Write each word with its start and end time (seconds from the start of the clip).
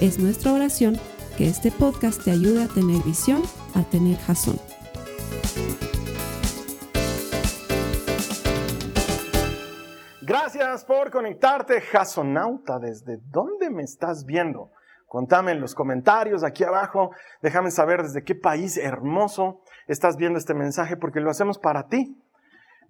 Es 0.00 0.18
nuestra 0.18 0.52
oración 0.52 0.98
que 1.38 1.48
este 1.48 1.72
podcast 1.72 2.22
te 2.22 2.30
ayude 2.30 2.64
a 2.64 2.68
tener 2.68 3.02
visión, 3.02 3.40
a 3.74 3.82
tener 3.82 4.18
jazón. 4.18 4.58
Gracias 10.20 10.84
por 10.84 11.10
conectarte, 11.10 11.80
jazonauta. 11.80 12.78
¿Desde 12.78 13.20
dónde 13.30 13.70
me 13.70 13.84
estás 13.84 14.26
viendo? 14.26 14.70
Contame 15.06 15.52
en 15.52 15.62
los 15.62 15.74
comentarios 15.74 16.44
aquí 16.44 16.62
abajo. 16.62 17.12
Déjame 17.40 17.70
saber 17.70 18.02
desde 18.02 18.22
qué 18.22 18.34
país 18.34 18.76
hermoso 18.76 19.62
estás 19.88 20.18
viendo 20.18 20.38
este 20.38 20.52
mensaje 20.52 20.98
porque 20.98 21.20
lo 21.20 21.30
hacemos 21.30 21.58
para 21.58 21.88
ti. 21.88 22.22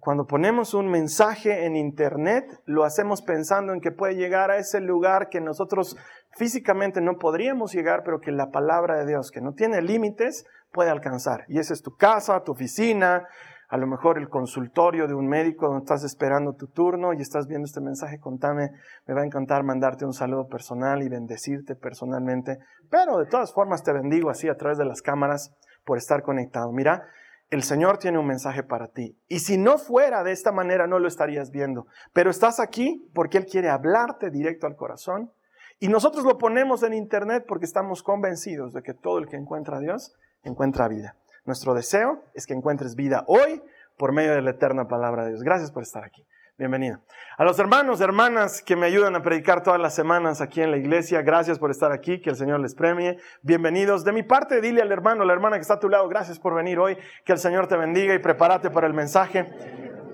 Cuando 0.07 0.25
ponemos 0.25 0.73
un 0.73 0.87
mensaje 0.87 1.65
en 1.65 1.75
internet, 1.75 2.45
lo 2.65 2.85
hacemos 2.85 3.21
pensando 3.21 3.73
en 3.73 3.81
que 3.81 3.91
puede 3.91 4.15
llegar 4.15 4.51
a 4.51 4.57
ese 4.57 4.79
lugar 4.79 5.27
que 5.27 5.41
nosotros 5.41 5.97
físicamente 6.37 7.01
no 7.01 7.17
podríamos 7.17 7.73
llegar, 7.73 8.03
pero 8.03 8.19
que 8.19 8.31
la 8.31 8.49
palabra 8.51 8.97
de 8.97 9.05
Dios, 9.05 9.31
que 9.31 9.41
no 9.41 9.53
tiene 9.53 9.81
límites, 9.81 10.45
puede 10.71 10.89
alcanzar. 10.89 11.45
Y 11.47 11.59
esa 11.59 11.73
es 11.73 11.81
tu 11.81 11.95
casa, 11.95 12.43
tu 12.43 12.51
oficina, 12.51 13.27
a 13.69 13.77
lo 13.77 13.87
mejor 13.87 14.17
el 14.17 14.29
consultorio 14.29 15.07
de 15.07 15.13
un 15.13 15.27
médico 15.27 15.67
donde 15.67 15.83
estás 15.83 16.03
esperando 16.03 16.53
tu 16.53 16.67
turno 16.67 17.13
y 17.13 17.21
estás 17.21 17.47
viendo 17.47 17.65
este 17.65 17.81
mensaje, 17.81 18.19
contame, 18.19 18.71
me 19.05 19.13
va 19.13 19.21
a 19.21 19.25
encantar 19.25 19.63
mandarte 19.63 20.05
un 20.05 20.13
saludo 20.13 20.47
personal 20.47 21.03
y 21.03 21.09
bendecirte 21.09 21.75
personalmente, 21.75 22.59
pero 22.89 23.17
de 23.17 23.25
todas 23.25 23.53
formas 23.53 23.83
te 23.83 23.91
bendigo 23.91 24.29
así 24.29 24.47
a 24.47 24.55
través 24.55 24.77
de 24.77 24.85
las 24.85 25.01
cámaras 25.01 25.53
por 25.83 25.97
estar 25.97 26.21
conectado. 26.21 26.71
Mira, 26.71 27.03
el 27.49 27.63
Señor 27.63 27.97
tiene 27.97 28.19
un 28.19 28.27
mensaje 28.27 28.63
para 28.63 28.89
ti. 28.89 29.17
Y 29.27 29.39
si 29.39 29.57
no 29.57 29.77
fuera 29.77 30.23
de 30.23 30.33
esta 30.33 30.51
manera, 30.51 30.85
no 30.85 30.99
lo 30.99 31.07
estarías 31.07 31.49
viendo. 31.49 31.87
Pero 32.13 32.29
estás 32.29 32.59
aquí 32.59 33.09
porque 33.13 33.37
Él 33.37 33.45
quiere 33.45 33.69
hablarte 33.69 34.29
directo 34.29 34.67
al 34.67 34.75
corazón. 34.75 35.31
Y 35.79 35.89
nosotros 35.89 36.25
lo 36.25 36.37
ponemos 36.39 36.81
en 36.81 36.93
Internet 36.93 37.45
porque 37.47 37.65
estamos 37.65 38.01
convencidos 38.01 38.73
de 38.73 38.81
que 38.81 38.95
todo 38.95 39.19
el 39.19 39.27
que 39.27 39.35
encuentra 39.35 39.77
a 39.77 39.79
Dios 39.79 40.15
encuentra 40.43 40.87
vida. 40.87 41.15
Nuestro 41.45 41.75
deseo 41.75 42.23
es 42.33 42.47
que 42.47 42.53
encuentres 42.53 42.95
vida 42.95 43.23
hoy 43.27 43.61
por 43.95 44.11
medio 44.11 44.33
de 44.33 44.41
la 44.41 44.51
eterna 44.51 44.87
palabra 44.87 45.23
de 45.23 45.29
Dios. 45.29 45.43
Gracias 45.43 45.71
por 45.71 45.83
estar 45.83 46.03
aquí. 46.03 46.25
Bienvenido. 46.57 46.99
A 47.37 47.43
los 47.43 47.59
hermanos, 47.59 48.01
hermanas 48.01 48.63
que 48.63 48.75
me 48.75 48.87
ayudan 48.87 49.15
a 49.15 49.21
predicar 49.21 49.61
todas 49.61 49.79
las 49.79 49.93
semanas 49.93 50.41
aquí 50.41 50.61
en 50.61 50.71
la 50.71 50.77
iglesia, 50.77 51.21
gracias 51.21 51.59
por 51.59 51.69
estar 51.69 51.91
aquí, 51.91 52.19
que 52.19 52.31
el 52.31 52.35
Señor 52.35 52.59
les 52.59 52.73
premie. 52.73 53.17
Bienvenidos. 53.43 54.03
De 54.03 54.11
mi 54.11 54.23
parte, 54.23 54.59
dile 54.59 54.81
al 54.81 54.91
hermano, 54.91 55.23
la 55.23 55.33
hermana 55.33 55.57
que 55.57 55.61
está 55.61 55.75
a 55.75 55.79
tu 55.79 55.89
lado, 55.89 56.07
gracias 56.09 56.39
por 56.39 56.55
venir 56.55 56.79
hoy, 56.79 56.97
que 57.23 57.33
el 57.33 57.37
Señor 57.37 57.67
te 57.67 57.77
bendiga 57.77 58.15
y 58.15 58.19
prepárate 58.19 58.71
para 58.71 58.87
el 58.87 58.95
mensaje. 58.95 59.47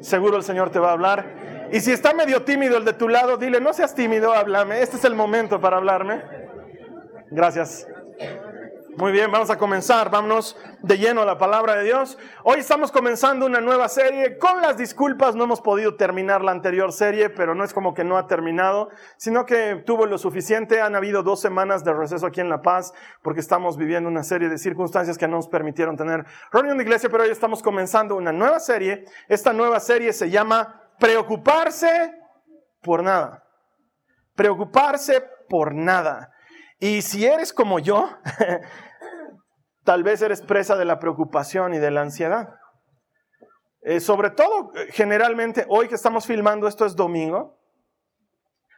Seguro 0.01 0.35
el 0.35 0.43
Señor 0.43 0.69
te 0.69 0.79
va 0.79 0.89
a 0.89 0.93
hablar. 0.93 1.52
Y 1.73 1.79
si 1.81 1.91
está 1.91 2.13
medio 2.13 2.43
tímido 2.43 2.77
el 2.77 2.85
de 2.85 2.93
tu 2.93 3.09
lado, 3.09 3.35
dile, 3.35 3.59
no 3.59 3.73
seas 3.73 3.95
tímido, 3.95 4.31
háblame. 4.31 4.83
Este 4.83 4.97
es 4.97 5.05
el 5.05 5.15
momento 5.15 5.59
para 5.59 5.77
hablarme. 5.77 6.21
Gracias. 7.31 7.87
Muy 8.95 9.11
bien, 9.11 9.31
vamos 9.31 9.49
a 9.49 9.57
comenzar. 9.57 10.11
Vámonos 10.11 10.55
de 10.83 10.99
lleno 10.99 11.23
a 11.23 11.25
la 11.25 11.39
palabra 11.39 11.77
de 11.77 11.85
Dios. 11.85 12.19
Hoy 12.43 12.59
estamos 12.59 12.91
comenzando 12.91 13.47
una 13.47 13.59
nueva 13.59 13.89
serie. 13.89 14.37
Con 14.37 14.61
las 14.61 14.77
disculpas, 14.77 15.33
no 15.33 15.45
hemos 15.45 15.61
podido 15.61 15.95
terminar 15.95 16.43
la 16.43 16.51
anterior 16.51 16.93
serie, 16.93 17.31
pero 17.31 17.55
no 17.55 17.63
es 17.63 17.73
como 17.73 17.95
que 17.95 18.03
no 18.03 18.19
ha 18.19 18.27
terminado, 18.27 18.91
sino 19.17 19.47
que 19.47 19.81
tuvo 19.83 20.05
lo 20.05 20.19
suficiente. 20.19 20.79
Han 20.79 20.95
habido 20.95 21.23
dos 21.23 21.41
semanas 21.41 21.83
de 21.83 21.91
receso 21.91 22.27
aquí 22.27 22.39
en 22.39 22.49
La 22.49 22.61
Paz, 22.61 22.93
porque 23.23 23.39
estamos 23.39 23.77
viviendo 23.77 24.07
una 24.07 24.21
serie 24.21 24.47
de 24.47 24.59
circunstancias 24.59 25.17
que 25.17 25.27
no 25.27 25.37
nos 25.37 25.47
permitieron 25.47 25.97
tener 25.97 26.23
reunión 26.51 26.77
de 26.77 26.83
iglesia, 26.83 27.09
pero 27.09 27.23
hoy 27.23 27.31
estamos 27.31 27.63
comenzando 27.63 28.15
una 28.15 28.31
nueva 28.31 28.59
serie. 28.59 29.05
Esta 29.27 29.53
nueva 29.53 29.79
serie 29.79 30.13
se 30.13 30.29
llama 30.29 30.82
Preocuparse 30.99 32.13
por 32.81 33.03
nada. 33.03 33.43
Preocuparse 34.35 35.23
por 35.49 35.73
nada. 35.73 36.31
Y 36.79 37.01
si 37.01 37.25
eres 37.25 37.53
como 37.53 37.79
yo, 37.79 38.09
tal 39.83 40.03
vez 40.03 40.21
eres 40.21 40.41
presa 40.41 40.75
de 40.75 40.85
la 40.85 40.99
preocupación 40.99 41.73
y 41.73 41.77
de 41.77 41.91
la 41.91 42.01
ansiedad. 42.01 42.55
Eh, 43.81 43.99
sobre 43.99 44.29
todo, 44.29 44.71
generalmente, 44.91 45.65
hoy 45.67 45.87
que 45.87 45.95
estamos 45.95 46.25
filmando, 46.25 46.67
esto 46.67 46.85
es 46.85 46.95
domingo. 46.95 47.59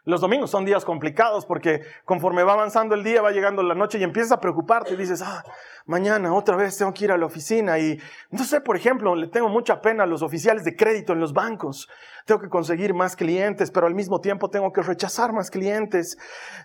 Los 0.05 0.21
domingos 0.21 0.51
son 0.51 0.65
días 0.65 0.85
complicados 0.85 1.47
porque 1.47 1.81
conforme 2.05 2.43
va 2.43 2.53
avanzando 2.53 2.93
el 2.93 3.03
día, 3.03 3.23
va 3.23 3.31
llegando 3.31 3.63
la 3.63 3.73
noche 3.73 3.97
y 3.97 4.03
empiezas 4.03 4.33
a 4.33 4.39
preocuparte 4.39 4.93
y 4.93 4.97
dices, 4.97 5.23
ah, 5.23 5.43
mañana 5.87 6.31
otra 6.31 6.55
vez 6.55 6.77
tengo 6.77 6.93
que 6.93 7.05
ir 7.05 7.11
a 7.11 7.17
la 7.17 7.25
oficina 7.25 7.79
y 7.79 7.99
no 8.29 8.43
sé, 8.43 8.61
por 8.61 8.77
ejemplo, 8.77 9.15
le 9.15 9.27
tengo 9.27 9.49
mucha 9.49 9.81
pena 9.81 10.03
a 10.03 10.05
los 10.05 10.21
oficiales 10.21 10.63
de 10.63 10.75
crédito 10.75 11.13
en 11.13 11.19
los 11.19 11.33
bancos. 11.33 11.89
Tengo 12.25 12.39
que 12.39 12.49
conseguir 12.49 12.93
más 12.93 13.15
clientes, 13.15 13.71
pero 13.71 13.87
al 13.87 13.95
mismo 13.95 14.21
tiempo 14.21 14.49
tengo 14.49 14.71
que 14.71 14.83
rechazar 14.83 15.33
más 15.33 15.49
clientes. 15.49 16.17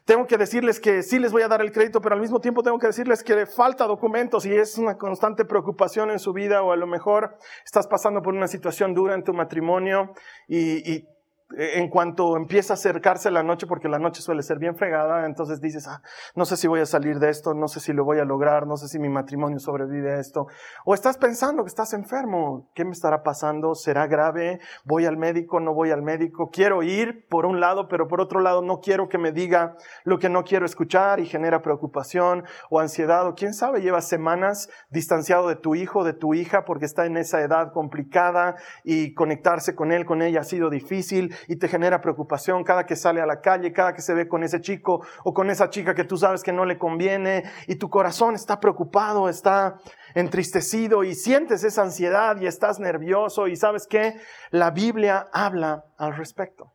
Tengo 0.04 0.26
que 0.26 0.36
decirles 0.36 0.78
que 0.78 1.02
sí 1.02 1.18
les 1.18 1.32
voy 1.32 1.40
a 1.40 1.48
dar 1.48 1.62
el 1.62 1.72
crédito, 1.72 2.02
pero 2.02 2.14
al 2.14 2.20
mismo 2.20 2.40
tiempo 2.40 2.62
tengo 2.62 2.78
que 2.78 2.88
decirles 2.88 3.24
que 3.24 3.46
falta 3.46 3.86
documentos 3.86 4.44
y 4.44 4.54
es 4.54 4.76
una 4.76 4.98
constante 4.98 5.46
preocupación 5.46 6.10
en 6.10 6.18
su 6.18 6.34
vida 6.34 6.62
o 6.62 6.72
a 6.72 6.76
lo 6.76 6.86
mejor 6.86 7.38
estás 7.64 7.86
pasando 7.86 8.20
por 8.20 8.34
una 8.34 8.48
situación 8.48 8.92
dura 8.92 9.14
en 9.14 9.24
tu 9.24 9.32
matrimonio 9.32 10.12
y, 10.46 10.92
y 10.92 11.08
en 11.56 11.88
cuanto 11.88 12.36
empieza 12.36 12.72
a 12.72 12.74
acercarse 12.74 13.30
la 13.30 13.42
noche, 13.42 13.66
porque 13.66 13.88
la 13.88 13.98
noche 13.98 14.22
suele 14.22 14.42
ser 14.42 14.58
bien 14.58 14.76
fregada, 14.76 15.26
entonces 15.26 15.60
dices, 15.60 15.86
ah, 15.88 16.02
no 16.34 16.44
sé 16.44 16.56
si 16.56 16.68
voy 16.68 16.80
a 16.80 16.86
salir 16.86 17.18
de 17.18 17.28
esto, 17.28 17.54
no 17.54 17.68
sé 17.68 17.80
si 17.80 17.92
lo 17.92 18.04
voy 18.04 18.18
a 18.18 18.24
lograr, 18.24 18.66
no 18.66 18.76
sé 18.76 18.88
si 18.88 18.98
mi 18.98 19.08
matrimonio 19.08 19.58
sobrevive 19.58 20.12
a 20.12 20.20
esto. 20.20 20.46
O 20.84 20.94
estás 20.94 21.18
pensando 21.18 21.64
que 21.64 21.68
estás 21.68 21.92
enfermo, 21.92 22.70
¿qué 22.74 22.84
me 22.84 22.92
estará 22.92 23.22
pasando? 23.22 23.74
¿Será 23.74 24.06
grave? 24.06 24.60
¿Voy 24.84 25.06
al 25.06 25.16
médico? 25.16 25.60
¿No 25.60 25.74
voy 25.74 25.90
al 25.90 26.02
médico? 26.02 26.50
Quiero 26.52 26.82
ir 26.82 27.26
por 27.28 27.46
un 27.46 27.60
lado, 27.60 27.88
pero 27.88 28.06
por 28.06 28.20
otro 28.20 28.40
lado 28.40 28.62
no 28.62 28.80
quiero 28.80 29.08
que 29.08 29.18
me 29.18 29.32
diga 29.32 29.76
lo 30.04 30.18
que 30.18 30.28
no 30.28 30.44
quiero 30.44 30.66
escuchar 30.66 31.20
y 31.20 31.26
genera 31.26 31.62
preocupación 31.62 32.44
o 32.70 32.80
ansiedad, 32.80 33.26
o 33.26 33.34
quién 33.34 33.54
sabe, 33.54 33.80
llevas 33.80 34.08
semanas 34.08 34.70
distanciado 34.90 35.48
de 35.48 35.56
tu 35.56 35.74
hijo, 35.74 36.04
de 36.04 36.12
tu 36.12 36.34
hija, 36.34 36.64
porque 36.64 36.84
está 36.84 37.06
en 37.06 37.16
esa 37.16 37.40
edad 37.40 37.72
complicada 37.72 38.56
y 38.84 39.14
conectarse 39.14 39.74
con 39.74 39.92
él, 39.92 40.04
con 40.04 40.22
ella 40.22 40.40
ha 40.40 40.44
sido 40.44 40.70
difícil 40.70 41.34
y 41.48 41.56
te 41.56 41.68
genera 41.68 42.00
preocupación 42.00 42.64
cada 42.64 42.86
que 42.86 42.96
sale 42.96 43.20
a 43.20 43.26
la 43.26 43.40
calle, 43.40 43.72
cada 43.72 43.94
que 43.94 44.02
se 44.02 44.14
ve 44.14 44.28
con 44.28 44.42
ese 44.42 44.60
chico 44.60 45.04
o 45.24 45.32
con 45.32 45.50
esa 45.50 45.70
chica 45.70 45.94
que 45.94 46.04
tú 46.04 46.16
sabes 46.16 46.42
que 46.42 46.52
no 46.52 46.64
le 46.64 46.78
conviene 46.78 47.44
y 47.66 47.76
tu 47.76 47.88
corazón 47.88 48.34
está 48.34 48.60
preocupado, 48.60 49.28
está 49.28 49.76
entristecido 50.14 51.04
y 51.04 51.14
sientes 51.14 51.64
esa 51.64 51.82
ansiedad 51.82 52.40
y 52.40 52.46
estás 52.46 52.80
nervioso 52.80 53.46
y 53.48 53.56
sabes 53.56 53.86
que 53.86 54.14
la 54.50 54.70
Biblia 54.70 55.26
habla 55.32 55.84
al 55.96 56.16
respecto. 56.16 56.72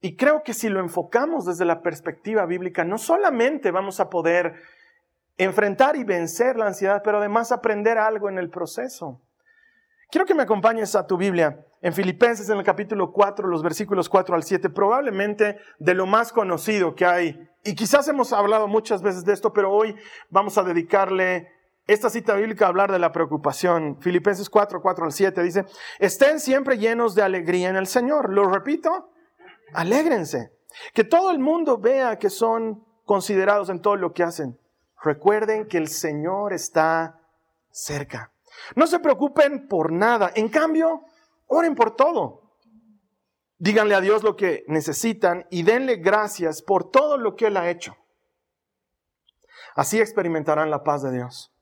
Y 0.00 0.16
creo 0.16 0.42
que 0.44 0.54
si 0.54 0.68
lo 0.68 0.80
enfocamos 0.80 1.44
desde 1.44 1.64
la 1.64 1.82
perspectiva 1.82 2.46
bíblica, 2.46 2.84
no 2.84 2.98
solamente 2.98 3.72
vamos 3.72 3.98
a 3.98 4.08
poder 4.08 4.54
enfrentar 5.36 5.96
y 5.96 6.04
vencer 6.04 6.56
la 6.56 6.66
ansiedad, 6.66 7.02
pero 7.02 7.18
además 7.18 7.50
aprender 7.50 7.98
algo 7.98 8.28
en 8.28 8.38
el 8.38 8.48
proceso. 8.48 9.20
Quiero 10.10 10.24
que 10.24 10.34
me 10.34 10.44
acompañes 10.44 10.94
a 10.94 11.06
tu 11.06 11.16
Biblia 11.16 11.64
en 11.80 11.92
Filipenses 11.92 12.48
en 12.48 12.58
el 12.58 12.64
capítulo 12.64 13.12
4, 13.12 13.46
los 13.48 13.62
versículos 13.62 14.08
4 14.08 14.34
al 14.34 14.42
7, 14.42 14.70
probablemente 14.70 15.58
de 15.78 15.94
lo 15.94 16.06
más 16.06 16.32
conocido 16.32 16.94
que 16.94 17.06
hay. 17.06 17.48
Y 17.64 17.74
quizás 17.74 18.08
hemos 18.08 18.32
hablado 18.32 18.66
muchas 18.66 19.02
veces 19.02 19.24
de 19.24 19.32
esto, 19.32 19.52
pero 19.52 19.72
hoy 19.72 19.94
vamos 20.30 20.58
a 20.58 20.62
dedicarle 20.62 21.52
esta 21.86 22.10
cita 22.10 22.34
bíblica 22.34 22.66
a 22.66 22.68
hablar 22.68 22.92
de 22.92 22.98
la 22.98 23.12
preocupación. 23.12 23.96
Filipenses 24.00 24.50
4, 24.50 24.82
4 24.82 25.04
al 25.04 25.12
7 25.12 25.42
dice, 25.42 25.64
estén 25.98 26.40
siempre 26.40 26.78
llenos 26.78 27.14
de 27.14 27.22
alegría 27.22 27.70
en 27.70 27.76
el 27.76 27.86
Señor. 27.86 28.30
Lo 28.32 28.48
repito, 28.48 29.10
alégrense. 29.72 30.52
Que 30.92 31.04
todo 31.04 31.30
el 31.30 31.38
mundo 31.38 31.78
vea 31.78 32.18
que 32.18 32.28
son 32.28 32.84
considerados 33.04 33.70
en 33.70 33.80
todo 33.80 33.96
lo 33.96 34.12
que 34.12 34.22
hacen. 34.22 34.58
Recuerden 35.02 35.66
que 35.66 35.78
el 35.78 35.88
Señor 35.88 36.52
está 36.52 37.20
cerca. 37.70 38.32
No 38.74 38.86
se 38.86 38.98
preocupen 38.98 39.66
por 39.66 39.92
nada. 39.92 40.30
En 40.34 40.48
cambio, 40.48 41.04
oren 41.48 41.74
por 41.74 41.96
todo. 41.96 42.42
Díganle 43.58 43.94
a 43.94 44.00
Dios 44.00 44.22
lo 44.22 44.36
que 44.36 44.64
necesitan 44.68 45.46
y 45.50 45.64
denle 45.64 45.96
gracias 45.96 46.62
por 46.62 46.90
todo 46.90 47.18
lo 47.18 47.34
que 47.34 47.46
Él 47.48 47.56
ha 47.56 47.68
hecho. 47.68 47.96
Así 49.74 50.00
experimentarán 50.00 50.70
la 50.70 50.84
paz 50.84 51.02
de 51.02 51.10
Dios, 51.10 51.52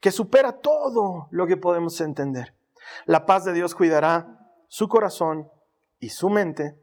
que 0.00 0.10
supera 0.10 0.60
todo 0.60 1.28
lo 1.30 1.46
que 1.46 1.56
podemos 1.56 2.00
entender. 2.00 2.54
La 3.04 3.26
paz 3.26 3.44
de 3.44 3.52
Dios 3.52 3.74
cuidará 3.74 4.38
su 4.68 4.88
corazón 4.88 5.50
y 5.98 6.08
su 6.08 6.30
mente 6.30 6.78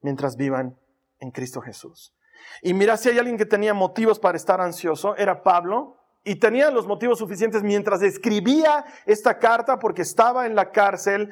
mientras 0.00 0.36
vivan 0.36 0.78
en 1.18 1.30
Cristo 1.30 1.60
Jesús. 1.60 2.14
Y 2.62 2.74
mira, 2.74 2.96
si 2.96 3.08
hay 3.08 3.18
alguien 3.18 3.36
que 3.36 3.46
tenía 3.46 3.74
motivos 3.74 4.18
para 4.18 4.36
estar 4.36 4.60
ansioso, 4.60 5.16
era 5.16 5.42
Pablo, 5.42 5.98
y 6.24 6.36
tenía 6.36 6.70
los 6.70 6.86
motivos 6.86 7.18
suficientes 7.18 7.62
mientras 7.62 8.02
escribía 8.02 8.84
esta 9.06 9.38
carta 9.38 9.78
porque 9.78 10.02
estaba 10.02 10.46
en 10.46 10.54
la 10.54 10.70
cárcel 10.70 11.30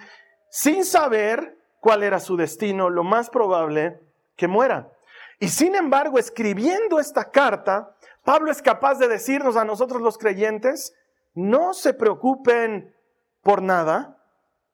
sin 0.51 0.85
saber 0.85 1.59
cuál 1.81 2.03
era 2.03 2.21
su 2.21 2.37
destino, 2.37 2.91
lo 2.91 3.05
más 3.05 3.31
probable 3.31 4.01
que 4.37 4.49
muera. 4.49 4.93
Y 5.41 5.49
sin 5.49 5.75
embargo, 5.77 6.19
escribiendo 6.19 6.99
esta 6.99 7.31
carta, 7.31 7.95
Pablo 8.25 8.51
es 8.51 8.61
capaz 8.61 8.99
de 8.99 9.09
decirnos 9.09 9.57
a 9.57 9.65
nosotros 9.65 10.03
los 10.03 10.19
creyentes, 10.19 10.95
no 11.35 11.75
se 11.75 11.95
preocupen 11.95 12.95
por 13.43 13.63
nada, 13.63 14.23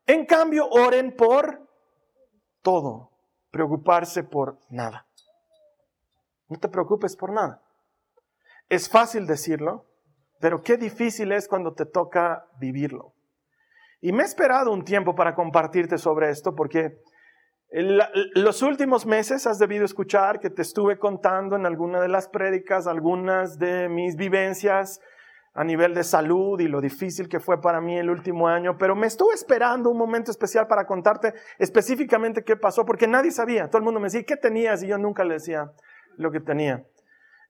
en 0.06 0.26
cambio 0.26 0.68
oren 0.68 1.14
por 1.14 1.60
todo, 2.62 3.10
preocuparse 3.50 4.24
por 4.24 4.58
nada. 4.70 5.06
No 6.48 6.58
te 6.58 6.68
preocupes 6.68 7.16
por 7.16 7.32
nada. 7.32 7.62
Es 8.68 8.88
fácil 8.88 9.26
decirlo, 9.26 9.86
pero 10.40 10.62
qué 10.62 10.76
difícil 10.76 11.32
es 11.32 11.48
cuando 11.48 11.74
te 11.74 11.86
toca 11.86 12.46
vivirlo. 12.58 13.12
Y 14.04 14.12
me 14.12 14.22
he 14.22 14.26
esperado 14.26 14.70
un 14.70 14.84
tiempo 14.84 15.14
para 15.14 15.34
compartirte 15.34 15.96
sobre 15.96 16.28
esto 16.28 16.54
porque 16.54 16.98
los 18.34 18.60
últimos 18.60 19.06
meses 19.06 19.46
has 19.46 19.58
debido 19.58 19.86
escuchar 19.86 20.40
que 20.40 20.50
te 20.50 20.60
estuve 20.60 20.98
contando 20.98 21.56
en 21.56 21.64
alguna 21.64 22.02
de 22.02 22.08
las 22.08 22.28
prédicas 22.28 22.86
algunas 22.86 23.58
de 23.58 23.88
mis 23.88 24.16
vivencias 24.16 25.00
a 25.54 25.64
nivel 25.64 25.94
de 25.94 26.04
salud 26.04 26.60
y 26.60 26.68
lo 26.68 26.82
difícil 26.82 27.30
que 27.30 27.40
fue 27.40 27.62
para 27.62 27.80
mí 27.80 27.96
el 27.96 28.10
último 28.10 28.46
año, 28.46 28.76
pero 28.76 28.94
me 28.94 29.06
estuve 29.06 29.32
esperando 29.32 29.88
un 29.88 29.96
momento 29.96 30.30
especial 30.30 30.66
para 30.66 30.86
contarte 30.86 31.32
específicamente 31.58 32.44
qué 32.44 32.56
pasó, 32.56 32.84
porque 32.84 33.08
nadie 33.08 33.30
sabía. 33.30 33.68
Todo 33.68 33.78
el 33.78 33.84
mundo 33.84 34.00
me 34.00 34.08
decía, 34.08 34.24
¿qué 34.24 34.36
tenías? 34.36 34.82
Y 34.82 34.88
yo 34.88 34.98
nunca 34.98 35.24
le 35.24 35.34
decía 35.34 35.72
lo 36.18 36.30
que 36.30 36.40
tenía. 36.40 36.84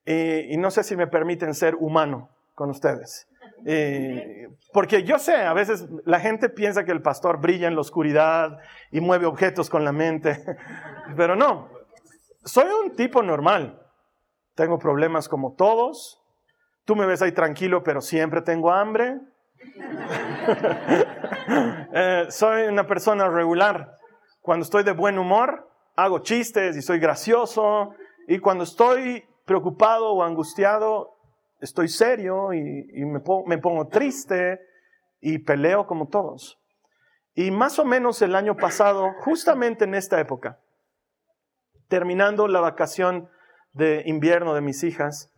y 0.06 0.56
no 0.56 0.70
sé 0.70 0.84
si 0.84 0.94
me 0.94 1.08
permiten 1.08 1.52
ser 1.52 1.74
humano 1.74 2.30
con 2.54 2.70
ustedes. 2.70 3.26
Eh, 3.66 4.48
porque 4.72 5.04
yo 5.04 5.18
sé, 5.18 5.36
a 5.36 5.54
veces 5.54 5.86
la 6.04 6.20
gente 6.20 6.48
piensa 6.50 6.84
que 6.84 6.92
el 6.92 7.00
pastor 7.00 7.40
brilla 7.40 7.68
en 7.68 7.74
la 7.74 7.80
oscuridad 7.80 8.58
y 8.90 9.00
mueve 9.00 9.26
objetos 9.26 9.70
con 9.70 9.84
la 9.84 9.92
mente, 9.92 10.44
pero 11.16 11.34
no, 11.34 11.68
soy 12.44 12.66
un 12.84 12.94
tipo 12.94 13.22
normal. 13.22 13.80
Tengo 14.54 14.78
problemas 14.78 15.28
como 15.28 15.54
todos. 15.54 16.20
Tú 16.84 16.94
me 16.94 17.06
ves 17.06 17.22
ahí 17.22 17.32
tranquilo, 17.32 17.82
pero 17.82 18.00
siempre 18.00 18.42
tengo 18.42 18.70
hambre. 18.70 19.18
Eh, 21.96 22.26
soy 22.30 22.64
una 22.64 22.86
persona 22.86 23.28
regular. 23.28 23.98
Cuando 24.40 24.64
estoy 24.64 24.82
de 24.82 24.92
buen 24.92 25.18
humor, 25.18 25.68
hago 25.94 26.20
chistes 26.20 26.76
y 26.76 26.82
soy 26.82 26.98
gracioso. 26.98 27.94
Y 28.26 28.38
cuando 28.38 28.64
estoy 28.64 29.24
preocupado 29.44 30.10
o 30.12 30.22
angustiado, 30.24 31.13
estoy 31.64 31.88
serio 31.88 32.52
y, 32.52 33.04
me, 33.04 33.20
pongo, 33.20 33.88
triste 33.88 34.60
y 35.20 35.38
peleo 35.38 35.86
como 35.86 36.08
todos. 36.08 36.58
Y 37.34 37.50
más 37.50 37.78
o 37.78 37.84
menos 37.84 38.22
el 38.22 38.34
año 38.34 38.56
pasado, 38.56 39.12
justamente 39.20 39.84
en 39.84 39.94
esta 39.94 40.20
época, 40.20 40.60
terminando 41.88 42.46
la 42.48 42.60
vacación 42.60 43.28
de 43.72 44.02
invierno 44.06 44.54
de 44.54 44.60
mis 44.60 44.84
hijas, 44.84 45.32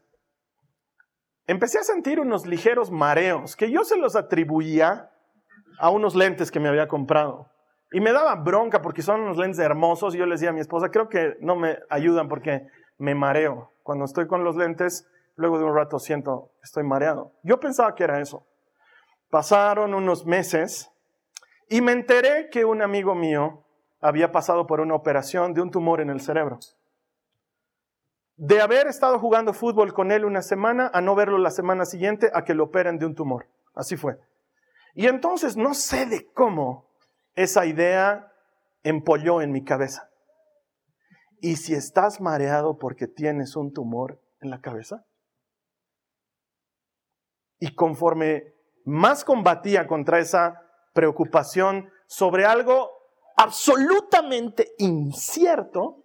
empecé 1.46 1.78
a 1.78 1.84
sentir 1.84 2.20
unos 2.20 2.44
ligeros 2.44 2.90
mareos 2.90 3.56
que 3.56 3.70
yo 3.70 3.84
se 3.84 3.96
los 3.96 4.16
atribuía 4.16 5.10
a 5.78 5.90
unos 5.90 6.16
lentes 6.16 6.50
que 6.50 6.60
me 6.60 6.68
había 6.68 6.88
comprado. 6.88 7.50
Y 7.92 8.00
me 8.00 8.12
daba 8.12 8.34
bronca 8.34 8.82
porque 8.82 9.00
son 9.00 9.20
unos 9.20 9.38
lentes 9.38 9.60
hermosos 9.60 10.14
y 10.14 10.18
yo 10.18 10.26
le 10.26 10.34
decía 10.34 10.50
a 10.50 10.52
mi 10.52 10.60
esposa, 10.60 10.90
creo 10.90 11.08
que 11.08 11.36
no 11.40 11.54
me 11.54 11.78
ayudan 11.88 12.28
porque 12.28 12.66
me 12.98 13.14
mareo. 13.14 13.70
Cuando 13.84 14.04
estoy 14.04 14.26
con 14.26 14.42
los 14.42 14.56
lentes, 14.56 15.08
luego 15.36 15.58
de 15.58 15.64
un 15.64 15.74
rato 15.74 15.98
siento 15.98 16.52
que 16.60 16.64
estoy 16.64 16.82
mareado. 16.82 17.32
Yo 17.42 17.60
pensaba 17.60 17.94
que 17.94 18.04
era 18.04 18.20
eso. 18.20 18.46
Pasaron 19.30 19.94
unos 19.94 20.26
meses 20.26 20.90
y 21.68 21.80
me 21.80 21.92
enteré 21.92 22.48
que 22.50 22.64
un 22.64 22.82
amigo 22.82 23.14
mío 23.14 23.64
había 24.00 24.32
pasado 24.32 24.66
por 24.66 24.80
una 24.80 24.94
operación 24.94 25.52
de 25.54 25.60
un 25.60 25.70
tumor 25.70 26.00
en 26.00 26.10
el 26.10 26.20
cerebro. 26.20 26.58
De 28.36 28.60
haber 28.60 28.86
estado 28.86 29.18
jugando 29.18 29.52
fútbol 29.52 29.94
con 29.94 30.12
él 30.12 30.24
una 30.24 30.42
semana 30.42 30.90
a 30.92 31.00
no 31.00 31.14
verlo 31.14 31.38
la 31.38 31.50
semana 31.50 31.84
siguiente 31.84 32.30
a 32.34 32.44
que 32.44 32.54
lo 32.54 32.64
operen 32.64 32.98
de 32.98 33.06
un 33.06 33.14
tumor. 33.14 33.48
Así 33.74 33.96
fue. 33.96 34.18
Y 34.94 35.06
entonces 35.06 35.56
no 35.56 35.74
sé 35.74 36.06
de 36.06 36.30
cómo 36.32 36.88
esa 37.34 37.66
idea 37.66 38.32
empolló 38.82 39.42
en 39.42 39.52
mi 39.52 39.64
cabeza. 39.64 40.10
¿Y 41.40 41.56
si 41.56 41.74
estás 41.74 42.20
mareado 42.20 42.78
porque 42.78 43.06
tienes 43.06 43.56
un 43.56 43.72
tumor 43.72 44.20
en 44.40 44.50
la 44.50 44.60
cabeza? 44.60 45.04
Y 47.58 47.74
conforme 47.74 48.54
más 48.84 49.24
combatía 49.24 49.86
contra 49.86 50.18
esa 50.18 50.62
preocupación 50.92 51.90
sobre 52.06 52.44
algo 52.44 52.90
absolutamente 53.36 54.72
incierto, 54.78 56.04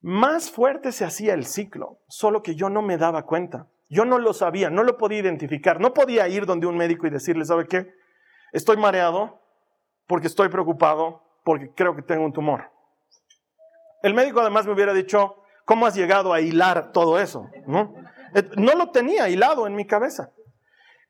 más 0.00 0.50
fuerte 0.50 0.92
se 0.92 1.04
hacía 1.04 1.32
el 1.32 1.46
ciclo, 1.46 2.00
solo 2.08 2.42
que 2.42 2.54
yo 2.54 2.68
no 2.68 2.82
me 2.82 2.98
daba 2.98 3.24
cuenta. 3.24 3.68
Yo 3.88 4.04
no 4.04 4.18
lo 4.18 4.34
sabía, 4.34 4.68
no 4.68 4.82
lo 4.82 4.98
podía 4.98 5.20
identificar, 5.20 5.80
no 5.80 5.94
podía 5.94 6.28
ir 6.28 6.46
donde 6.46 6.66
un 6.66 6.76
médico 6.76 7.06
y 7.06 7.10
decirle, 7.10 7.44
¿sabe 7.44 7.66
qué? 7.66 7.90
Estoy 8.52 8.76
mareado 8.76 9.40
porque 10.06 10.26
estoy 10.26 10.48
preocupado, 10.48 11.22
porque 11.42 11.72
creo 11.74 11.96
que 11.96 12.02
tengo 12.02 12.24
un 12.24 12.32
tumor. 12.32 12.70
El 14.02 14.12
médico 14.12 14.40
además 14.40 14.66
me 14.66 14.72
hubiera 14.72 14.92
dicho, 14.92 15.36
¿cómo 15.64 15.86
has 15.86 15.94
llegado 15.94 16.32
a 16.34 16.40
hilar 16.40 16.92
todo 16.92 17.18
eso? 17.18 17.48
¿No? 17.66 17.94
Eh, 18.34 18.50
no 18.56 18.74
lo 18.74 18.90
tenía 18.90 19.28
hilado 19.28 19.66
en 19.66 19.74
mi 19.74 19.86
cabeza. 19.86 20.32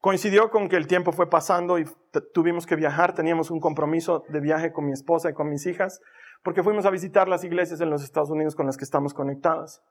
Coincidió 0.00 0.50
con 0.50 0.69
que 0.69 0.76
el 0.76 0.87
tiempo 0.87 1.12
fue 1.12 1.31
pasando 1.31 1.79
y 1.79 1.87
tuvimos 2.35 2.67
que 2.67 2.76
viajar, 2.76 3.15
teníamos 3.15 3.50
un 3.50 3.59
compromiso 3.59 4.25
de 4.29 4.41
viaje 4.41 4.71
con 4.71 4.85
mi 4.85 4.93
esposa 4.93 5.31
y 5.31 5.32
con 5.32 5.49
mis 5.49 5.65
hijas, 5.67 6.00
porque 6.43 6.62
fuimos 6.62 6.85
a 6.85 6.91
visitar 6.91 7.26
las 7.26 7.43
iglesias 7.43 7.81
en 7.81 7.88
los 7.88 8.05
Estados 8.05 8.29
Unidos 8.29 8.55
con 8.55 8.67
las 8.67 8.76
que 8.76 8.85
estamos 8.85 9.15
conectadas. 9.15 9.82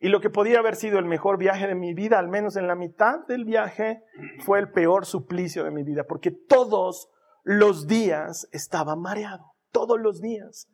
Y 0.00 0.08
lo 0.08 0.20
que 0.20 0.30
podía 0.30 0.60
haber 0.60 0.76
sido 0.76 0.98
el 0.98 1.04
mejor 1.04 1.36
viaje 1.38 1.66
de 1.66 1.74
mi 1.74 1.92
vida, 1.92 2.18
al 2.18 2.28
menos 2.28 2.56
en 2.56 2.66
la 2.66 2.76
mitad 2.76 3.26
del 3.26 3.44
viaje, 3.44 4.02
fue 4.38 4.58
el 4.58 4.70
peor 4.70 5.04
suplicio 5.04 5.64
de 5.64 5.70
mi 5.70 5.82
vida, 5.82 6.04
porque 6.08 6.30
todos 6.30 7.10
los 7.42 7.86
días 7.86 8.48
estaba 8.52 8.96
mareado, 8.96 9.52
todos 9.70 10.00
los 10.00 10.22
días. 10.22 10.68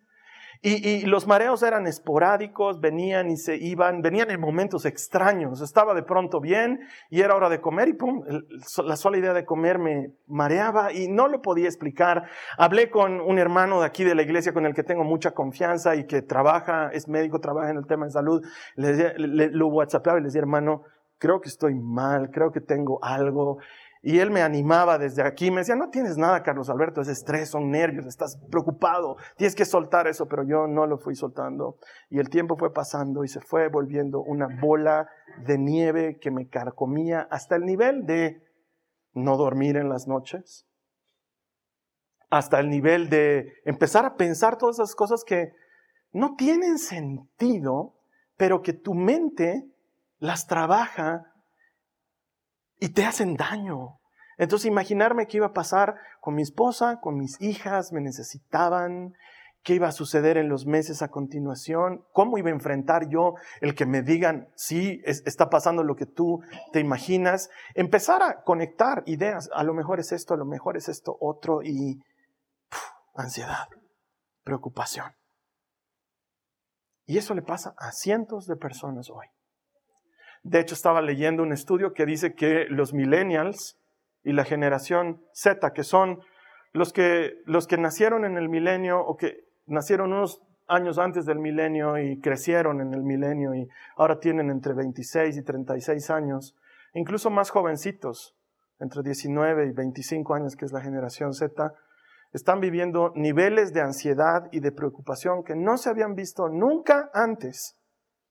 Y, 0.62 1.04
los 1.06 1.26
mareos 1.26 1.62
eran 1.62 1.87
esporádicos, 1.87 2.80
venían 2.80 3.30
y 3.30 3.37
se 3.37 3.56
iban, 3.56 4.00
venían 4.00 4.30
en 4.30 4.40
momentos 4.40 4.87
extraños. 4.87 5.61
Estaba 5.61 5.94
de 5.94 6.02
pronto 6.02 6.40
bien 6.40 6.80
y 7.11 7.20
era 7.20 7.34
hora 7.34 7.49
de 7.49 7.61
comer 7.61 7.88
y 7.88 7.92
pum, 7.92 8.25
la 8.84 8.96
sola 8.96 9.18
idea 9.18 9.34
de 9.34 9.44
comer 9.44 9.78
me 9.78 10.12
mareaba 10.26 10.92
y 10.92 11.08
no 11.08 11.28
lo 11.28 11.42
podía 11.42 11.66
explicar. 11.66 12.25
Hablé 12.56 12.90
con 12.90 13.20
un 13.20 13.38
hermano 13.38 13.80
de 13.80 13.87
aquí 13.87 14.04
de 14.04 14.14
la 14.14 14.23
iglesia 14.23 14.54
con 14.54 14.64
el 14.66 14.75
que 14.75 14.82
tengo 14.82 15.04
mucha 15.04 15.32
confianza 15.32 15.96
y 15.96 16.06
que 16.06 16.23
trabaja, 16.23 16.90
es 16.92 17.08
médico, 17.08 17.40
trabaja 17.40 17.70
en 17.70 17.76
el 17.76 17.87
tema 17.87 18.06
de 18.06 18.12
salud. 18.12 18.42
Le, 18.76 19.18
le, 19.18 19.50
lo 19.50 19.68
whatsappaba 19.68 20.18
y 20.18 20.23
le 20.23 20.26
decía, 20.26 20.40
hermano, 20.40 20.84
creo 21.18 21.40
que 21.40 21.49
estoy 21.49 21.75
mal, 21.75 22.30
creo 22.30 22.52
que 22.52 22.61
tengo 22.61 22.99
algo. 23.02 23.58
Y 24.06 24.18
él 24.18 24.30
me 24.30 24.42
animaba 24.42 24.99
desde 24.99 25.23
aquí, 25.26 25.50
me 25.50 25.62
decía, 25.62 25.76
no 25.76 25.88
tienes 25.88 26.18
nada, 26.18 26.42
Carlos 26.42 26.68
Alberto, 26.68 27.00
es 27.00 27.08
estrés, 27.08 27.49
son 27.49 27.70
nervios, 27.70 28.04
estás 28.04 28.38
preocupado, 28.50 29.16
tienes 29.38 29.54
que 29.54 29.64
soltar 29.64 30.06
eso, 30.06 30.28
pero 30.28 30.42
yo 30.46 30.66
no 30.66 30.87
lo 30.87 30.99
fui 30.99 31.14
soltando. 31.14 31.78
Y 32.11 32.18
el 32.18 32.28
tiempo 32.28 32.54
fue 32.58 32.70
pasando 32.70 33.25
y 33.25 33.28
se 33.28 33.40
fue 33.40 33.68
volviendo 33.68 34.20
una 34.20 34.46
bola 34.61 35.08
de 35.46 35.56
nieve 35.56 36.18
que 36.20 36.30
me 36.30 36.50
carcomía 36.50 37.26
hasta 37.30 37.56
el 37.56 37.62
nivel 37.62 38.04
de 38.04 38.42
no 39.14 39.38
dormir 39.38 39.78
en 39.78 39.88
las 39.88 40.06
noches, 40.06 40.66
hasta 42.28 42.61
el 42.61 42.68
nivel 42.68 43.08
de 43.08 43.54
empezar 43.64 44.04
a 44.04 44.16
pensar 44.16 44.58
todas 44.58 44.80
esas 44.80 44.94
cosas 44.94 45.25
que 45.25 45.52
no 46.12 46.34
tienen 46.37 46.76
sentido, 46.76 47.94
pero 48.37 48.61
que 48.61 48.75
tu 48.75 48.92
mente 48.92 49.64
las 50.18 50.46
trabaja 50.46 51.33
y 52.84 52.90
te 52.90 53.06
hacen 53.06 53.34
daño. 53.34 53.98
Entonces 54.36 54.66
imaginarme 54.66 55.26
qué 55.26 55.38
iba 55.38 55.46
a 55.46 55.52
pasar 55.54 55.94
con 56.20 56.34
mi 56.34 56.42
esposa, 56.42 57.00
con 57.00 57.16
mis 57.16 57.40
hijas, 57.40 57.92
me 57.92 58.02
necesitaban, 58.02 59.14
qué 59.62 59.76
iba 59.76 59.88
a 59.88 59.92
suceder 59.92 60.36
en 60.36 60.50
los 60.50 60.66
meses 60.66 61.00
a 61.00 61.08
continuación, 61.08 62.04
cómo 62.12 62.36
iba 62.36 62.50
a 62.50 62.52
enfrentar 62.52 63.08
yo 63.08 63.36
el 63.62 63.74
que 63.74 63.86
me 63.86 64.02
digan, 64.02 64.50
sí, 64.54 65.00
está 65.06 65.48
pasando 65.48 65.82
lo 65.82 65.96
que 65.96 66.04
tú 66.04 66.42
te 66.72 66.80
imaginas, 66.80 67.48
empezar 67.74 68.22
a 68.22 68.42
conectar 68.42 69.02
ideas, 69.06 69.48
a 69.54 69.64
lo 69.64 69.72
mejor 69.72 69.98
es 69.98 70.12
esto, 70.12 70.34
a 70.34 70.36
lo 70.36 70.44
mejor 70.44 70.76
es 70.76 70.90
esto 70.90 71.16
otro 71.22 71.62
y 71.62 72.02
ansiedad, 73.14 73.66
preocupación. 74.42 75.10
Y 77.06 77.16
eso 77.16 77.34
le 77.34 77.40
pasa 77.40 77.74
a 77.78 77.92
cientos 77.92 78.46
de 78.46 78.56
personas 78.56 79.08
hoy. 79.08 79.33
De 80.44 80.60
hecho, 80.60 80.74
estaba 80.74 81.00
leyendo 81.00 81.42
un 81.42 81.52
estudio 81.52 81.94
que 81.94 82.04
dice 82.04 82.34
que 82.34 82.66
los 82.68 82.92
millennials 82.92 83.80
y 84.22 84.32
la 84.32 84.44
generación 84.44 85.22
Z, 85.32 85.72
que 85.72 85.84
son 85.84 86.20
los 86.74 86.92
que, 86.92 87.42
los 87.46 87.66
que 87.66 87.78
nacieron 87.78 88.26
en 88.26 88.36
el 88.36 88.50
milenio 88.50 89.00
o 89.00 89.16
que 89.16 89.48
nacieron 89.66 90.12
unos 90.12 90.42
años 90.68 90.98
antes 90.98 91.24
del 91.24 91.38
milenio 91.38 91.98
y 91.98 92.20
crecieron 92.20 92.82
en 92.82 92.92
el 92.92 93.02
milenio 93.02 93.54
y 93.54 93.68
ahora 93.96 94.18
tienen 94.18 94.50
entre 94.50 94.74
26 94.74 95.36
y 95.36 95.42
36 95.42 96.10
años, 96.10 96.54
incluso 96.92 97.30
más 97.30 97.48
jovencitos, 97.48 98.36
entre 98.80 99.02
19 99.02 99.66
y 99.68 99.72
25 99.72 100.34
años, 100.34 100.56
que 100.56 100.66
es 100.66 100.72
la 100.72 100.82
generación 100.82 101.32
Z, 101.32 101.72
están 102.32 102.60
viviendo 102.60 103.12
niveles 103.14 103.72
de 103.72 103.80
ansiedad 103.80 104.48
y 104.52 104.60
de 104.60 104.72
preocupación 104.72 105.42
que 105.42 105.54
no 105.54 105.78
se 105.78 105.88
habían 105.88 106.14
visto 106.14 106.48
nunca 106.48 107.10
antes 107.14 107.78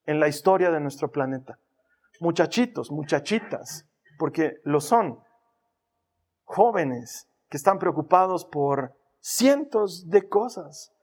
en 0.06 0.20
la 0.20 0.28
historia 0.28 0.70
de 0.70 0.80
nuestro 0.80 1.10
planeta. 1.10 1.58
Muchachitos, 2.24 2.90
muchachitas, 2.90 3.86
porque 4.18 4.54
lo 4.64 4.80
son, 4.80 5.20
jóvenes 6.46 7.28
que 7.50 7.58
están 7.58 7.80
preocupados 7.80 8.46
por 8.46 8.94
cientos 9.20 10.08
de 10.08 10.30
cosas. 10.30 10.94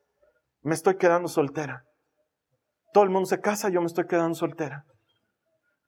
Me 0.63 0.73
estoy 0.73 0.97
quedando 0.97 1.29
soltera. 1.29 1.85
Todo 2.95 3.05
el 3.05 3.11
mundo 3.11 3.27
se 3.27 3.39
casa, 3.39 3.69
yo 3.69 3.83
me 3.83 3.87
estoy 3.87 4.07
quedando 4.07 4.35
soltera. 4.35 4.87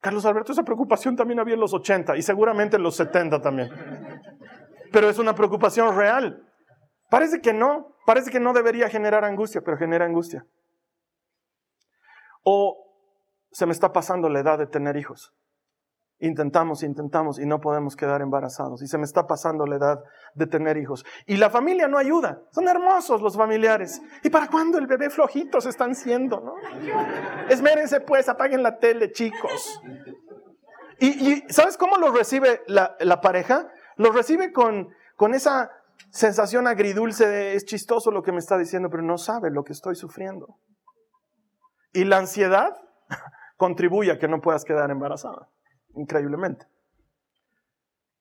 Carlos 0.01 0.27
Alberto, 0.27 0.53
esa 0.53 0.65
preocupación 0.65 1.17
también 1.17 1.41
había 1.41 1.55
en 1.55 1.61
los 1.61 1.73
80 1.73 2.15
y 2.19 2.21
seguramente 2.21 2.77
en 2.77 2.83
los 2.83 2.97
70 2.97 3.41
también. 3.41 3.71
Pero 4.93 5.09
es 5.09 5.19
una 5.19 5.35
preocupación 5.35 5.97
real. 5.97 6.47
Parece 7.09 7.41
que 7.41 7.55
no, 7.55 7.97
parece 8.05 8.31
que 8.31 8.39
no 8.39 8.53
debería 8.53 8.91
generar 8.91 9.25
angustia, 9.25 9.63
pero 9.63 9.79
genera 9.79 10.05
angustia. 10.05 10.45
O 12.45 12.92
se 13.53 13.67
me 13.67 13.73
está 13.73 13.93
pasando 13.93 14.29
la 14.29 14.41
edad 14.41 14.59
de 14.59 14.67
tener 14.67 14.97
hijos. 14.97 15.35
Intentamos, 16.19 16.85
intentamos 16.85 17.39
y 17.41 17.47
no 17.47 17.61
podemos 17.61 17.97
quedar 17.97 18.23
embarazados. 18.23 18.81
Y 18.83 18.87
se 18.87 18.97
me 18.97 19.05
está 19.05 19.27
pasando 19.27 19.67
la 19.67 19.77
edad 19.77 20.01
de 20.35 20.47
tener 20.47 20.77
hijos. 20.77 21.05
Y 21.27 21.37
la 21.37 21.51
familia 21.51 21.89
no 21.89 21.99
ayuda. 21.99 22.41
Son 22.53 22.69
hermosos 22.69 23.21
los 23.21 23.37
familiares. 23.37 24.01
¿Y 24.23 24.31
para 24.31 24.47
cuándo 24.47 24.79
el 24.79 24.87
bebé 24.87 25.11
flojitos 25.11 25.67
están 25.67 25.97
siendo? 25.97 26.41
¿no? 26.41 26.55
Esmérense 27.49 28.01
pues, 28.01 28.29
apaguen 28.29 28.63
la 28.63 28.79
tele, 28.79 29.11
chicos. 29.11 29.81
Y, 31.01 31.43
¿sabes 31.49 31.77
cómo 31.77 31.97
lo 31.97 32.13
recibe 32.13 32.63
la, 32.69 32.97
la 33.01 33.21
pareja? 33.21 33.69
Lo 33.97 34.13
recibe 34.13 34.53
con, 34.53 34.95
con 35.17 35.35
esa 35.35 35.73
sensación 36.11 36.69
agridulce 36.69 37.27
de 37.27 37.57
es 37.57 37.65
chistoso 37.65 38.13
lo 38.13 38.23
que 38.23 38.31
me 38.31 38.39
está 38.39 38.57
diciendo, 38.57 38.89
pero 38.91 39.03
no 39.03 39.19
sabe 39.19 39.51
lo 39.51 39.65
que 39.65 39.73
estoy 39.73 39.97
sufriendo. 39.97 40.57
Y 41.93 42.05
la 42.05 42.19
ansiedad 42.19 42.77
contribuye 43.63 44.11
a 44.11 44.19
que 44.19 44.27
no 44.27 44.41
puedas 44.41 44.65
quedar 44.65 44.91
embarazada 44.91 45.49
increíblemente. 45.95 46.67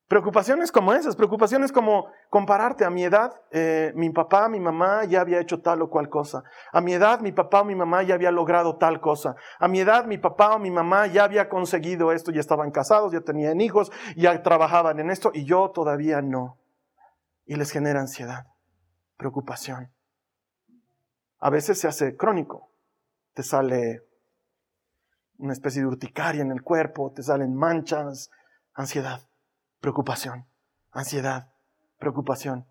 Preocupaciones 0.08 0.72
como 0.72 0.94
esas, 0.94 1.16
preocupaciones 1.16 1.72
como 1.72 2.12
compararte 2.30 2.86
a 2.86 2.92
mi 2.92 3.04
edad, 3.04 3.42
eh, 3.50 3.92
mi 3.96 4.12
papá, 4.12 4.48
mi 4.50 4.60
mamá 4.60 5.04
ya 5.06 5.20
había 5.22 5.40
hecho 5.40 5.60
tal 5.60 5.82
o 5.82 5.90
cual 5.90 6.10
cosa. 6.10 6.44
A 6.72 6.80
mi 6.80 6.94
edad, 6.94 7.22
mi 7.22 7.32
papá 7.32 7.62
o 7.62 7.66
mi 7.66 7.74
mamá 7.74 8.04
ya 8.04 8.14
había 8.14 8.30
logrado 8.30 8.78
tal 8.78 9.02
cosa. 9.02 9.36
A 9.58 9.68
mi 9.68 9.80
edad, 9.80 10.06
mi 10.06 10.20
papá 10.20 10.54
o 10.54 10.60
mi 10.60 10.70
mamá 10.70 11.08
ya 11.08 11.24
había 11.24 11.50
conseguido 11.50 12.12
esto, 12.12 12.30
ya 12.32 12.40
estaban 12.40 12.70
casados, 12.70 13.12
ya 13.12 13.22
tenían 13.22 13.62
hijos, 13.62 13.92
ya 14.16 14.44
trabajaban 14.44 15.00
en 15.00 15.10
esto 15.10 15.32
y 15.34 15.44
yo 15.46 15.72
todavía 15.72 16.22
no. 16.22 16.60
Y 17.48 17.56
les 17.56 17.72
genera 17.72 18.00
ansiedad, 18.00 18.46
preocupación. 19.18 19.92
A 21.40 21.50
veces 21.50 21.80
se 21.80 21.88
hace 21.88 22.16
crónico, 22.16 22.70
te 23.34 23.42
sale 23.42 24.11
una 25.42 25.54
especie 25.54 25.82
de 25.82 25.88
urticaria 25.88 26.42
en 26.42 26.52
el 26.52 26.62
cuerpo, 26.62 27.12
te 27.12 27.24
salen 27.24 27.56
manchas, 27.56 28.30
ansiedad, 28.74 29.22
preocupación, 29.80 30.46
ansiedad, 30.92 31.52
preocupación. 31.98 32.66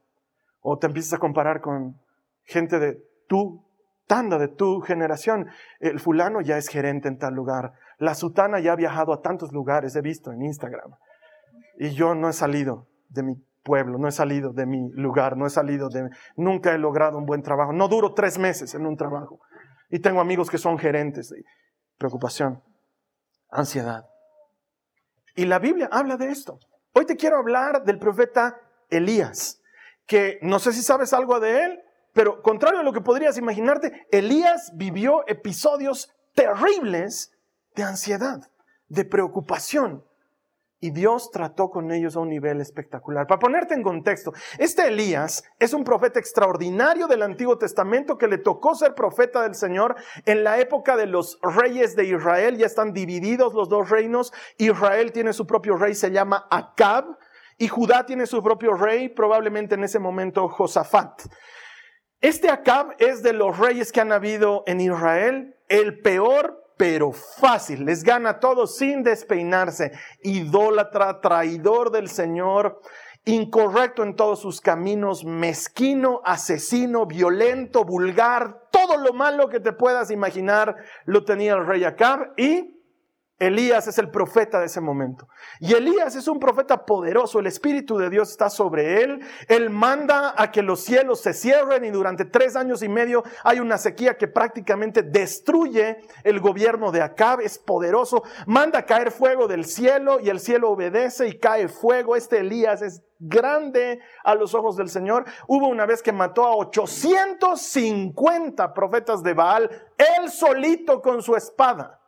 O 0.60 0.78
te 0.78 0.86
empiezas 0.86 1.14
a 1.14 1.18
comparar 1.18 1.60
con 1.60 2.00
gente 2.44 2.78
de 2.78 3.02
tu 3.28 3.64
tanda, 4.06 4.38
de 4.38 4.48
tu 4.48 4.80
generación. 4.80 5.48
El 5.80 5.98
fulano 5.98 6.40
ya 6.40 6.58
es 6.58 6.68
gerente 6.68 7.08
en 7.08 7.18
tal 7.18 7.34
lugar. 7.34 7.72
La 7.98 8.14
sutana 8.14 8.60
ya 8.60 8.72
ha 8.72 8.76
viajado 8.76 9.12
a 9.12 9.20
tantos 9.20 9.52
lugares, 9.52 9.96
he 9.96 10.00
visto 10.00 10.32
en 10.32 10.42
Instagram. 10.42 10.92
Y 11.76 11.90
yo 11.90 12.14
no 12.14 12.28
he 12.28 12.32
salido 12.32 12.86
de 13.08 13.24
mi 13.24 13.34
pueblo, 13.64 13.98
no 13.98 14.06
he 14.06 14.12
salido 14.12 14.52
de 14.52 14.66
mi 14.66 14.90
lugar, 14.92 15.36
no 15.36 15.46
he 15.46 15.50
salido 15.50 15.88
de... 15.88 16.08
Nunca 16.36 16.72
he 16.72 16.78
logrado 16.78 17.18
un 17.18 17.26
buen 17.26 17.42
trabajo. 17.42 17.72
No 17.72 17.88
duro 17.88 18.14
tres 18.14 18.38
meses 18.38 18.74
en 18.74 18.86
un 18.86 18.96
trabajo. 18.96 19.40
Y 19.88 19.98
tengo 19.98 20.20
amigos 20.20 20.50
que 20.50 20.58
son 20.58 20.78
gerentes 20.78 21.34
preocupación, 22.00 22.62
ansiedad. 23.50 24.08
Y 25.36 25.44
la 25.44 25.58
Biblia 25.58 25.88
habla 25.92 26.16
de 26.16 26.30
esto. 26.30 26.58
Hoy 26.94 27.04
te 27.04 27.16
quiero 27.16 27.36
hablar 27.36 27.84
del 27.84 27.98
profeta 27.98 28.58
Elías, 28.88 29.60
que 30.06 30.38
no 30.40 30.58
sé 30.58 30.72
si 30.72 30.82
sabes 30.82 31.12
algo 31.12 31.38
de 31.38 31.62
él, 31.62 31.80
pero 32.14 32.40
contrario 32.40 32.80
a 32.80 32.82
lo 32.82 32.94
que 32.94 33.02
podrías 33.02 33.36
imaginarte, 33.36 34.06
Elías 34.10 34.72
vivió 34.74 35.28
episodios 35.28 36.10
terribles 36.34 37.36
de 37.76 37.82
ansiedad, 37.82 38.50
de 38.88 39.04
preocupación, 39.04 40.02
y 40.80 40.90
Dios 40.90 41.30
trató 41.30 41.70
con 41.70 41.90
ellos 41.92 42.16
a 42.16 42.20
un 42.20 42.30
nivel 42.30 42.60
espectacular. 42.60 43.26
Para 43.26 43.38
ponerte 43.38 43.74
en 43.74 43.82
contexto, 43.82 44.32
este 44.58 44.88
Elías 44.88 45.44
es 45.58 45.74
un 45.74 45.84
profeta 45.84 46.18
extraordinario 46.18 47.06
del 47.06 47.22
Antiguo 47.22 47.58
Testamento 47.58 48.16
que 48.16 48.28
le 48.28 48.38
tocó 48.38 48.74
ser 48.74 48.94
profeta 48.94 49.42
del 49.42 49.54
Señor 49.54 49.96
en 50.24 50.42
la 50.42 50.58
época 50.58 50.96
de 50.96 51.06
los 51.06 51.38
reyes 51.42 51.96
de 51.96 52.04
Israel. 52.04 52.56
Ya 52.56 52.66
están 52.66 52.94
divididos 52.94 53.52
los 53.52 53.68
dos 53.68 53.90
reinos. 53.90 54.32
Israel 54.56 55.12
tiene 55.12 55.34
su 55.34 55.46
propio 55.46 55.76
rey, 55.76 55.94
se 55.94 56.10
llama 56.10 56.46
Acab, 56.50 57.04
y 57.58 57.68
Judá 57.68 58.06
tiene 58.06 58.26
su 58.26 58.42
propio 58.42 58.72
rey, 58.72 59.10
probablemente 59.10 59.74
en 59.74 59.84
ese 59.84 59.98
momento 59.98 60.48
Josafat. 60.48 61.24
Este 62.22 62.48
Acab 62.48 62.94
es 62.98 63.22
de 63.22 63.34
los 63.34 63.58
reyes 63.58 63.92
que 63.92 64.00
han 64.00 64.12
habido 64.12 64.62
en 64.66 64.80
Israel, 64.80 65.56
el 65.68 66.00
peor 66.00 66.69
pero 66.80 67.12
fácil, 67.12 67.84
les 67.84 68.02
gana 68.02 68.40
todo 68.40 68.66
sin 68.66 69.02
despeinarse, 69.02 69.92
idólatra, 70.22 71.20
traidor 71.20 71.90
del 71.90 72.08
Señor, 72.08 72.80
incorrecto 73.26 74.02
en 74.02 74.16
todos 74.16 74.40
sus 74.40 74.62
caminos, 74.62 75.22
mezquino, 75.22 76.22
asesino, 76.24 77.04
violento, 77.04 77.84
vulgar, 77.84 78.62
todo 78.70 78.96
lo 78.96 79.12
malo 79.12 79.50
que 79.50 79.60
te 79.60 79.74
puedas 79.74 80.10
imaginar 80.10 80.74
lo 81.04 81.22
tenía 81.22 81.52
el 81.52 81.66
rey 81.66 81.84
Acab 81.84 82.32
y 82.38 82.79
Elías 83.40 83.88
es 83.88 83.98
el 83.98 84.10
profeta 84.10 84.60
de 84.60 84.66
ese 84.66 84.82
momento. 84.82 85.26
Y 85.60 85.72
Elías 85.72 86.14
es 86.14 86.28
un 86.28 86.38
profeta 86.38 86.84
poderoso, 86.84 87.38
el 87.40 87.46
Espíritu 87.46 87.96
de 87.96 88.10
Dios 88.10 88.30
está 88.30 88.50
sobre 88.50 89.02
él, 89.02 89.22
él 89.48 89.70
manda 89.70 90.34
a 90.36 90.52
que 90.52 90.60
los 90.62 90.84
cielos 90.84 91.22
se 91.22 91.32
cierren 91.32 91.86
y 91.86 91.90
durante 91.90 92.26
tres 92.26 92.54
años 92.54 92.82
y 92.82 92.90
medio 92.90 93.24
hay 93.42 93.58
una 93.58 93.78
sequía 93.78 94.18
que 94.18 94.28
prácticamente 94.28 95.02
destruye 95.02 95.96
el 96.22 96.38
gobierno 96.38 96.92
de 96.92 97.00
Acab, 97.00 97.40
es 97.40 97.58
poderoso, 97.58 98.22
manda 98.46 98.84
caer 98.84 99.10
fuego 99.10 99.48
del 99.48 99.64
cielo 99.64 100.20
y 100.20 100.28
el 100.28 100.38
cielo 100.38 100.68
obedece 100.70 101.26
y 101.26 101.38
cae 101.38 101.68
fuego. 101.68 102.16
Este 102.16 102.40
Elías 102.40 102.82
es 102.82 103.02
grande 103.18 104.00
a 104.22 104.34
los 104.34 104.54
ojos 104.54 104.76
del 104.76 104.90
Señor. 104.90 105.24
Hubo 105.46 105.68
una 105.68 105.86
vez 105.86 106.02
que 106.02 106.12
mató 106.12 106.44
a 106.44 106.56
850 106.56 108.74
profetas 108.74 109.22
de 109.22 109.32
Baal, 109.32 109.70
él 109.96 110.30
solito 110.30 111.00
con 111.00 111.22
su 111.22 111.36
espada. 111.36 111.99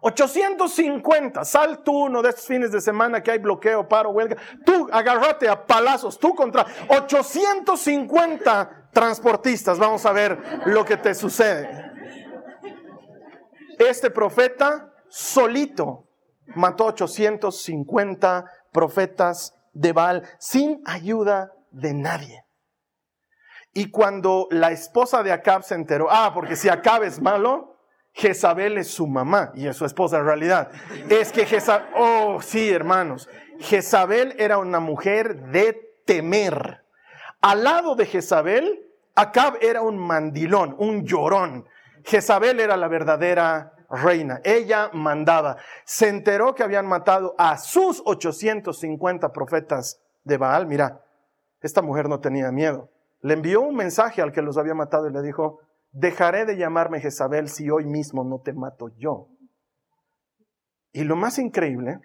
850, 0.00 1.44
sal 1.44 1.82
tú 1.82 2.04
uno 2.04 2.22
de 2.22 2.30
estos 2.30 2.46
fines 2.46 2.70
de 2.70 2.80
semana 2.80 3.22
que 3.22 3.32
hay 3.32 3.38
bloqueo, 3.38 3.88
paro, 3.88 4.10
huelga, 4.10 4.36
tú 4.64 4.88
agárrate 4.92 5.48
a 5.48 5.66
palazos, 5.66 6.18
tú 6.18 6.34
contra 6.34 6.66
850 6.88 8.90
transportistas, 8.92 9.78
vamos 9.78 10.06
a 10.06 10.12
ver 10.12 10.38
lo 10.66 10.84
que 10.84 10.96
te 10.96 11.14
sucede. 11.14 11.86
Este 13.78 14.10
profeta 14.10 14.92
solito 15.08 16.08
mató 16.54 16.86
850 16.86 18.44
profetas 18.72 19.54
de 19.72 19.92
Baal 19.92 20.28
sin 20.38 20.82
ayuda 20.84 21.52
de 21.70 21.94
nadie. 21.94 22.44
Y 23.72 23.90
cuando 23.90 24.48
la 24.50 24.72
esposa 24.72 25.22
de 25.22 25.30
Acab 25.30 25.62
se 25.62 25.74
enteró, 25.74 26.08
ah, 26.10 26.32
porque 26.34 26.56
si 26.56 26.68
Acab 26.68 27.04
es 27.04 27.20
malo, 27.20 27.77
Jezabel 28.18 28.78
es 28.78 28.88
su 28.88 29.06
mamá 29.06 29.52
y 29.54 29.68
es 29.68 29.76
su 29.76 29.84
esposa 29.84 30.18
en 30.18 30.24
realidad. 30.24 30.70
Es 31.08 31.30
que 31.30 31.46
Jezabel, 31.46 31.86
oh 31.94 32.40
sí, 32.42 32.68
hermanos, 32.68 33.28
Jezabel 33.60 34.34
era 34.38 34.58
una 34.58 34.80
mujer 34.80 35.36
de 35.52 35.92
temer. 36.04 36.82
Al 37.40 37.62
lado 37.62 37.94
de 37.94 38.06
Jezabel, 38.06 38.84
Acab 39.14 39.58
era 39.60 39.82
un 39.82 39.98
mandilón, 39.98 40.74
un 40.78 41.04
llorón. 41.04 41.68
Jezabel 42.02 42.58
era 42.58 42.76
la 42.76 42.88
verdadera 42.88 43.72
reina. 43.88 44.40
Ella 44.42 44.90
mandaba. 44.92 45.56
Se 45.84 46.08
enteró 46.08 46.56
que 46.56 46.64
habían 46.64 46.86
matado 46.86 47.36
a 47.38 47.56
sus 47.56 48.02
850 48.04 49.32
profetas 49.32 50.00
de 50.24 50.38
Baal. 50.38 50.66
Mira, 50.66 51.02
esta 51.60 51.82
mujer 51.82 52.08
no 52.08 52.18
tenía 52.18 52.50
miedo. 52.50 52.88
Le 53.20 53.34
envió 53.34 53.60
un 53.60 53.76
mensaje 53.76 54.22
al 54.22 54.32
que 54.32 54.42
los 54.42 54.58
había 54.58 54.74
matado 54.74 55.08
y 55.08 55.12
le 55.12 55.22
dijo, 55.22 55.60
dejaré 55.98 56.44
de 56.44 56.56
llamarme 56.56 57.00
Jezabel 57.00 57.48
si 57.48 57.68
hoy 57.70 57.84
mismo 57.84 58.24
no 58.24 58.40
te 58.40 58.52
mato 58.52 58.88
yo. 58.96 59.28
Y 60.92 61.04
lo 61.04 61.16
más 61.16 61.38
increíble 61.38 61.98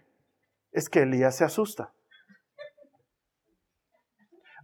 es 0.72 0.90
que 0.90 1.04
Elías 1.04 1.38
se 1.38 1.44
asusta. 1.44 1.94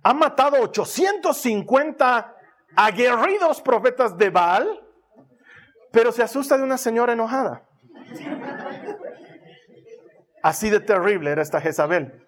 Ha 0.01 0.13
matado 0.13 0.61
850 0.61 2.35
aguerridos 2.75 3.61
profetas 3.61 4.17
de 4.17 4.29
Baal, 4.29 4.67
pero 5.91 6.11
se 6.11 6.23
asusta 6.23 6.57
de 6.57 6.63
una 6.63 6.77
señora 6.77 7.13
enojada. 7.13 7.67
Así 10.41 10.69
de 10.69 10.79
terrible 10.79 11.31
era 11.31 11.41
esta 11.41 11.61
Jezabel. 11.61 12.25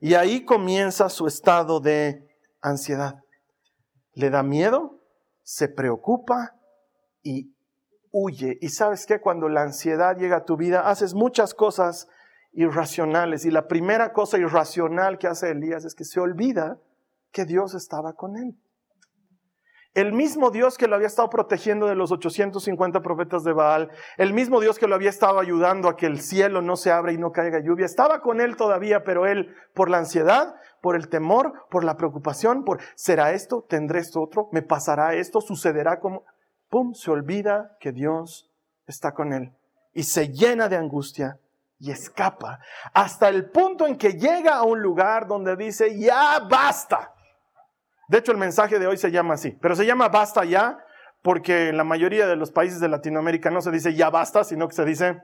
Y 0.00 0.14
ahí 0.14 0.44
comienza 0.44 1.08
su 1.08 1.26
estado 1.26 1.80
de 1.80 2.26
ansiedad. 2.60 3.16
Le 4.14 4.30
da 4.30 4.42
miedo, 4.42 5.03
se 5.44 5.68
preocupa 5.68 6.56
y 7.22 7.54
huye. 8.10 8.58
Y 8.60 8.70
sabes 8.70 9.06
que 9.06 9.20
cuando 9.20 9.48
la 9.48 9.62
ansiedad 9.62 10.16
llega 10.16 10.38
a 10.38 10.44
tu 10.44 10.56
vida, 10.56 10.88
haces 10.88 11.14
muchas 11.14 11.54
cosas 11.54 12.08
irracionales. 12.52 13.44
Y 13.44 13.50
la 13.50 13.68
primera 13.68 14.12
cosa 14.12 14.38
irracional 14.38 15.18
que 15.18 15.28
hace 15.28 15.50
Elías 15.50 15.84
es 15.84 15.94
que 15.94 16.04
se 16.04 16.18
olvida 16.18 16.80
que 17.30 17.44
Dios 17.44 17.74
estaba 17.74 18.14
con 18.14 18.36
él. 18.36 18.56
El 19.92 20.12
mismo 20.12 20.50
Dios 20.50 20.76
que 20.76 20.88
lo 20.88 20.96
había 20.96 21.06
estado 21.06 21.30
protegiendo 21.30 21.86
de 21.86 21.94
los 21.94 22.10
850 22.10 23.00
profetas 23.00 23.44
de 23.44 23.52
Baal, 23.52 23.90
el 24.16 24.32
mismo 24.32 24.60
Dios 24.60 24.76
que 24.76 24.88
lo 24.88 24.96
había 24.96 25.10
estado 25.10 25.38
ayudando 25.38 25.88
a 25.88 25.96
que 25.96 26.06
el 26.06 26.20
cielo 26.20 26.62
no 26.62 26.74
se 26.74 26.90
abra 26.90 27.12
y 27.12 27.18
no 27.18 27.30
caiga 27.30 27.60
lluvia, 27.60 27.86
estaba 27.86 28.20
con 28.20 28.40
él 28.40 28.56
todavía, 28.56 29.04
pero 29.04 29.24
él, 29.24 29.54
por 29.72 29.90
la 29.90 29.98
ansiedad, 29.98 30.56
por 30.84 30.96
el 30.96 31.08
temor, 31.08 31.66
por 31.70 31.82
la 31.82 31.96
preocupación, 31.96 32.62
por 32.62 32.78
¿será 32.94 33.32
esto? 33.32 33.64
¿Tendré 33.66 34.00
esto 34.00 34.20
otro? 34.20 34.50
¿Me 34.52 34.60
pasará 34.60 35.14
esto? 35.14 35.40
¿Sucederá 35.40 35.98
como? 35.98 36.26
¡Pum! 36.68 36.92
Se 36.92 37.10
olvida 37.10 37.78
que 37.80 37.90
Dios 37.90 38.50
está 38.86 39.14
con 39.14 39.32
él 39.32 39.50
y 39.94 40.02
se 40.02 40.28
llena 40.28 40.68
de 40.68 40.76
angustia 40.76 41.38
y 41.78 41.90
escapa 41.90 42.60
hasta 42.92 43.30
el 43.30 43.48
punto 43.50 43.86
en 43.86 43.96
que 43.96 44.12
llega 44.12 44.56
a 44.56 44.64
un 44.64 44.82
lugar 44.82 45.26
donde 45.26 45.56
dice, 45.56 45.98
ya 45.98 46.38
basta. 46.40 47.14
De 48.06 48.18
hecho, 48.18 48.32
el 48.32 48.38
mensaje 48.38 48.78
de 48.78 48.86
hoy 48.86 48.98
se 48.98 49.10
llama 49.10 49.34
así, 49.34 49.52
pero 49.52 49.74
se 49.74 49.86
llama 49.86 50.10
basta 50.10 50.44
ya 50.44 50.84
porque 51.22 51.70
en 51.70 51.78
la 51.78 51.84
mayoría 51.84 52.26
de 52.26 52.36
los 52.36 52.50
países 52.50 52.78
de 52.78 52.88
Latinoamérica 52.88 53.48
no 53.48 53.62
se 53.62 53.70
dice 53.70 53.94
ya 53.94 54.10
basta, 54.10 54.44
sino 54.44 54.68
que 54.68 54.74
se 54.74 54.84
dice 54.84 55.22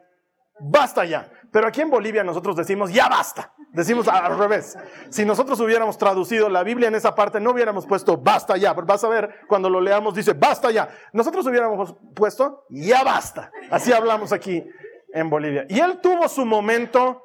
basta 0.60 1.04
ya. 1.04 1.30
Pero 1.52 1.66
aquí 1.66 1.80
en 1.80 1.90
Bolivia 1.90 2.22
nosotros 2.22 2.56
decimos 2.56 2.92
ya 2.92 3.08
basta. 3.08 3.52
Decimos 3.72 4.08
al 4.08 4.38
revés. 4.38 4.76
Si 5.10 5.24
nosotros 5.24 5.58
hubiéramos 5.60 5.98
traducido 5.98 6.48
la 6.48 6.62
Biblia 6.62 6.88
en 6.88 6.94
esa 6.94 7.14
parte, 7.14 7.40
no 7.40 7.50
hubiéramos 7.50 7.86
puesto 7.86 8.16
basta 8.16 8.56
ya. 8.56 8.72
Vas 8.72 9.04
a 9.04 9.08
ver, 9.08 9.40
cuando 9.48 9.68
lo 9.70 9.80
leamos 9.80 10.14
dice 10.14 10.32
basta 10.32 10.70
ya. 10.70 10.88
Nosotros 11.12 11.46
hubiéramos 11.46 11.94
puesto 12.14 12.64
ya 12.68 13.02
basta. 13.04 13.50
Así 13.70 13.92
hablamos 13.92 14.32
aquí 14.32 14.64
en 15.12 15.30
Bolivia. 15.30 15.66
Y 15.68 15.80
él 15.80 16.00
tuvo 16.00 16.28
su 16.28 16.44
momento, 16.44 17.22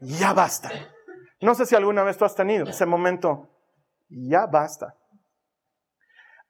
ya 0.00 0.32
basta. 0.32 0.70
No 1.40 1.54
sé 1.54 1.66
si 1.66 1.74
alguna 1.74 2.02
vez 2.02 2.16
tú 2.16 2.24
has 2.24 2.34
tenido 2.34 2.66
ese 2.66 2.86
momento, 2.86 3.48
ya 4.08 4.46
basta. 4.46 4.96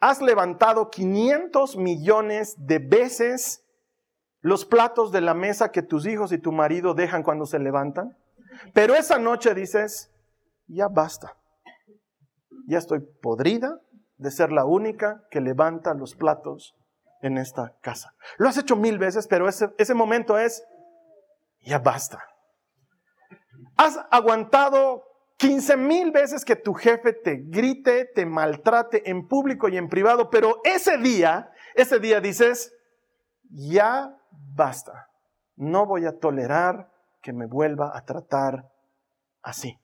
Has 0.00 0.22
levantado 0.22 0.90
500 0.90 1.76
millones 1.76 2.54
de 2.56 2.78
veces 2.78 3.64
los 4.40 4.64
platos 4.64 5.12
de 5.12 5.21
la 5.21 5.35
mesa 5.35 5.71
que 5.71 5.83
tus 5.83 6.07
hijos 6.07 6.33
y 6.33 6.38
tu 6.38 6.52
marido 6.52 6.95
dejan 6.95 7.23
cuando 7.23 7.47
se 7.47 7.59
levantan. 7.59 8.16
Pero 8.73 8.95
esa 8.95 9.18
noche 9.18 9.54
dices, 9.54 10.11
ya 10.66 10.88
basta. 10.88 11.37
Ya 12.66 12.78
estoy 12.78 13.00
podrida 13.23 13.80
de 14.16 14.30
ser 14.30 14.52
la 14.52 14.64
única 14.64 15.23
que 15.30 15.40
levanta 15.40 15.95
los 15.95 16.14
platos 16.14 16.75
en 17.23 17.38
esta 17.38 17.76
casa. 17.80 18.14
Lo 18.37 18.49
has 18.49 18.59
hecho 18.59 18.76
mil 18.76 18.99
veces, 18.99 19.26
pero 19.26 19.49
ese, 19.49 19.71
ese 19.78 19.95
momento 19.95 20.38
es, 20.38 20.64
ya 21.61 21.78
basta. 21.78 22.23
Has 23.76 23.99
aguantado 24.11 25.04
15 25.38 25.76
mil 25.76 26.11
veces 26.11 26.45
que 26.45 26.57
tu 26.57 26.75
jefe 26.75 27.12
te 27.12 27.37
grite, 27.45 28.04
te 28.07 28.26
maltrate 28.26 29.09
en 29.09 29.26
público 29.26 29.68
y 29.68 29.76
en 29.76 29.88
privado, 29.88 30.30
pero 30.30 30.61
ese 30.64 30.99
día, 30.99 31.50
ese 31.75 32.00
día 32.00 32.21
dices, 32.21 32.73
ya 33.50 34.18
basta. 34.30 35.10
No 35.56 35.86
voy 35.86 36.06
a 36.06 36.19
tolerar 36.19 36.91
que 37.23 37.32
me 37.32 37.47
vuelva 37.47 37.97
a 37.97 38.04
tratar 38.04 38.71
así. 39.43 39.80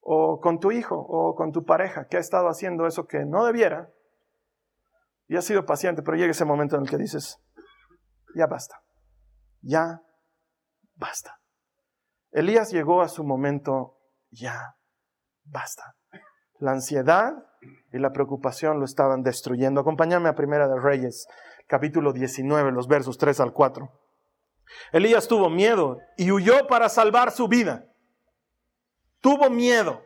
O 0.00 0.40
con 0.40 0.58
tu 0.58 0.72
hijo 0.72 0.96
o 0.96 1.34
con 1.34 1.52
tu 1.52 1.64
pareja 1.64 2.06
que 2.06 2.16
ha 2.16 2.20
estado 2.20 2.48
haciendo 2.48 2.86
eso 2.86 3.06
que 3.06 3.24
no 3.24 3.44
debiera 3.44 3.90
y 5.28 5.36
has 5.36 5.44
sido 5.44 5.66
paciente, 5.66 6.02
pero 6.02 6.16
llega 6.16 6.30
ese 6.30 6.46
momento 6.46 6.76
en 6.76 6.82
el 6.82 6.88
que 6.88 6.96
dices, 6.96 7.38
ya 8.34 8.46
basta, 8.46 8.82
ya 9.60 10.00
basta. 10.94 11.38
Elías 12.30 12.70
llegó 12.70 13.02
a 13.02 13.08
su 13.08 13.24
momento, 13.24 13.98
ya 14.30 14.76
basta. 15.44 15.94
La 16.58 16.72
ansiedad 16.72 17.34
y 17.92 17.98
la 17.98 18.10
preocupación 18.10 18.78
lo 18.78 18.84
estaban 18.84 19.22
destruyendo. 19.22 19.80
Acompáñame 19.80 20.28
a 20.28 20.34
Primera 20.34 20.68
de 20.68 20.80
Reyes, 20.80 21.26
capítulo 21.68 22.12
19, 22.12 22.72
los 22.72 22.88
versos 22.88 23.16
3 23.18 23.38
al 23.40 23.52
4. 23.52 23.88
Elías 24.92 25.28
tuvo 25.28 25.48
miedo 25.48 25.98
y 26.16 26.32
huyó 26.32 26.66
para 26.66 26.88
salvar 26.88 27.30
su 27.30 27.46
vida. 27.46 27.84
Tuvo 29.20 29.50
miedo 29.50 30.02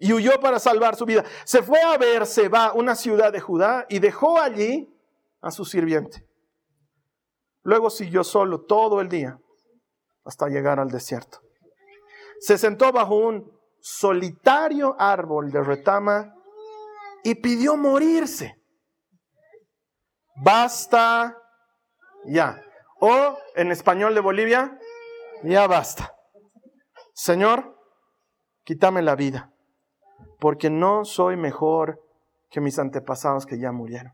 y 0.00 0.12
huyó 0.12 0.40
para 0.40 0.58
salvar 0.58 0.96
su 0.96 1.04
vida. 1.04 1.24
Se 1.44 1.62
fue 1.62 1.80
a 1.82 1.96
Beerseba, 1.98 2.72
una 2.72 2.94
ciudad 2.94 3.32
de 3.32 3.40
Judá, 3.40 3.86
y 3.88 3.98
dejó 3.98 4.40
allí 4.40 4.92
a 5.40 5.50
su 5.50 5.64
sirviente. 5.64 6.26
Luego 7.62 7.90
siguió 7.90 8.24
solo 8.24 8.62
todo 8.62 9.00
el 9.00 9.08
día 9.08 9.38
hasta 10.24 10.48
llegar 10.48 10.80
al 10.80 10.90
desierto. 10.90 11.40
Se 12.40 12.56
sentó 12.56 12.92
bajo 12.92 13.16
un 13.16 13.52
solitario 13.80 14.96
árbol 14.98 15.50
de 15.50 15.62
retama 15.62 16.34
y 17.24 17.34
pidió 17.34 17.76
morirse. 17.76 18.57
Basta 20.40 21.36
ya. 22.24 22.62
O 23.00 23.38
en 23.54 23.70
español 23.70 24.14
de 24.14 24.20
Bolivia, 24.20 24.78
ya 25.42 25.66
basta. 25.66 26.14
Señor, 27.12 27.76
quítame 28.64 29.02
la 29.02 29.14
vida 29.16 29.52
porque 30.38 30.70
no 30.70 31.04
soy 31.04 31.36
mejor 31.36 32.00
que 32.50 32.60
mis 32.60 32.78
antepasados 32.78 33.46
que 33.46 33.58
ya 33.58 33.72
murieron. 33.72 34.12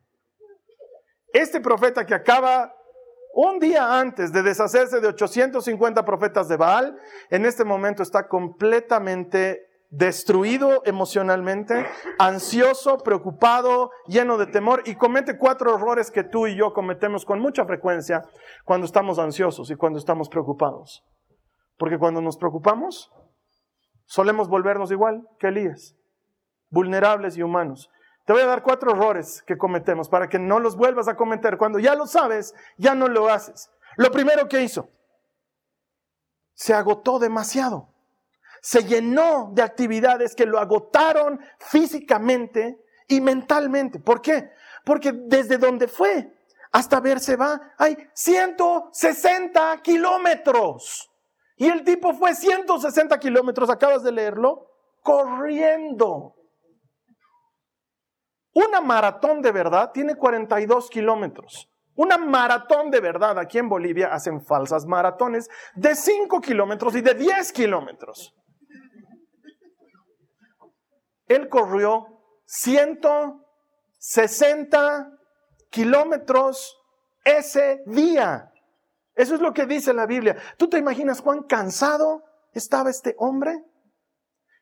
Este 1.33 1.61
profeta 1.61 2.07
que 2.07 2.15
acaba 2.15 2.75
un 3.35 3.59
día 3.59 3.99
antes 3.99 4.33
de 4.33 4.43
deshacerse 4.43 5.01
de 5.01 5.09
850 5.09 6.05
profetas 6.05 6.49
de 6.49 6.57
Baal, 6.57 6.97
en 7.31 7.45
este 7.45 7.65
momento 7.65 8.03
está 8.03 8.29
completamente 8.29 9.67
destruido 9.97 10.83
emocionalmente, 10.85 11.87
ansioso, 12.19 12.99
preocupado, 12.99 13.91
lleno 14.07 14.37
de 14.39 14.47
temor 14.47 14.83
y 14.87 14.97
comete 14.97 15.39
cuatro 15.39 15.77
errores 15.77 16.11
que 16.11 16.25
tú 16.25 16.47
y 16.47 16.57
yo 16.57 16.73
cometemos 16.73 17.25
con 17.25 17.41
mucha 17.41 17.65
frecuencia 17.65 18.23
cuando 18.65 18.87
estamos 18.87 19.19
ansiosos 19.19 19.71
y 19.71 19.77
cuando 19.77 19.99
estamos 19.99 20.29
preocupados. 20.29 21.05
Porque 21.77 21.99
cuando 21.99 22.21
nos 22.21 22.37
preocupamos, 22.37 23.13
solemos 24.05 24.49
volvernos 24.49 24.91
igual 24.91 25.29
que 25.39 25.49
Elías 25.49 25.97
vulnerables 26.71 27.37
y 27.37 27.43
humanos. 27.43 27.89
Te 28.27 28.33
voy 28.33 28.43
a 28.43 28.47
dar 28.47 28.63
cuatro 28.63 28.91
errores 28.91 29.43
que 29.47 29.57
cometemos 29.57 30.09
para 30.09 30.29
que 30.29 30.39
no 30.39 30.59
los 30.59 30.77
vuelvas 30.77 31.09
a 31.09 31.15
cometer. 31.15 31.57
Cuando 31.57 31.79
ya 31.79 31.95
lo 31.95 32.07
sabes, 32.07 32.55
ya 32.77 32.95
no 32.95 33.07
lo 33.07 33.29
haces. 33.29 33.71
Lo 33.97 34.11
primero 34.11 34.49
que 34.49 34.63
hizo, 34.63 34.89
se 36.55 36.75
agotó 36.75 37.19
demasiado. 37.19 37.94
Se 38.65 38.83
llenó 38.83 39.51
de 39.53 39.61
actividades 39.61 40.35
que 40.35 40.47
lo 40.47 40.59
agotaron 40.59 41.39
físicamente 41.59 42.83
y 43.07 43.21
mentalmente. 43.21 44.01
¿Por 44.01 44.23
qué? 44.23 44.53
Porque 44.87 45.13
desde 45.13 45.59
donde 45.59 45.87
fue 45.87 46.33
hasta 46.73 46.99
verse 46.99 47.37
va 47.37 47.75
hay 47.77 47.95
160 48.15 49.83
kilómetros. 49.83 51.11
Y 51.59 51.67
el 51.69 51.85
tipo 51.85 52.15
fue 52.15 52.35
160 52.35 53.21
kilómetros, 53.21 53.69
acabas 53.69 54.03
de 54.03 54.13
leerlo, 54.13 54.67
corriendo. 55.03 56.35
Una 58.55 58.81
maratón 58.81 59.43
de 59.43 59.53
verdad 59.53 59.91
tiene 59.93 60.15
42 60.15 60.89
kilómetros. 60.89 61.71
Una 61.97 62.17
maratón 62.17 62.91
de 62.91 63.01
verdad 63.01 63.39
aquí 63.39 63.59
en 63.59 63.69
Bolivia 63.69 64.15
hacen 64.15 64.41
falsas 64.41 64.87
maratones 64.87 65.51
de 65.75 65.95
5 65.95 66.41
kilómetros 66.41 66.97
y 66.97 67.03
de 67.03 67.13
10 67.13 67.53
kilómetros. 67.53 68.35
Él 71.27 71.49
corrió 71.49 72.07
160 72.47 75.11
kilómetros 75.71 76.79
ese 77.25 77.83
día. 77.87 78.53
Eso 79.15 79.35
es 79.35 79.41
lo 79.41 79.53
que 79.53 79.67
dice 79.67 79.93
la 79.95 80.07
Biblia. 80.07 80.37
¿Tú 80.57 80.69
te 80.69 80.79
imaginas 80.79 81.23
cuán 81.23 81.45
cansado 81.45 82.25
estaba 82.53 82.91
este 82.91 83.15
hombre? 83.19 83.65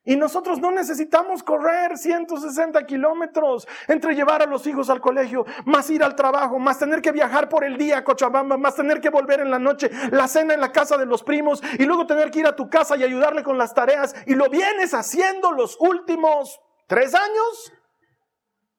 Y 0.05 0.17
nosotros 0.17 0.59
no 0.59 0.69
necesitamos 0.71 1.43
correr 1.43 1.97
160 1.97 2.85
kilómetros 2.85 3.67
entre 3.87 4.15
llevar 4.15 4.41
a 4.41 4.45
los 4.45 4.67
hijos 4.67 4.89
al 4.89 4.99
colegio, 4.99 5.45
más 5.65 5.89
ir 5.89 6.03
al 6.03 6.15
trabajo, 6.15 6.59
más 6.59 6.77
tener 6.77 7.01
que 7.01 7.13
viajar 7.13 7.47
por 7.47 7.63
el 7.63 7.77
día 7.77 7.99
a 7.99 8.03
Cochabamba, 8.03 8.57
más 8.57 8.75
tener 8.75 8.99
que 8.99 9.09
volver 9.09 9.39
en 9.39 9.49
la 9.49 9.59
noche, 9.59 9.89
la 10.11 10.27
cena 10.27 10.53
en 10.53 10.59
la 10.59 10.73
casa 10.73 10.97
de 10.97 11.05
los 11.05 11.23
primos 11.23 11.63
y 11.79 11.85
luego 11.85 12.05
tener 12.05 12.31
que 12.31 12.39
ir 12.39 12.47
a 12.47 12.55
tu 12.55 12.69
casa 12.69 12.97
y 12.97 13.03
ayudarle 13.03 13.43
con 13.43 13.57
las 13.57 13.73
tareas. 13.73 14.13
Y 14.27 14.35
lo 14.35 14.49
vienes 14.49 14.93
haciendo 14.93 15.53
los 15.53 15.77
últimos 15.79 16.59
tres 16.87 17.15
años. 17.15 17.73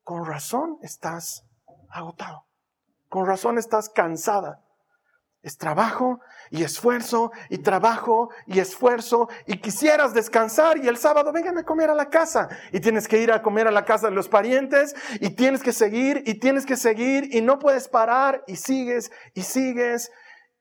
con 0.02 0.26
razón 0.26 0.78
estás 0.82 1.46
agotado. 1.88 2.44
Con 3.08 3.26
razón 3.26 3.56
estás 3.56 3.88
cansada. 3.88 4.63
Es 5.44 5.58
trabajo 5.58 6.20
y 6.50 6.62
esfuerzo 6.62 7.30
y 7.50 7.58
trabajo 7.58 8.30
y 8.46 8.60
esfuerzo 8.60 9.28
y 9.46 9.58
quisieras 9.58 10.14
descansar 10.14 10.78
y 10.78 10.88
el 10.88 10.96
sábado 10.96 11.32
vengan 11.32 11.58
a 11.58 11.64
comer 11.64 11.90
a 11.90 11.94
la 11.94 12.08
casa 12.08 12.48
y 12.72 12.80
tienes 12.80 13.06
que 13.06 13.20
ir 13.20 13.30
a 13.30 13.42
comer 13.42 13.68
a 13.68 13.70
la 13.70 13.84
casa 13.84 14.08
de 14.08 14.14
los 14.14 14.26
parientes 14.26 14.96
y 15.20 15.36
tienes 15.36 15.62
que 15.62 15.72
seguir 15.72 16.22
y 16.24 16.40
tienes 16.40 16.64
que 16.64 16.76
seguir 16.76 17.28
y 17.30 17.42
no 17.42 17.58
puedes 17.58 17.88
parar 17.88 18.42
y 18.46 18.56
sigues 18.56 19.12
y 19.34 19.42
sigues. 19.42 20.10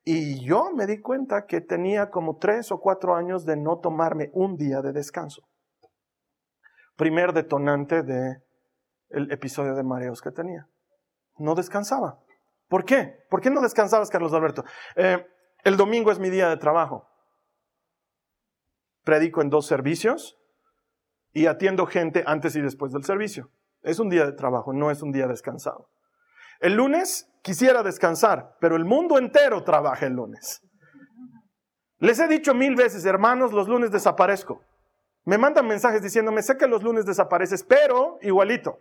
Y 0.04 0.46
yo 0.46 0.72
me 0.74 0.86
di 0.86 1.00
cuenta 1.00 1.46
que 1.46 1.62
tenía 1.62 2.10
como 2.10 2.36
tres 2.36 2.70
o 2.74 2.82
cuatro 2.82 3.16
años 3.16 3.46
de 3.46 3.56
no 3.56 3.80
tomarme 3.80 4.32
un 4.34 4.58
día 4.58 4.82
de 4.82 4.92
descanso. 4.92 5.44
Primer 6.98 7.32
detonante 7.32 8.04
de 8.04 8.44
el 9.12 9.32
episodio 9.32 9.76
de 9.76 9.84
mareos 9.84 10.22
que 10.22 10.32
tenía. 10.32 10.68
No 11.38 11.56
descansaba. 11.56 12.20
¿Por 12.74 12.86
qué? 12.86 13.24
¿Por 13.30 13.40
qué 13.40 13.52
no 13.52 13.62
descansabas, 13.62 14.10
Carlos 14.10 14.34
Alberto? 14.34 14.66
Eh, 14.96 15.24
el 15.64 15.78
domingo 15.78 16.12
es 16.12 16.18
mi 16.18 16.32
día 16.32 16.50
de 16.50 16.58
trabajo. 16.58 17.08
Predico 19.04 19.44
en 19.44 19.52
dos 19.52 19.68
servicios 19.68 20.40
y 21.34 21.46
atiendo 21.46 21.86
gente 21.86 22.24
antes 22.26 22.56
y 22.56 22.62
después 22.62 22.92
del 22.92 23.04
servicio. 23.04 23.52
Es 23.84 24.00
un 24.00 24.10
día 24.10 24.26
de 24.26 24.32
trabajo, 24.32 24.74
no 24.74 24.90
es 24.90 25.04
un 25.04 25.12
día 25.12 25.28
descansado. 25.28 25.92
El 26.62 26.74
lunes 26.74 27.30
quisiera 27.44 27.84
descansar, 27.84 28.58
pero 28.60 28.76
el 28.76 28.86
mundo 28.86 29.20
entero 29.20 29.64
trabaja 29.64 30.08
el 30.08 30.14
lunes. 30.14 30.64
Les 32.00 32.18
he 32.18 32.28
dicho 32.28 32.56
mil 32.56 32.76
veces, 32.76 33.06
hermanos, 33.06 33.54
los 33.54 33.68
lunes 33.68 33.92
desaparezco. 33.92 34.64
Me 35.26 35.38
mandan 35.38 35.68
mensajes 35.68 36.02
diciéndome, 36.02 36.42
sé 36.42 36.58
que 36.58 36.66
los 36.66 36.82
lunes 36.82 37.06
desapareces, 37.06 37.64
pero 37.64 38.18
igualito. 38.24 38.80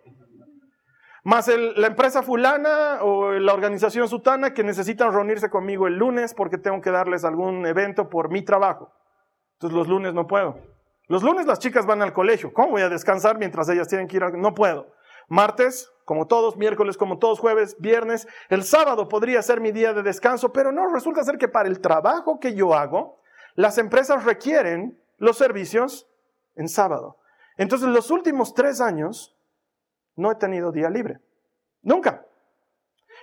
Más 1.25 1.47
la 1.49 1.87
empresa 1.87 2.23
fulana 2.23 2.99
o 3.03 3.33
la 3.33 3.55
organización 3.55 4.09
sutana 4.09 4.53
que 4.53 4.65
necesitan 4.65 5.13
reunirse 5.13 5.51
conmigo 5.51 5.87
el 5.87 5.97
lunes 5.97 6.35
porque 6.35 6.59
tengo 6.59 6.81
que 6.81 6.91
darles 6.91 7.25
algún 7.25 7.65
evento 7.65 8.09
por 8.11 8.29
mi 8.29 8.43
trabajo. 8.43 8.93
Entonces 9.55 9.77
los 9.77 9.87
lunes 9.87 10.15
no 10.15 10.27
puedo. 10.27 10.59
Los 11.07 11.23
lunes 11.23 11.47
las 11.47 11.61
chicas 11.61 11.87
van 11.87 12.03
al 12.03 12.13
colegio. 12.13 12.53
¿Cómo 12.53 12.71
voy 12.71 12.83
a 12.83 12.89
descansar 12.89 13.39
mientras 13.39 13.69
ellas 13.69 13.87
tienen 13.87 14.09
que 14.09 14.17
ir? 14.17 14.25
A... 14.25 14.31
No 14.31 14.53
puedo. 14.53 14.95
Martes, 15.29 15.93
como 16.05 16.27
todos, 16.27 16.57
miércoles, 16.57 16.97
como 16.97 17.19
todos, 17.19 17.39
jueves, 17.39 17.77
viernes. 17.79 18.27
El 18.49 18.65
sábado 18.65 19.09
podría 19.09 19.43
ser 19.43 19.61
mi 19.61 19.71
día 19.71 19.93
de 19.93 20.03
descanso, 20.03 20.53
pero 20.53 20.73
no, 20.73 20.93
resulta 20.93 21.23
ser 21.23 21.39
que 21.39 21.49
para 21.49 21.69
el 21.69 21.81
trabajo 21.81 22.41
que 22.41 22.55
yo 22.55 22.75
hago, 22.75 23.21
las 23.55 23.79
empresas 23.79 24.25
requieren 24.25 25.01
los 25.19 25.39
servicios 25.39 26.09
en 26.57 26.69
sábado. 26.69 27.19
Entonces 27.57 27.89
los 27.89 28.11
últimos 28.11 28.55
tres 28.55 28.81
años 28.81 29.37
no 30.17 30.31
he 30.31 30.35
tenido 30.37 30.73
día 30.73 30.91
libre. 30.91 31.21
Nunca. 31.83 32.25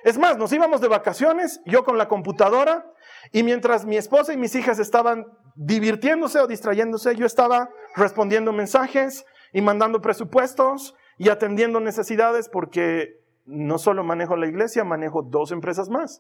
Es 0.03 0.17
más, 0.17 0.37
nos 0.37 0.51
íbamos 0.53 0.81
de 0.81 0.87
vacaciones, 0.87 1.61
yo 1.65 1.83
con 1.83 1.97
la 1.97 2.07
computadora, 2.07 2.85
y 3.31 3.43
mientras 3.43 3.85
mi 3.85 3.97
esposa 3.97 4.33
y 4.33 4.37
mis 4.37 4.55
hijas 4.55 4.79
estaban 4.79 5.25
divirtiéndose 5.55 6.39
o 6.39 6.47
distrayéndose, 6.47 7.15
yo 7.15 7.25
estaba 7.25 7.69
respondiendo 7.95 8.53
mensajes 8.53 9.25
y 9.51 9.61
mandando 9.61 10.01
presupuestos 10.01 10.95
y 11.17 11.29
atendiendo 11.29 11.79
necesidades 11.79 12.47
porque 12.47 13.19
no 13.45 13.77
solo 13.77 14.03
manejo 14.03 14.37
la 14.37 14.47
iglesia, 14.47 14.83
manejo 14.83 15.21
dos 15.21 15.51
empresas 15.51 15.89
más. 15.89 16.19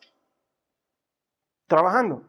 Trabajando. 1.67 2.23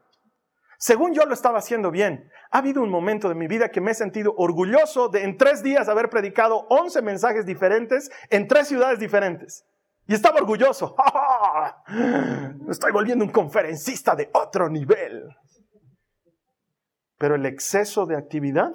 Según 0.80 1.12
yo 1.12 1.26
lo 1.26 1.34
estaba 1.34 1.58
haciendo 1.58 1.90
bien, 1.90 2.30
ha 2.50 2.56
habido 2.56 2.82
un 2.82 2.88
momento 2.88 3.28
de 3.28 3.34
mi 3.34 3.46
vida 3.46 3.68
que 3.68 3.82
me 3.82 3.90
he 3.90 3.94
sentido 3.94 4.32
orgulloso 4.38 5.10
de 5.10 5.24
en 5.24 5.36
tres 5.36 5.62
días 5.62 5.90
haber 5.90 6.08
predicado 6.08 6.66
11 6.70 7.02
mensajes 7.02 7.44
diferentes 7.44 8.10
en 8.30 8.48
tres 8.48 8.68
ciudades 8.68 8.98
diferentes. 8.98 9.66
Y 10.06 10.14
estaba 10.14 10.38
orgulloso. 10.38 10.96
Me 11.86 12.72
estoy 12.72 12.92
volviendo 12.92 13.26
un 13.26 13.30
conferencista 13.30 14.16
de 14.16 14.30
otro 14.32 14.70
nivel. 14.70 15.28
Pero 17.18 17.34
el 17.34 17.44
exceso 17.44 18.06
de 18.06 18.16
actividad 18.16 18.72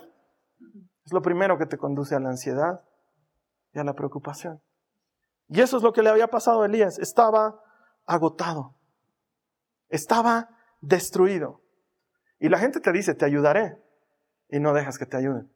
es 1.06 1.12
lo 1.12 1.24
primero 1.24 1.58
que 1.58 1.65
te 1.65 1.80
conduce 1.80 2.13
a 2.13 2.20
la 2.20 2.30
ansiedad 2.30 2.84
y 3.74 3.80
a 3.80 3.84
la 3.84 3.96
preocupación. 3.96 4.62
Y 5.50 5.60
eso 5.60 5.78
es 5.78 5.82
lo 5.84 5.91
que 5.91 6.04
le 6.04 6.12
había 6.12 6.28
pasado 6.28 6.62
a 6.62 6.68
Elías. 6.68 7.00
Estaba 7.00 7.60
agotado. 8.06 8.76
Estaba 9.89 10.50
destruido. 10.82 11.64
Y 12.39 12.50
la 12.50 12.58
gente 12.58 12.80
te 12.80 12.91
dice, 12.91 13.13
te 13.13 13.26
ayudaré, 13.26 13.78
y 14.50 14.60
no 14.60 14.74
dejas 14.74 14.98
que 14.98 15.06
te 15.06 15.17
ayuden. 15.17 15.50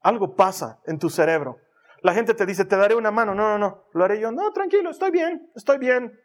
Algo 0.00 0.34
pasa 0.34 0.80
en 0.86 0.98
tu 0.98 1.10
cerebro. 1.10 1.58
La 2.02 2.12
gente 2.12 2.34
te 2.34 2.44
dice, 2.44 2.64
te 2.64 2.76
daré 2.76 2.94
una 2.94 3.10
mano. 3.10 3.34
No, 3.34 3.48
no, 3.48 3.58
no, 3.58 3.84
lo 3.92 4.04
haré 4.04 4.20
yo. 4.20 4.30
No, 4.30 4.52
tranquilo, 4.52 4.90
estoy 4.90 5.10
bien, 5.10 5.50
estoy 5.54 5.78
bien. 5.78 6.18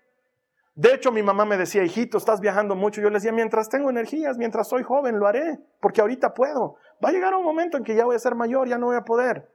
De 0.75 0.93
hecho, 0.93 1.12
mi 1.12 1.23
mamá 1.23 1.45
me 1.45 1.58
decía, 1.58 1.84
hijito, 1.84 2.17
estás 2.17 2.41
viajando 2.41 2.75
mucho. 2.75 3.02
Yo 3.02 3.10
le 3.10 3.15
decía, 3.15 3.32
mientras 3.32 3.69
tengo 3.69 3.89
energías, 3.89 4.38
mientras 4.38 4.67
soy 4.67 4.84
joven, 4.84 5.19
lo 5.19 5.28
haré, 5.28 5.60
porque 5.80 6.02
ahorita 6.02 6.34
puedo. 6.34 6.75
Va 7.04 7.10
a 7.10 7.12
llegar 7.12 7.34
un 7.34 7.43
momento 7.43 7.78
en 7.78 7.84
que 7.84 7.95
ya 7.95 8.06
voy 8.06 8.15
a 8.15 8.19
ser 8.19 8.36
mayor, 8.36 8.67
ya 8.67 8.78
no 8.78 8.88
voy 8.88 8.97
a 8.97 9.06
poder. 9.06 9.49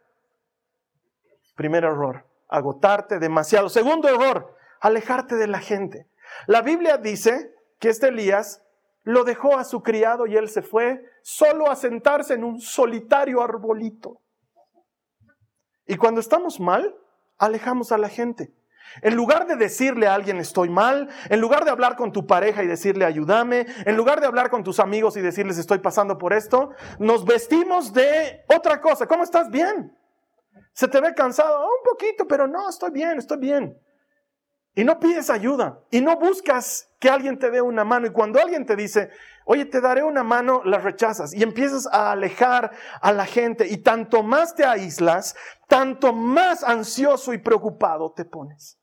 Primer 1.56 1.84
error, 1.84 2.26
agotarte 2.48 3.18
demasiado. 3.18 3.68
Segundo 3.68 4.08
error, 4.08 4.54
alejarte 4.80 5.36
de 5.36 5.46
la 5.46 5.60
gente. 5.60 6.08
La 6.46 6.62
Biblia 6.62 6.96
dice 6.96 7.54
que 7.78 7.90
este 7.90 8.08
Elías 8.08 8.63
lo 9.04 9.24
dejó 9.24 9.56
a 9.56 9.64
su 9.64 9.82
criado 9.82 10.26
y 10.26 10.36
él 10.36 10.48
se 10.48 10.62
fue 10.62 11.04
solo 11.22 11.70
a 11.70 11.76
sentarse 11.76 12.34
en 12.34 12.44
un 12.44 12.60
solitario 12.60 13.42
arbolito. 13.42 14.20
Y 15.86 15.96
cuando 15.96 16.20
estamos 16.20 16.58
mal, 16.58 16.96
alejamos 17.38 17.92
a 17.92 17.98
la 17.98 18.08
gente. 18.08 18.52
En 19.02 19.14
lugar 19.14 19.46
de 19.46 19.56
decirle 19.56 20.06
a 20.06 20.14
alguien 20.14 20.38
estoy 20.38 20.68
mal, 20.68 21.08
en 21.28 21.40
lugar 21.40 21.64
de 21.64 21.70
hablar 21.70 21.96
con 21.96 22.12
tu 22.12 22.26
pareja 22.26 22.62
y 22.62 22.66
decirle 22.66 23.04
ayúdame, 23.04 23.66
en 23.84 23.96
lugar 23.96 24.20
de 24.20 24.26
hablar 24.26 24.50
con 24.50 24.62
tus 24.62 24.78
amigos 24.78 25.16
y 25.16 25.20
decirles 25.20 25.58
estoy 25.58 25.78
pasando 25.78 26.16
por 26.16 26.32
esto, 26.32 26.70
nos 26.98 27.24
vestimos 27.24 27.92
de 27.92 28.44
otra 28.54 28.80
cosa. 28.80 29.06
¿Cómo 29.06 29.24
estás? 29.24 29.50
Bien. 29.50 29.96
Se 30.72 30.88
te 30.88 31.00
ve 31.00 31.14
cansado, 31.14 31.64
un 31.64 31.82
poquito, 31.84 32.26
pero 32.26 32.46
no, 32.46 32.68
estoy 32.68 32.90
bien, 32.90 33.18
estoy 33.18 33.38
bien. 33.38 33.78
Y 34.74 34.82
no 34.84 34.98
pides 34.98 35.30
ayuda 35.30 35.80
y 35.90 36.00
no 36.00 36.16
buscas 36.18 36.90
que 36.98 37.08
alguien 37.08 37.38
te 37.38 37.50
dé 37.50 37.62
una 37.62 37.84
mano. 37.84 38.06
Y 38.08 38.10
cuando 38.10 38.40
alguien 38.40 38.66
te 38.66 38.74
dice, 38.74 39.10
oye, 39.44 39.66
te 39.66 39.80
daré 39.80 40.02
una 40.02 40.24
mano, 40.24 40.62
la 40.64 40.78
rechazas 40.78 41.32
y 41.32 41.42
empiezas 41.42 41.86
a 41.86 42.10
alejar 42.10 42.72
a 43.00 43.12
la 43.12 43.24
gente. 43.24 43.68
Y 43.68 43.78
tanto 43.78 44.24
más 44.24 44.56
te 44.56 44.64
aíslas, 44.64 45.36
tanto 45.68 46.12
más 46.12 46.64
ansioso 46.64 47.32
y 47.32 47.38
preocupado 47.38 48.12
te 48.12 48.24
pones. 48.24 48.80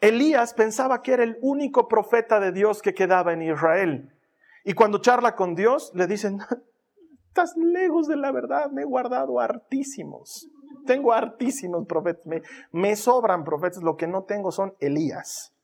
Elías 0.00 0.54
pensaba 0.54 1.02
que 1.02 1.12
era 1.12 1.22
el 1.22 1.38
único 1.42 1.86
profeta 1.86 2.40
de 2.40 2.52
Dios 2.52 2.82
que 2.82 2.94
quedaba 2.94 3.32
en 3.32 3.42
Israel. 3.42 4.16
Y 4.64 4.72
cuando 4.72 5.00
charla 5.00 5.36
con 5.36 5.54
Dios, 5.54 5.92
le 5.94 6.06
dicen, 6.06 6.38
estás 7.28 7.54
lejos 7.56 8.08
de 8.08 8.16
la 8.16 8.32
verdad, 8.32 8.70
me 8.70 8.82
he 8.82 8.86
guardado 8.86 9.38
hartísimos. 9.38 10.48
Tengo 10.86 11.12
hartísimos 11.12 11.86
profetas, 11.86 12.26
me, 12.72 12.96
sobran 12.96 13.44
profetas, 13.44 13.82
lo 13.82 13.96
que 13.96 14.06
no 14.06 14.24
tengo 14.24 14.50
son 14.52 14.74
Elías. 14.80 15.54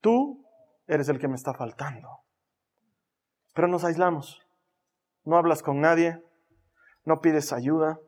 Tú 0.00 0.44
eres 0.86 1.08
el 1.08 1.18
que 1.18 1.28
me 1.28 1.36
está 1.36 1.54
faltando. 1.54 2.08
Pero 3.54 3.68
nos 3.68 3.84
aislamos, 3.84 4.40
no 5.24 5.36
hablas 5.36 5.62
con 5.62 5.80
nadie, 5.80 6.22
no 7.04 7.20
pides 7.20 7.52
ayuda. 7.52 7.98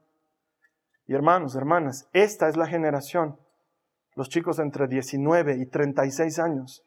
Y 1.06 1.14
hermanos, 1.14 1.56
hermanas, 1.56 2.08
esta 2.12 2.48
es 2.48 2.56
la 2.56 2.66
generación, 2.66 3.38
los 4.14 4.28
chicos 4.28 4.58
entre 4.58 4.86
19 4.88 5.56
y 5.56 5.66
36 5.66 6.38
años, 6.38 6.84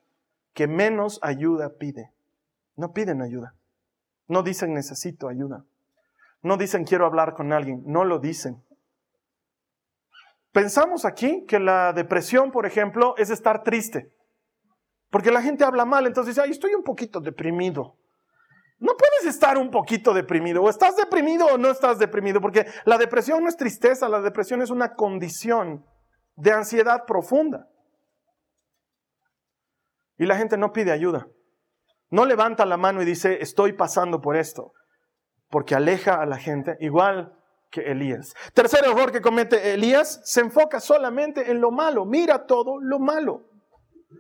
que 0.54 0.68
menos 0.68 1.20
ayuda 1.22 1.72
pide. 1.78 2.12
No 2.76 2.92
piden 2.92 3.22
ayuda. 3.22 3.56
No 4.28 4.44
dicen 4.44 4.74
necesito 4.74 5.28
ayuda. 5.28 5.66
No 6.42 6.58
dicen 6.58 6.84
quiero 6.84 7.06
hablar 7.06 7.34
con 7.34 7.54
alguien. 7.54 7.84
No 7.86 8.04
lo 8.04 8.20
dicen. 8.20 8.64
Pensamos 10.56 11.04
aquí 11.04 11.44
que 11.46 11.60
la 11.60 11.92
depresión, 11.92 12.50
por 12.50 12.66
ejemplo, 12.66 13.14
es 13.18 13.30
estar 13.30 13.62
triste. 13.64 14.14
Porque 15.10 15.30
la 15.30 15.42
gente 15.42 15.66
habla 15.66 15.84
mal, 15.84 16.08
entonces 16.08 16.34
dice, 16.34 16.46
ay, 16.46 16.52
estoy 16.52 16.74
un 16.74 16.84
poquito 16.84 17.20
deprimido. 17.20 17.98
No 18.80 18.94
puedes 18.96 19.36
estar 19.36 19.58
un 19.58 19.70
poquito 19.70 20.14
deprimido. 20.14 20.64
O 20.64 20.70
estás 20.70 20.96
deprimido 20.96 21.46
o 21.48 21.58
no 21.58 21.72
estás 21.72 22.00
deprimido. 22.00 22.40
Porque 22.40 22.66
la 22.86 22.98
depresión 22.98 23.44
no 23.44 23.50
es 23.50 23.58
tristeza, 23.58 24.08
la 24.08 24.22
depresión 24.22 24.62
es 24.62 24.70
una 24.70 24.94
condición 24.94 25.86
de 26.38 26.54
ansiedad 26.54 27.04
profunda. 27.06 27.68
Y 30.18 30.26
la 30.26 30.38
gente 30.38 30.56
no 30.56 30.72
pide 30.72 30.94
ayuda. 30.94 31.28
No 32.10 32.24
levanta 32.24 32.66
la 32.66 32.78
mano 32.78 33.02
y 33.02 33.06
dice, 33.06 33.40
estoy 33.42 33.74
pasando 33.74 34.22
por 34.22 34.38
esto. 34.38 34.72
Porque 35.50 35.76
aleja 35.76 36.22
a 36.22 36.26
la 36.26 36.38
gente. 36.38 36.78
Igual 36.80 37.35
Elías. 37.82 38.34
Tercer 38.54 38.86
error 38.86 39.12
que 39.12 39.22
comete 39.22 39.74
Elías, 39.74 40.22
se 40.24 40.42
enfoca 40.42 40.80
solamente 40.80 41.52
en 41.52 41.62
lo 41.62 41.72
malo, 41.72 42.06
mira 42.06 42.46
todo 42.46 42.80
lo 42.80 43.00
malo. 43.00 43.44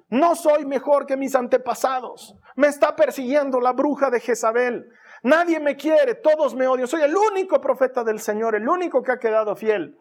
No 0.09 0.35
soy 0.35 0.65
mejor 0.65 1.05
que 1.05 1.17
mis 1.17 1.35
antepasados. 1.35 2.35
Me 2.55 2.67
está 2.67 2.95
persiguiendo 2.95 3.59
la 3.59 3.73
bruja 3.73 4.09
de 4.09 4.19
Jezabel. 4.19 4.85
Nadie 5.23 5.59
me 5.59 5.75
quiere, 5.75 6.15
todos 6.15 6.53
me 6.55 6.67
odian. 6.67 6.87
Soy 6.87 7.01
el 7.01 7.15
único 7.15 7.59
profeta 7.59 8.03
del 8.03 8.19
Señor, 8.19 8.55
el 8.55 8.67
único 8.67 9.01
que 9.01 9.11
ha 9.11 9.19
quedado 9.19 9.55
fiel. 9.55 9.97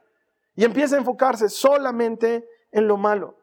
y 0.56 0.64
empieza 0.64 0.94
a 0.94 0.98
enfocarse 0.98 1.48
solamente 1.48 2.46
en 2.70 2.86
lo 2.86 2.96
malo. 2.96 3.38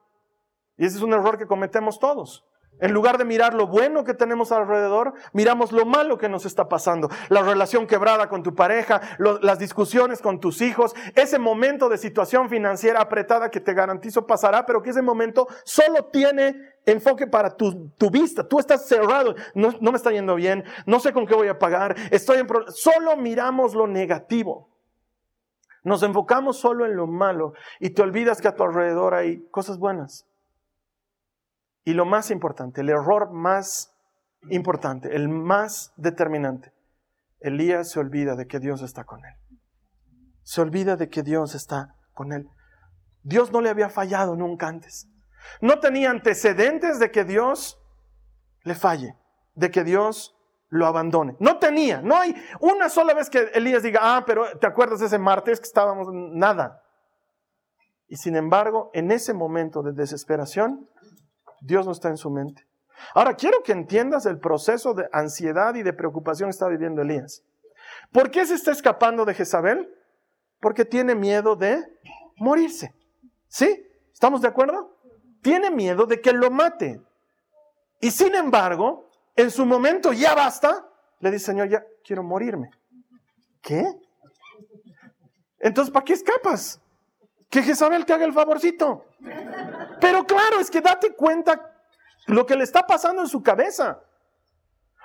Y 0.77 0.85
ese 0.85 0.95
es 0.97 1.03
un 1.03 1.11
error 1.11 1.37
que 1.37 1.45
cometemos 1.45 1.99
todos. 1.99 2.45
En 2.81 2.93
lugar 2.93 3.19
de 3.19 3.25
mirar 3.25 3.53
lo 3.53 3.67
bueno 3.67 4.03
que 4.03 4.15
tenemos 4.15 4.51
alrededor, 4.51 5.13
miramos 5.33 5.71
lo 5.71 5.85
malo 5.85 6.17
que 6.17 6.27
nos 6.27 6.47
está 6.47 6.67
pasando. 6.67 7.09
La 7.29 7.43
relación 7.43 7.85
quebrada 7.85 8.27
con 8.27 8.41
tu 8.41 8.55
pareja, 8.55 8.99
las 9.19 9.59
discusiones 9.59 10.19
con 10.19 10.39
tus 10.39 10.61
hijos, 10.61 10.95
ese 11.15 11.37
momento 11.37 11.89
de 11.89 11.99
situación 11.99 12.49
financiera 12.49 12.99
apretada 12.99 13.51
que 13.51 13.59
te 13.59 13.75
garantizo 13.75 14.25
pasará, 14.25 14.65
pero 14.65 14.81
que 14.81 14.89
ese 14.89 15.03
momento 15.03 15.47
solo 15.63 16.05
tiene 16.05 16.55
enfoque 16.87 17.27
para 17.27 17.55
tu, 17.55 17.93
vista. 18.11 18.47
Tú 18.47 18.57
estás 18.57 18.87
cerrado, 18.87 19.35
no, 19.53 19.75
no, 19.79 19.91
me 19.91 19.97
está 19.97 20.11
yendo 20.11 20.33
bien, 20.33 20.63
no 20.87 20.99
sé 20.99 21.13
con 21.13 21.27
qué 21.27 21.35
voy 21.35 21.49
a 21.49 21.59
pagar, 21.59 21.95
estoy 22.09 22.39
en 22.39 22.47
Solo 22.69 23.15
miramos 23.15 23.75
lo 23.75 23.85
negativo. 23.85 24.69
Nos 25.83 26.01
enfocamos 26.01 26.57
solo 26.57 26.85
en 26.85 26.95
lo 26.95 27.05
malo 27.05 27.53
y 27.79 27.91
te 27.91 28.01
olvidas 28.01 28.41
que 28.41 28.47
a 28.47 28.55
tu 28.55 28.63
alrededor 28.63 29.13
hay 29.13 29.47
cosas 29.51 29.77
buenas. 29.77 30.25
Y 31.83 31.93
lo 31.93 32.05
más 32.05 32.31
importante, 32.31 32.81
el 32.81 32.89
error 32.89 33.31
más 33.31 33.93
importante, 34.49 35.15
el 35.15 35.29
más 35.29 35.93
determinante, 35.97 36.73
Elías 37.39 37.89
se 37.91 37.99
olvida 37.99 38.35
de 38.35 38.45
que 38.47 38.59
Dios 38.59 38.81
está 38.81 39.03
con 39.03 39.19
él. 39.25 39.33
Se 40.43 40.61
olvida 40.61 40.95
de 40.95 41.09
que 41.09 41.23
Dios 41.23 41.55
está 41.55 41.95
con 42.13 42.33
él. 42.33 42.47
Dios 43.23 43.51
no 43.51 43.61
le 43.61 43.69
había 43.69 43.89
fallado 43.89 44.35
nunca 44.35 44.67
antes. 44.67 45.07
No 45.59 45.79
tenía 45.79 46.11
antecedentes 46.11 46.99
de 46.99 47.11
que 47.11 47.23
Dios 47.23 47.79
le 48.63 48.75
falle, 48.75 49.15
de 49.55 49.71
que 49.71 49.83
Dios 49.83 50.35
lo 50.69 50.85
abandone. 50.85 51.35
No 51.39 51.57
tenía, 51.57 52.01
no 52.01 52.15
hay 52.15 52.35
una 52.59 52.89
sola 52.89 53.13
vez 53.13 53.29
que 53.29 53.39
Elías 53.53 53.83
diga, 53.83 53.99
ah, 54.01 54.23
pero 54.25 54.57
¿te 54.59 54.67
acuerdas 54.67 55.01
ese 55.01 55.17
martes 55.17 55.59
que 55.59 55.65
estábamos? 55.65 56.07
Nada. 56.11 56.81
Y 58.07 58.17
sin 58.17 58.35
embargo, 58.35 58.89
en 58.93 59.11
ese 59.11 59.33
momento 59.33 59.81
de 59.81 59.93
desesperación, 59.93 60.89
Dios 61.61 61.85
no 61.85 61.93
está 61.93 62.09
en 62.09 62.17
su 62.17 62.29
mente. 62.29 62.67
Ahora, 63.15 63.35
quiero 63.35 63.63
que 63.63 63.71
entiendas 63.71 64.25
el 64.25 64.39
proceso 64.39 64.93
de 64.93 65.07
ansiedad 65.11 65.75
y 65.75 65.83
de 65.83 65.93
preocupación 65.93 66.47
que 66.47 66.51
está 66.51 66.67
viviendo 66.67 67.01
Elías. 67.01 67.43
¿Por 68.11 68.29
qué 68.29 68.45
se 68.45 68.55
está 68.55 68.71
escapando 68.71 69.25
de 69.25 69.33
Jezabel? 69.33 69.89
Porque 70.59 70.85
tiene 70.85 71.15
miedo 71.15 71.55
de 71.55 71.83
morirse. 72.37 72.93
¿Sí? 73.47 73.87
¿Estamos 74.13 74.41
de 74.41 74.47
acuerdo? 74.47 74.97
Tiene 75.41 75.71
miedo 75.71 76.05
de 76.05 76.21
que 76.21 76.33
lo 76.33 76.51
mate. 76.51 77.01
Y 77.99 78.11
sin 78.11 78.35
embargo, 78.35 79.09
en 79.35 79.49
su 79.49 79.65
momento 79.65 80.13
ya 80.13 80.35
basta, 80.35 80.87
le 81.19 81.31
dice, 81.31 81.45
Señor, 81.45 81.69
ya 81.69 81.83
quiero 82.03 82.23
morirme. 82.23 82.69
¿Qué? 83.61 83.85
Entonces, 85.59 85.93
¿para 85.93 86.03
qué 86.03 86.13
escapas? 86.13 86.81
Que 87.49 87.61
Jezabel 87.61 88.05
te 88.05 88.13
haga 88.13 88.25
el 88.25 88.33
favorcito. 88.33 89.05
Pero 90.01 90.25
claro, 90.25 90.59
es 90.59 90.69
que 90.71 90.81
date 90.81 91.15
cuenta 91.15 91.73
lo 92.25 92.45
que 92.45 92.55
le 92.55 92.63
está 92.63 92.85
pasando 92.85 93.21
en 93.21 93.27
su 93.27 93.41
cabeza. 93.41 94.01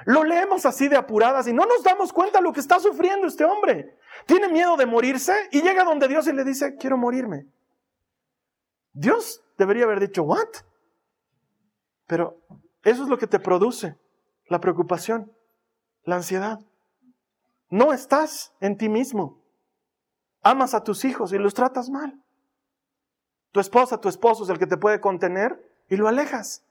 Lo 0.06 0.24
leemos 0.24 0.66
así 0.66 0.88
de 0.88 0.96
apuradas 0.96 1.46
y 1.46 1.52
no 1.52 1.64
nos 1.66 1.82
damos 1.82 2.12
cuenta 2.12 2.40
lo 2.40 2.52
que 2.52 2.60
está 2.60 2.80
sufriendo 2.80 3.26
este 3.26 3.44
hombre. 3.44 3.98
Tiene 4.26 4.48
miedo 4.48 4.76
de 4.76 4.86
morirse 4.86 5.34
y 5.52 5.62
llega 5.62 5.84
donde 5.84 6.08
Dios 6.08 6.26
y 6.26 6.32
le 6.32 6.44
dice, 6.44 6.76
quiero 6.76 6.96
morirme. 6.96 7.46
Dios 8.92 9.42
debería 9.58 9.84
haber 9.84 10.00
dicho, 10.00 10.22
¿what? 10.22 10.48
Pero 12.06 12.40
eso 12.82 13.02
es 13.02 13.08
lo 13.08 13.18
que 13.18 13.26
te 13.26 13.38
produce 13.38 13.98
la 14.48 14.60
preocupación, 14.60 15.32
la 16.04 16.16
ansiedad. 16.16 16.60
No 17.68 17.92
estás 17.92 18.54
en 18.60 18.78
ti 18.78 18.88
mismo. 18.88 19.42
Amas 20.42 20.74
a 20.74 20.84
tus 20.84 21.04
hijos 21.04 21.32
y 21.32 21.38
los 21.38 21.52
tratas 21.52 21.90
mal. 21.90 22.22
Tu 23.56 23.60
esposa, 23.60 23.98
tu 23.98 24.10
esposo 24.10 24.44
es 24.44 24.50
el 24.50 24.58
que 24.58 24.66
te 24.66 24.76
puede 24.76 25.00
contener 25.00 25.58
y 25.88 25.96
lo 25.96 26.08
alejas. 26.08 26.62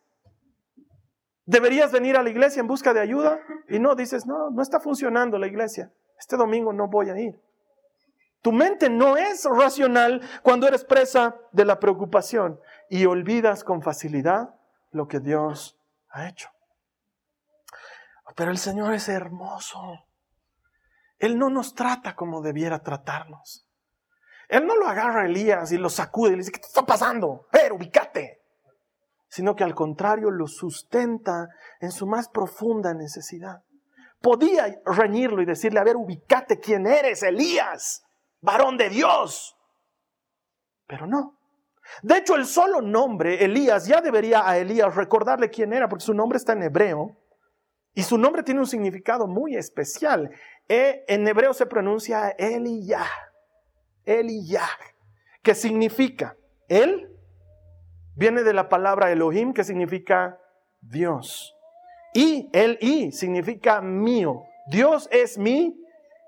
Deberías 1.48 1.92
venir 1.92 2.16
a 2.16 2.22
la 2.22 2.30
iglesia 2.30 2.60
en 2.60 2.68
busca 2.68 2.94
de 2.94 3.00
ayuda 3.00 3.40
y 3.68 3.80
no 3.80 3.96
dices, 3.96 4.28
no, 4.28 4.52
no 4.52 4.62
está 4.62 4.80
funcionando 4.80 5.40
la 5.40 5.48
iglesia. 5.48 5.92
Este 6.16 6.38
domingo 6.38 6.74
no 6.74 6.88
voy 6.88 7.10
a 7.10 7.20
ir. 7.20 7.42
Tu 8.44 8.52
mente 8.52 8.88
no 8.88 9.18
es 9.18 9.46
racional 9.46 10.22
cuando 10.44 10.68
eres 10.68 10.86
presa 10.86 11.36
de 11.52 11.66
la 11.66 11.80
preocupación 11.80 12.60
y 12.88 13.08
olvidas 13.08 13.64
con 13.64 13.82
facilidad 13.82 14.54
lo 14.92 15.08
que 15.08 15.20
Dios 15.20 15.80
ha 16.10 16.30
hecho. 16.30 16.50
Pero 18.36 18.52
el 18.52 18.60
Señor 18.60 18.94
es 18.94 19.10
hermoso. 19.10 20.06
Él 21.18 21.40
no 21.40 21.50
nos 21.50 21.74
trata 21.74 22.16
como 22.16 22.44
debiera 22.44 22.84
tratarnos. 22.84 23.65
Él 24.48 24.66
no 24.66 24.76
lo 24.76 24.88
agarra 24.88 25.24
a 25.24 25.26
Elías 25.26 25.72
y 25.72 25.78
lo 25.78 25.90
sacude 25.90 26.30
y 26.30 26.32
le 26.34 26.38
dice, 26.40 26.52
¿qué 26.52 26.60
te 26.60 26.68
está 26.68 26.86
pasando? 26.86 27.48
Pero 27.52 27.76
ubícate. 27.76 28.42
Sino 29.28 29.56
que 29.56 29.64
al 29.64 29.76
contrario 29.76 30.32
lo 30.32 30.48
sustenta 30.48 31.50
en 31.80 31.92
su 31.92 32.08
más 32.08 32.30
profunda 32.30 32.94
necesidad. 32.94 33.64
Podía 34.22 34.80
reñirlo 34.86 35.42
y 35.42 35.46
decirle, 35.46 35.80
a 35.80 35.84
ver, 35.84 35.98
ubícate 35.98 36.60
quién 36.60 36.88
eres, 36.88 37.22
Elías, 37.24 38.04
varón 38.42 38.78
de 38.78 38.90
Dios. 38.90 39.58
Pero 40.88 41.06
no. 41.06 41.38
De 42.02 42.18
hecho, 42.18 42.36
el 42.36 42.46
solo 42.46 42.82
nombre, 42.82 43.44
Elías, 43.44 43.88
ya 43.88 44.02
debería 44.02 44.48
a 44.48 44.58
Elías 44.58 44.96
recordarle 44.96 45.50
quién 45.50 45.74
era, 45.74 45.88
porque 45.88 46.06
su 46.06 46.14
nombre 46.14 46.38
está 46.38 46.54
en 46.54 46.64
hebreo. 46.64 47.18
Y 47.94 48.04
su 48.04 48.18
nombre 48.18 48.44
tiene 48.44 48.60
un 48.60 48.68
significado 48.68 49.28
muy 49.28 49.56
especial. 49.56 50.30
E, 50.68 51.06
en 51.08 51.28
hebreo 51.28 51.54
se 51.54 51.66
pronuncia 51.66 52.30
Eliyah. 52.30 53.08
Eliyah, 54.06 54.70
que 55.42 55.56
significa, 55.56 56.38
él 56.68 57.12
viene 58.16 58.44
de 58.44 58.54
la 58.54 58.70
palabra 58.70 59.12
Elohim, 59.12 59.54
que 59.54 59.64
significa 59.64 60.40
Dios. 60.82 61.56
Y 62.14 62.50
el 62.54 62.78
y 62.82 63.12
significa 63.12 63.82
mío. 63.82 64.44
Dios 64.68 65.10
es 65.12 65.38
mi 65.38 65.78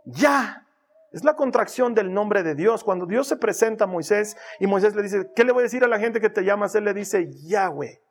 ya. 0.06 0.66
Es 1.12 1.24
la 1.24 1.36
contracción 1.36 1.96
del 1.96 2.14
nombre 2.14 2.44
de 2.44 2.56
Dios. 2.56 2.84
Cuando 2.84 3.06
Dios 3.06 3.28
se 3.28 3.38
presenta 3.38 3.86
a 3.86 3.88
Moisés 3.88 4.36
y 4.60 4.68
Moisés 4.68 4.94
le 4.96 5.02
dice, 5.02 5.32
¿qué 5.36 5.46
le 5.46 5.54
voy 5.54 5.62
a 5.62 5.64
decir 5.64 5.84
a 5.84 5.88
la 5.88 6.00
gente 6.00 6.20
que 6.20 6.30
te 6.30 6.44
llamas? 6.44 6.76
Él 6.76 6.84
le 6.84 6.94
dice, 6.94 7.30
Yahweh, 7.48 8.02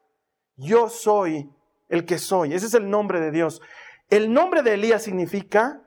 yo 0.56 0.88
soy 0.88 1.50
el 1.88 2.06
que 2.06 2.18
soy. 2.18 2.54
Ese 2.54 2.66
es 2.66 2.74
el 2.74 2.88
nombre 2.88 3.20
de 3.20 3.30
Dios. 3.30 3.60
El 4.08 4.32
nombre 4.32 4.62
de 4.62 4.74
Elías 4.74 5.02
significa 5.02 5.82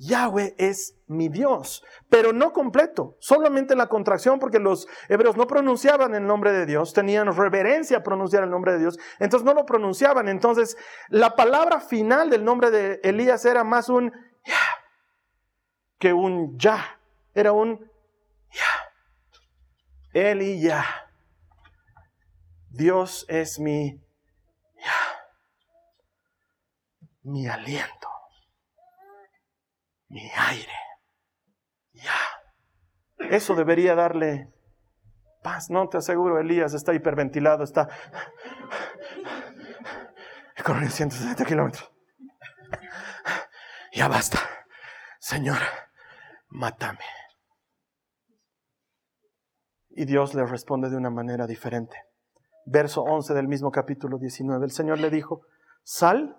Yahweh 0.00 0.54
es 0.56 0.96
mi 1.06 1.28
Dios, 1.28 1.84
pero 2.08 2.32
no 2.32 2.54
completo, 2.54 3.16
solamente 3.20 3.76
la 3.76 3.88
contracción, 3.88 4.38
porque 4.38 4.58
los 4.58 4.88
hebreos 5.10 5.36
no 5.36 5.46
pronunciaban 5.46 6.14
el 6.14 6.26
nombre 6.26 6.52
de 6.52 6.64
Dios, 6.64 6.94
tenían 6.94 7.34
reverencia 7.36 7.98
a 7.98 8.02
pronunciar 8.02 8.44
el 8.44 8.50
nombre 8.50 8.72
de 8.72 8.78
Dios, 8.78 8.98
entonces 9.18 9.44
no 9.44 9.52
lo 9.52 9.66
pronunciaban. 9.66 10.28
Entonces, 10.28 10.78
la 11.10 11.36
palabra 11.36 11.80
final 11.80 12.30
del 12.30 12.44
nombre 12.44 12.70
de 12.70 13.00
Elías 13.02 13.44
era 13.44 13.62
más 13.62 13.90
un 13.90 14.10
ya 14.44 14.54
que 15.98 16.14
un 16.14 16.58
ya, 16.58 16.98
era 17.34 17.52
un 17.52 17.78
ya. 18.50 18.64
Ya. 20.14 20.84
Dios 22.70 23.26
es 23.28 23.60
mi 23.60 24.00
ya, 24.76 25.28
mi 27.22 27.46
aliento 27.46 28.19
mi 30.10 30.30
aire. 30.50 30.72
Ya. 31.92 32.14
Eso 33.30 33.54
debería 33.54 33.94
darle 33.94 34.52
paz. 35.42 35.70
No 35.70 35.88
te 35.88 35.98
aseguro, 35.98 36.38
Elías 36.38 36.74
está 36.74 36.92
hiperventilado, 36.92 37.64
está 37.64 37.88
corriendo 40.64 40.94
160 40.94 41.44
kilómetros. 41.44 41.90
Ya 43.92 44.08
basta. 44.08 44.38
Señor, 45.18 45.58
mátame. 46.48 47.04
Y 49.90 50.04
Dios 50.04 50.34
le 50.34 50.44
responde 50.46 50.88
de 50.90 50.96
una 50.96 51.10
manera 51.10 51.46
diferente. 51.46 51.96
Verso 52.66 53.02
11 53.02 53.34
del 53.34 53.48
mismo 53.48 53.70
capítulo 53.70 54.18
19. 54.18 54.64
El 54.64 54.70
Señor 54.70 54.98
le 54.98 55.10
dijo, 55.10 55.42
sal 55.82 56.36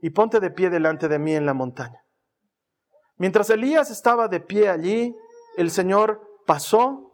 y 0.00 0.10
ponte 0.10 0.40
de 0.40 0.50
pie 0.50 0.70
delante 0.70 1.08
de 1.08 1.18
mí 1.18 1.34
en 1.34 1.44
la 1.44 1.54
montaña. 1.54 2.02
Mientras 3.18 3.50
Elías 3.50 3.90
estaba 3.90 4.28
de 4.28 4.40
pie 4.40 4.68
allí, 4.68 5.14
el 5.56 5.70
Señor 5.70 6.42
pasó 6.46 7.08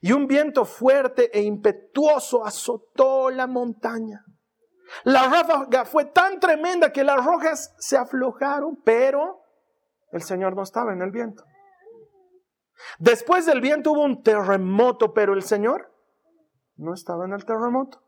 y 0.00 0.12
un 0.12 0.26
viento 0.26 0.66
fuerte 0.66 1.36
e 1.36 1.42
impetuoso 1.42 2.44
azotó 2.44 3.30
la 3.30 3.46
montaña. 3.46 4.22
La 5.04 5.28
ráfaga 5.28 5.86
fue 5.86 6.04
tan 6.04 6.38
tremenda 6.38 6.92
que 6.92 7.02
las 7.02 7.24
rojas 7.24 7.74
se 7.78 7.96
aflojaron, 7.96 8.82
pero 8.84 9.40
el 10.12 10.22
Señor 10.22 10.54
no 10.54 10.62
estaba 10.62 10.92
en 10.92 11.00
el 11.00 11.10
viento. 11.10 11.44
Después 12.98 13.46
del 13.46 13.62
viento 13.62 13.92
hubo 13.92 14.02
un 14.02 14.22
terremoto, 14.22 15.14
pero 15.14 15.32
el 15.32 15.42
Señor 15.42 15.90
no 16.76 16.92
estaba 16.92 17.24
en 17.24 17.32
el 17.32 17.46
terremoto. 17.46 18.02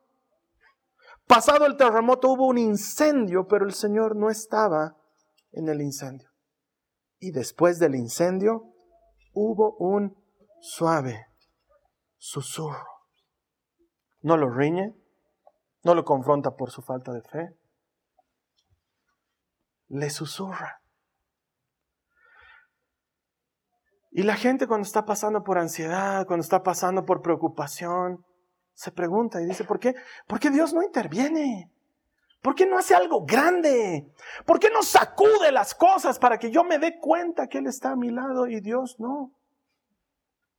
Pasado 1.26 1.64
el 1.64 1.76
terremoto 1.76 2.28
hubo 2.28 2.46
un 2.46 2.58
incendio, 2.58 3.48
pero 3.48 3.64
el 3.64 3.72
Señor 3.72 4.14
no 4.14 4.28
estaba 4.28 4.96
en 5.52 5.68
el 5.68 5.80
incendio. 5.80 6.35
Y 7.18 7.30
después 7.30 7.78
del 7.78 7.94
incendio 7.94 8.62
hubo 9.32 9.76
un 9.78 10.16
suave 10.60 11.26
susurro. 12.16 12.86
No 14.20 14.36
lo 14.36 14.50
riñe, 14.50 14.94
no 15.82 15.94
lo 15.94 16.04
confronta 16.04 16.56
por 16.56 16.70
su 16.70 16.82
falta 16.82 17.12
de 17.12 17.22
fe, 17.22 17.56
le 19.88 20.10
susurra. 20.10 20.80
Y 24.10 24.22
la 24.22 24.34
gente 24.34 24.66
cuando 24.66 24.86
está 24.86 25.04
pasando 25.04 25.42
por 25.42 25.58
ansiedad, 25.58 26.26
cuando 26.26 26.42
está 26.42 26.62
pasando 26.62 27.04
por 27.04 27.20
preocupación, 27.20 28.24
se 28.72 28.90
pregunta 28.90 29.40
y 29.40 29.46
dice, 29.46 29.64
¿por 29.64 29.78
qué? 29.78 29.94
¿Por 30.26 30.40
qué 30.40 30.50
Dios 30.50 30.72
no 30.72 30.82
interviene? 30.82 31.70
¿Por 32.46 32.54
qué 32.54 32.64
no 32.64 32.78
hace 32.78 32.94
algo 32.94 33.26
grande? 33.26 34.06
¿Por 34.44 34.60
qué 34.60 34.70
no 34.70 34.84
sacude 34.84 35.50
las 35.50 35.74
cosas 35.74 36.20
para 36.20 36.38
que 36.38 36.52
yo 36.52 36.62
me 36.62 36.78
dé 36.78 37.00
cuenta 37.00 37.48
que 37.48 37.58
Él 37.58 37.66
está 37.66 37.90
a 37.90 37.96
mi 37.96 38.10
lado 38.10 38.46
y 38.46 38.60
Dios 38.60 39.00
no? 39.00 39.32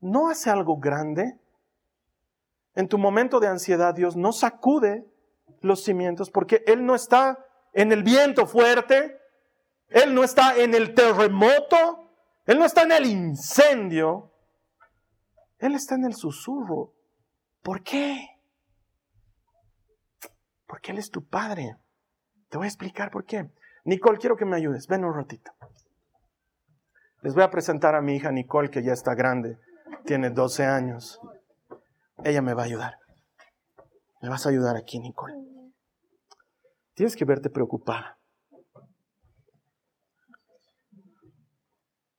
No 0.01 0.29
hace 0.29 0.49
algo 0.49 0.79
grande. 0.79 1.39
En 2.75 2.89
tu 2.89 2.97
momento 2.97 3.39
de 3.39 3.47
ansiedad, 3.47 3.95
Dios 3.95 4.17
no 4.17 4.33
sacude 4.33 5.05
los 5.61 5.81
cimientos 5.81 6.29
porque 6.29 6.61
Él 6.67 6.85
no 6.85 6.93
está 6.93 7.39
en 7.71 7.93
el 7.93 8.03
viento 8.03 8.47
fuerte, 8.47 9.17
Él 9.87 10.13
no 10.13 10.25
está 10.25 10.57
en 10.57 10.75
el 10.75 10.93
terremoto, 10.93 12.11
él 12.45 12.59
no 12.59 12.65
está 12.65 12.81
en 12.81 12.91
el 12.91 13.05
incendio, 13.05 14.33
Él 15.57 15.73
está 15.73 15.95
en 15.95 16.03
el 16.03 16.15
susurro. 16.15 16.91
¿Por 17.61 17.81
qué? 17.81 18.36
Porque 20.67 20.91
Él 20.91 20.97
es 20.97 21.09
tu 21.09 21.25
Padre. 21.25 21.77
Te 22.49 22.57
voy 22.57 22.65
a 22.65 22.69
explicar 22.69 23.09
por 23.09 23.25
qué. 23.25 23.49
Nicole, 23.85 24.19
quiero 24.19 24.35
que 24.35 24.45
me 24.45 24.57
ayudes. 24.57 24.87
Ven 24.87 25.05
un 25.05 25.13
ratito. 25.13 25.51
Les 27.21 27.33
voy 27.33 27.43
a 27.43 27.49
presentar 27.49 27.95
a 27.95 28.01
mi 28.01 28.15
hija 28.15 28.31
Nicole, 28.31 28.69
que 28.69 28.83
ya 28.83 28.93
está 28.93 29.15
grande. 29.15 29.57
Tiene 30.05 30.29
12 30.29 30.65
años. 30.65 31.19
Ella 32.23 32.41
me 32.41 32.53
va 32.53 32.63
a 32.63 32.65
ayudar. 32.65 32.99
Me 34.21 34.29
vas 34.29 34.45
a 34.45 34.49
ayudar 34.49 34.75
aquí, 34.75 34.99
Nicole. 34.99 35.35
Tienes 36.93 37.15
que 37.15 37.25
verte 37.25 37.49
preocupada. 37.49 38.17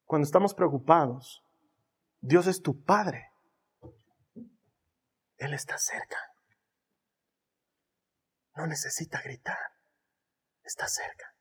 Cuando 0.05 0.25
estamos 0.25 0.55
preocupados, 0.55 1.43
Dios 2.21 2.47
es 2.47 2.63
tu 2.63 2.83
Padre. 2.83 3.27
Él 5.37 5.53
está 5.53 5.77
cerca. 5.79 6.17
No 8.59 8.67
necesita 8.67 9.23
gritar. 9.23 9.71
Está 10.65 10.89
cerca. 10.89 11.33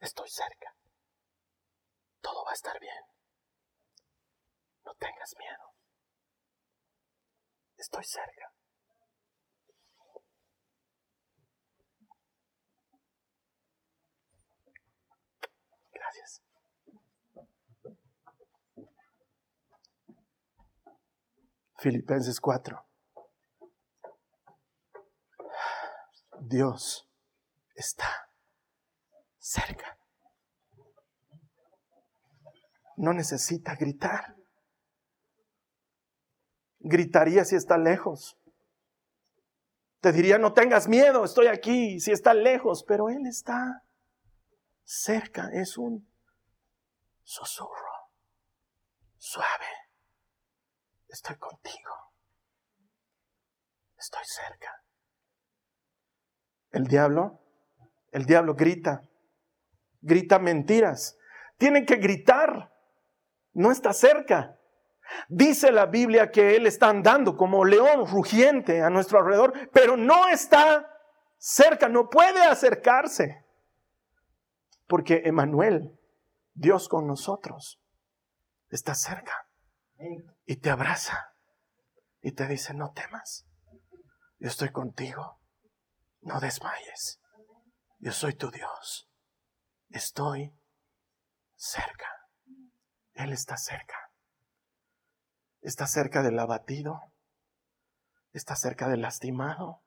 Estoy 0.00 0.28
cerca. 0.28 0.74
Todo 2.20 2.44
va 2.44 2.50
a 2.50 2.54
estar 2.54 2.76
bien. 2.80 3.04
No 4.84 4.92
tengas 4.96 5.32
miedo. 5.38 5.74
Estoy 7.76 8.02
cerca. 8.02 8.52
Filipenses 21.78 22.40
4. 22.40 22.85
Dios 26.48 27.08
está 27.74 28.30
cerca. 29.38 29.98
No 32.96 33.12
necesita 33.12 33.74
gritar. 33.74 34.36
Gritaría 36.78 37.44
si 37.44 37.56
está 37.56 37.76
lejos. 37.76 38.38
Te 40.00 40.12
diría, 40.12 40.38
no 40.38 40.52
tengas 40.52 40.86
miedo, 40.86 41.24
estoy 41.24 41.48
aquí, 41.48 41.98
si 41.98 42.12
está 42.12 42.32
lejos, 42.32 42.84
pero 42.86 43.08
Él 43.08 43.26
está 43.26 43.82
cerca. 44.84 45.50
Es 45.52 45.76
un 45.76 46.08
susurro 47.24 48.10
suave. 49.18 49.66
Estoy 51.08 51.36
contigo. 51.36 52.12
Estoy 53.98 54.24
cerca. 54.24 54.85
El 56.76 56.88
diablo, 56.88 57.40
el 58.12 58.26
diablo 58.26 58.54
grita, 58.54 59.00
grita 60.02 60.38
mentiras. 60.38 61.16
Tienen 61.56 61.86
que 61.86 61.96
gritar. 61.96 62.70
No 63.54 63.72
está 63.72 63.94
cerca. 63.94 64.58
Dice 65.30 65.72
la 65.72 65.86
Biblia 65.86 66.30
que 66.30 66.54
Él 66.54 66.66
está 66.66 66.90
andando 66.90 67.34
como 67.34 67.64
león 67.64 68.06
rugiente 68.06 68.82
a 68.82 68.90
nuestro 68.90 69.20
alrededor, 69.20 69.54
pero 69.72 69.96
no 69.96 70.28
está 70.28 70.86
cerca, 71.38 71.88
no 71.88 72.10
puede 72.10 72.42
acercarse. 72.42 73.42
Porque 74.86 75.22
Emanuel, 75.24 75.98
Dios 76.52 76.90
con 76.90 77.06
nosotros, 77.06 77.80
está 78.68 78.94
cerca 78.94 79.48
y 80.44 80.56
te 80.56 80.68
abraza 80.68 81.32
y 82.20 82.32
te 82.32 82.46
dice, 82.46 82.74
no 82.74 82.92
temas, 82.92 83.46
yo 84.38 84.48
estoy 84.48 84.68
contigo, 84.68 85.40
no 86.26 86.40
desmayes, 86.40 87.20
yo 88.00 88.12
soy 88.12 88.34
tu 88.34 88.50
Dios, 88.50 89.08
estoy 89.90 90.52
cerca, 91.54 92.28
Él 93.14 93.32
está 93.32 93.56
cerca, 93.56 94.10
está 95.60 95.86
cerca 95.86 96.22
del 96.22 96.38
abatido, 96.38 97.00
está 98.32 98.56
cerca 98.56 98.88
del 98.88 99.02
lastimado, 99.02 99.84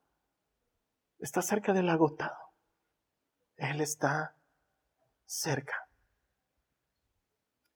está 1.20 1.42
cerca 1.42 1.74
del 1.74 1.90
agotado, 1.90 2.54
Él 3.58 3.82
está 3.82 4.34
cerca. 5.26 5.90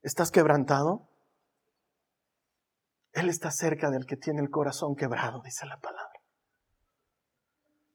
¿Estás 0.01 0.31
quebrantado? 0.31 1.09
Él 3.11 3.29
está 3.29 3.51
cerca 3.51 3.89
del 3.91 4.05
que 4.05 4.17
tiene 4.17 4.41
el 4.41 4.49
corazón 4.49 4.95
quebrado, 4.95 5.41
dice 5.41 5.65
la 5.65 5.79
palabra. 5.79 6.12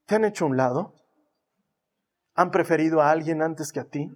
¿Te 0.09 0.15
han 0.15 0.25
hecho 0.25 0.47
un 0.47 0.57
lado? 0.57 0.95
¿Han 2.35 2.51
preferido 2.51 3.03
a 3.03 3.11
alguien 3.11 3.43
antes 3.43 3.73
que 3.73 3.81
a 3.81 3.85
ti? 3.85 4.11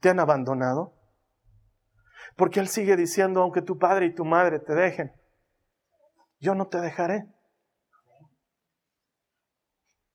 ¿Te 0.00 0.08
han 0.08 0.18
abandonado? 0.18 0.94
Porque 2.36 2.58
Él 2.58 2.68
sigue 2.68 2.96
diciendo, 2.96 3.42
aunque 3.42 3.60
tu 3.60 3.76
padre 3.76 4.06
y 4.06 4.14
tu 4.14 4.24
madre 4.24 4.60
te 4.60 4.74
dejen, 4.74 5.12
yo 6.40 6.54
no 6.54 6.68
te 6.68 6.80
dejaré. 6.80 7.26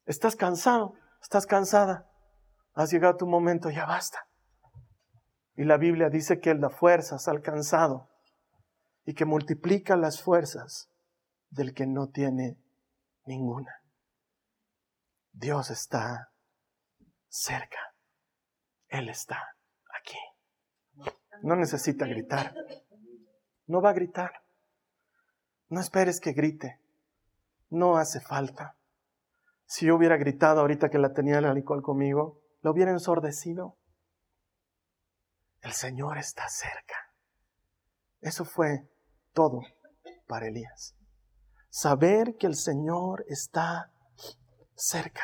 ¿Estás 0.07 0.35
cansado? 0.35 0.95
¿Estás 1.21 1.45
cansada? 1.45 2.09
Has 2.73 2.89
llegado 2.89 3.15
tu 3.15 3.27
momento, 3.27 3.69
ya 3.69 3.85
basta. 3.85 4.27
Y 5.55 5.65
la 5.65 5.77
Biblia 5.77 6.09
dice 6.09 6.39
que 6.39 6.49
Él 6.49 6.61
da 6.61 6.71
fuerzas 6.71 7.27
al 7.27 7.43
cansado 7.43 8.09
y 9.05 9.13
que 9.13 9.25
multiplica 9.25 9.95
las 9.97 10.19
fuerzas 10.23 10.89
del 11.51 11.75
que 11.75 11.85
no 11.85 12.09
tiene 12.09 12.57
ninguna. 13.27 13.82
Dios 15.33 15.71
está 15.71 16.31
cerca. 17.27 17.79
Él 18.87 19.09
está 19.09 19.55
aquí. 19.99 20.17
No 21.41 21.55
necesita 21.55 22.05
gritar. 22.05 22.53
No 23.65 23.81
va 23.81 23.89
a 23.89 23.93
gritar. 23.93 24.43
No 25.69 25.81
esperes 25.81 26.19
que 26.19 26.33
grite. 26.33 26.79
No 27.69 27.97
hace 27.97 28.21
falta. 28.21 28.77
Si 29.65 29.87
yo 29.87 29.95
hubiera 29.95 30.17
gritado 30.17 30.61
ahorita 30.61 30.89
que 30.89 30.99
la 30.99 31.13
tenía 31.13 31.41
la 31.41 31.53
Nicole 31.53 31.81
conmigo, 31.81 32.39
lo 32.61 32.71
hubiera 32.71 32.91
ensordecido. 32.91 33.75
El 35.61 35.71
Señor 35.71 36.19
está 36.19 36.47
cerca. 36.47 36.95
Eso 38.21 38.45
fue 38.45 38.87
todo 39.33 39.61
para 40.27 40.47
Elías. 40.47 40.95
Saber 41.69 42.35
que 42.37 42.45
el 42.45 42.55
Señor 42.55 43.25
está 43.27 43.92
cerca. 44.75 45.23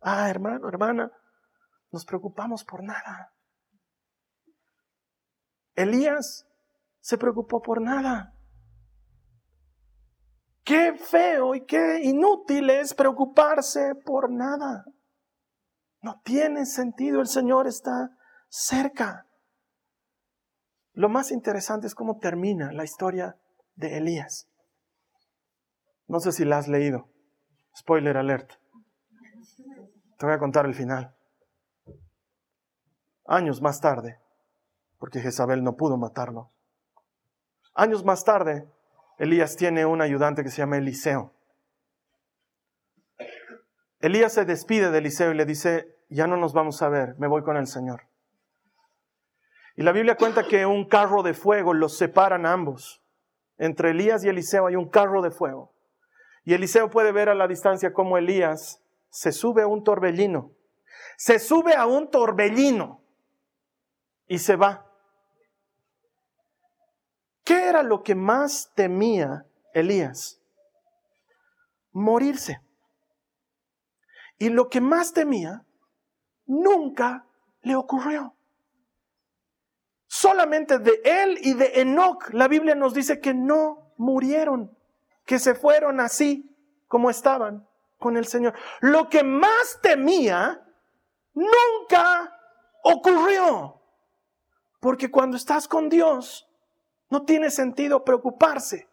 Ah, 0.00 0.28
hermano, 0.30 0.68
hermana, 0.68 1.10
nos 1.90 2.04
preocupamos 2.04 2.64
por 2.64 2.82
nada. 2.82 3.32
Elías 5.74 6.46
se 7.00 7.18
preocupó 7.18 7.60
por 7.60 7.80
nada. 7.80 8.34
Qué 10.64 10.94
feo 10.94 11.54
y 11.54 11.64
qué 11.64 12.00
inútil 12.02 12.70
es 12.70 12.94
preocuparse 12.94 13.94
por 14.04 14.30
nada. 14.30 14.84
No 16.02 16.20
tiene 16.24 16.66
sentido, 16.66 17.20
el 17.20 17.26
Señor 17.26 17.66
está 17.66 18.10
cerca. 18.48 19.26
Lo 20.92 21.08
más 21.08 21.30
interesante 21.30 21.86
es 21.86 21.94
cómo 21.94 22.18
termina 22.18 22.72
la 22.72 22.84
historia 22.84 23.36
de 23.74 23.98
Elías. 23.98 24.48
No 26.06 26.20
sé 26.20 26.32
si 26.32 26.44
la 26.44 26.58
has 26.58 26.68
leído. 26.68 27.08
Spoiler 27.76 28.16
alert. 28.16 28.52
Te 30.18 30.26
voy 30.26 30.34
a 30.34 30.38
contar 30.38 30.66
el 30.66 30.74
final. 30.74 31.14
Años 33.26 33.62
más 33.62 33.80
tarde, 33.80 34.20
porque 34.98 35.20
Jezabel 35.20 35.62
no 35.62 35.76
pudo 35.76 35.96
matarlo. 35.96 36.50
Años 37.74 38.04
más 38.04 38.24
tarde, 38.24 38.68
Elías 39.18 39.56
tiene 39.56 39.86
un 39.86 40.02
ayudante 40.02 40.42
que 40.42 40.50
se 40.50 40.58
llama 40.58 40.78
Eliseo. 40.78 41.32
Elías 44.00 44.32
se 44.32 44.44
despide 44.44 44.90
de 44.90 44.98
Eliseo 44.98 45.30
y 45.30 45.36
le 45.36 45.44
dice, 45.44 45.96
ya 46.08 46.26
no 46.26 46.36
nos 46.36 46.52
vamos 46.52 46.82
a 46.82 46.88
ver, 46.88 47.14
me 47.18 47.28
voy 47.28 47.42
con 47.42 47.56
el 47.56 47.66
Señor. 47.66 48.02
Y 49.76 49.82
la 49.82 49.92
Biblia 49.92 50.16
cuenta 50.16 50.46
que 50.46 50.66
un 50.66 50.86
carro 50.88 51.22
de 51.22 51.34
fuego 51.34 51.72
los 51.72 51.96
separan 51.96 52.44
a 52.44 52.52
ambos. 52.52 53.02
Entre 53.56 53.90
Elías 53.90 54.24
y 54.24 54.28
Eliseo 54.28 54.66
hay 54.66 54.76
un 54.76 54.88
carro 54.88 55.22
de 55.22 55.30
fuego. 55.30 55.72
Y 56.44 56.54
Eliseo 56.54 56.90
puede 56.90 57.12
ver 57.12 57.28
a 57.28 57.34
la 57.34 57.46
distancia 57.46 57.92
cómo 57.92 58.18
Elías 58.18 58.82
se 59.10 59.32
sube 59.32 59.62
a 59.62 59.66
un 59.66 59.84
torbellino. 59.84 60.52
Se 61.16 61.38
sube 61.38 61.74
a 61.74 61.86
un 61.86 62.10
torbellino 62.10 63.02
y 64.26 64.38
se 64.38 64.56
va. 64.56 64.86
¿Qué 67.44 67.68
era 67.68 67.82
lo 67.82 68.02
que 68.02 68.14
más 68.14 68.72
temía 68.74 69.44
Elías? 69.74 70.40
Morirse. 71.92 72.60
Y 74.38 74.48
lo 74.48 74.68
que 74.68 74.80
más 74.80 75.12
temía 75.12 75.64
nunca 76.46 77.26
le 77.62 77.76
ocurrió. 77.76 78.34
Solamente 80.06 80.78
de 80.78 81.00
él 81.04 81.38
y 81.42 81.54
de 81.54 81.80
Enoch, 81.80 82.30
la 82.32 82.48
Biblia 82.48 82.74
nos 82.74 82.94
dice 82.94 83.20
que 83.20 83.34
no 83.34 83.92
murieron, 83.96 84.76
que 85.30 85.38
se 85.38 85.54
fueron 85.54 86.00
así 86.00 86.52
como 86.88 87.08
estaban 87.08 87.64
con 88.00 88.16
el 88.16 88.26
Señor. 88.26 88.52
Lo 88.80 89.08
que 89.08 89.22
más 89.22 89.78
temía 89.80 90.60
nunca 91.34 92.36
ocurrió. 92.82 93.80
Porque 94.80 95.08
cuando 95.08 95.36
estás 95.36 95.68
con 95.68 95.88
Dios, 95.88 96.50
no 97.10 97.24
tiene 97.24 97.50
sentido 97.50 98.04
preocuparse. 98.04 98.88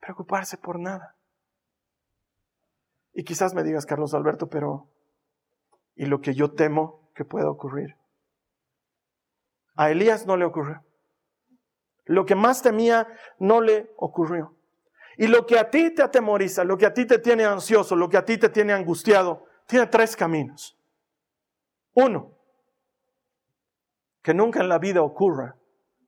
Preocuparse 0.00 0.56
por 0.56 0.80
nada. 0.80 1.18
Y 3.12 3.24
quizás 3.24 3.52
me 3.52 3.62
digas, 3.62 3.84
Carlos 3.84 4.14
Alberto, 4.14 4.48
pero 4.48 4.88
¿y 5.96 6.06
lo 6.06 6.22
que 6.22 6.32
yo 6.32 6.54
temo 6.54 7.10
que 7.14 7.26
pueda 7.26 7.50
ocurrir? 7.50 7.94
A 9.74 9.90
Elías 9.90 10.24
no 10.24 10.38
le 10.38 10.46
ocurrió. 10.46 10.82
Lo 12.06 12.24
que 12.24 12.34
más 12.34 12.62
temía 12.62 13.06
no 13.38 13.60
le 13.60 13.92
ocurrió. 13.96 14.54
Y 15.18 15.26
lo 15.26 15.46
que 15.46 15.58
a 15.58 15.70
ti 15.70 15.94
te 15.94 16.02
atemoriza, 16.02 16.64
lo 16.64 16.76
que 16.76 16.86
a 16.86 16.94
ti 16.94 17.06
te 17.06 17.18
tiene 17.18 17.44
ansioso, 17.44 17.96
lo 17.96 18.08
que 18.08 18.16
a 18.16 18.24
ti 18.24 18.38
te 18.38 18.48
tiene 18.48 18.72
angustiado, 18.72 19.44
tiene 19.66 19.86
tres 19.86 20.14
caminos. 20.16 20.78
Uno, 21.94 22.32
que 24.22 24.34
nunca 24.34 24.60
en 24.60 24.68
la 24.68 24.78
vida 24.78 25.02
ocurra 25.02 25.56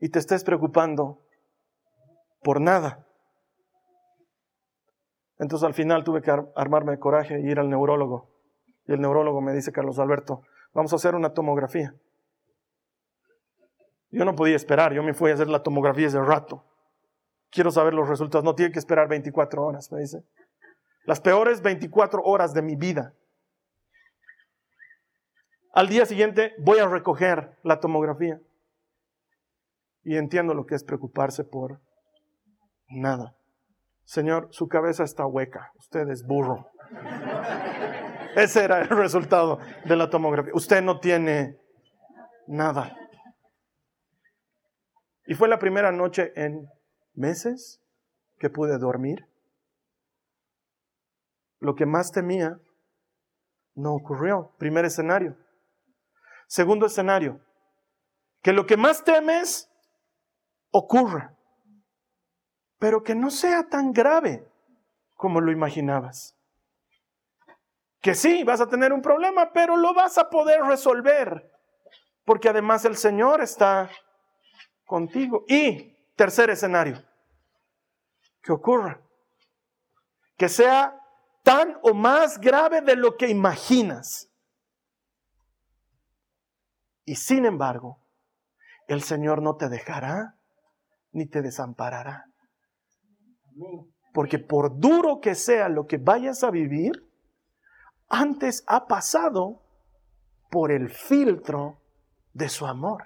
y 0.01 0.11
te 0.11 0.19
estés 0.19 0.45
preocupando 0.45 1.21
por 2.43 2.61
nada. 2.61 3.07
Entonces 5.39 5.67
al 5.67 5.75
final 5.75 6.05
tuve 6.05 6.21
que 6.21 6.31
armarme 6.57 6.93
de 6.93 6.99
coraje 6.99 7.37
e 7.37 7.51
ir 7.51 7.59
al 7.59 7.71
neurólogo. 7.71 8.29
Y 8.87 8.93
el 8.93 9.01
neurólogo 9.01 9.41
me 9.41 9.53
dice, 9.53 9.73
Carlos 9.73 9.99
Alberto, 9.99 10.43
vamos 10.75 10.93
a 10.93 10.97
hacer 10.97 11.15
una 11.15 11.33
tomografía. 11.33 11.95
Yo 14.11 14.25
no 14.25 14.35
podía 14.35 14.57
esperar, 14.57 14.93
yo 14.93 15.03
me 15.03 15.15
fui 15.15 15.31
a 15.31 15.35
hacer 15.35 15.49
la 15.49 15.63
tomografía 15.63 16.07
ese 16.07 16.21
rato. 16.21 16.65
Quiero 17.51 17.71
saber 17.71 17.95
los 17.95 18.09
resultados, 18.09 18.45
no 18.45 18.55
tiene 18.55 18.73
que 18.73 18.79
esperar 18.79 19.09
24 19.09 19.63
horas, 19.63 19.91
me 19.93 20.01
dice. 20.01 20.25
Las 21.05 21.21
peores 21.21 21.63
24 21.63 22.23
horas 22.23 22.53
de 22.55 22.63
mi 22.63 22.77
vida. 22.77 23.15
Al 25.73 25.89
día 25.89 26.07
siguiente 26.07 26.55
voy 26.59 26.79
a 26.79 26.87
recoger 26.87 27.57
la 27.63 27.81
tomografía. 27.81 28.41
Y 30.05 30.17
entiendo 30.17 30.55
lo 30.55 30.67
que 30.67 30.75
es 30.75 30.85
preocuparse 30.85 31.45
por 31.45 31.81
nada. 32.89 33.35
Señor, 34.05 34.49
su 34.51 34.69
cabeza 34.69 35.05
está 35.05 35.27
hueca, 35.27 35.73
usted 35.79 36.09
es 36.09 36.27
burro. 36.27 36.71
Ese 38.37 38.65
era 38.65 38.81
el 38.81 38.89
resultado 38.89 39.59
de 39.85 39.97
la 39.97 40.09
tomografía. 40.09 40.53
Usted 40.55 40.83
no 40.83 41.01
tiene 41.01 41.59
nada. 42.47 42.97
Y 45.29 45.35
fue 45.35 45.47
la 45.47 45.61
primera 45.61 45.93
noche 45.93 46.33
en 46.35 46.69
meses 47.15 47.81
que 48.41 48.51
pude 48.51 48.79
dormir. 48.79 49.29
Lo 51.61 51.77
que 51.77 51.87
más 51.87 52.11
temía 52.11 52.59
no 53.77 53.95
ocurrió. 53.95 54.57
Primer 54.59 54.85
escenario. 54.85 55.37
Segundo 56.49 56.87
escenario. 56.87 57.41
Que 58.43 58.53
lo 58.53 58.67
que 58.67 58.77
más 58.77 59.05
temes 59.05 59.71
ocurra 60.73 61.39
pero 62.79 63.03
que 63.03 63.15
no 63.15 63.31
sea 63.31 63.69
tan 63.69 63.93
grave 63.93 64.47
como 65.17 65.41
lo 65.41 65.51
imaginabas. 65.51 66.37
Que 68.01 68.15
sí, 68.15 68.45
vas 68.45 68.61
a 68.61 68.69
tener 68.69 68.93
un 68.93 69.03
problema, 69.03 69.53
pero 69.53 69.77
lo 69.77 69.93
vas 69.93 70.17
a 70.19 70.31
poder 70.31 70.63
resolver, 70.63 71.51
porque 72.25 72.49
además 72.49 72.85
el 72.85 72.97
Señor 72.97 73.41
está 73.41 73.91
contigo. 74.89 75.45
Y 75.47 75.95
tercer 76.17 76.51
escenario, 76.51 77.01
que 78.43 78.51
ocurra, 78.51 79.01
que 80.37 80.49
sea 80.49 80.99
tan 81.45 81.79
o 81.83 81.95
más 81.95 82.41
grave 82.41 82.81
de 82.81 82.97
lo 82.97 83.17
que 83.17 83.29
imaginas. 83.29 84.29
Y 87.05 87.15
sin 87.15 87.45
embargo, 87.45 88.01
el 88.89 89.03
Señor 89.03 89.43
no 89.43 89.57
te 89.57 89.69
dejará 89.69 90.35
ni 91.13 91.27
te 91.27 91.43
desamparará. 91.43 92.25
Porque 94.13 94.39
por 94.39 94.79
duro 94.79 95.21
que 95.21 95.35
sea 95.35 95.69
lo 95.69 95.87
que 95.87 95.99
vayas 95.99 96.43
a 96.43 96.51
vivir, 96.51 96.93
antes 98.09 98.65
ha 98.67 98.87
pasado 98.87 99.63
por 100.51 100.73
el 100.73 100.89
filtro 100.89 101.81
de 102.33 102.49
su 102.49 102.67
amor. 102.67 103.05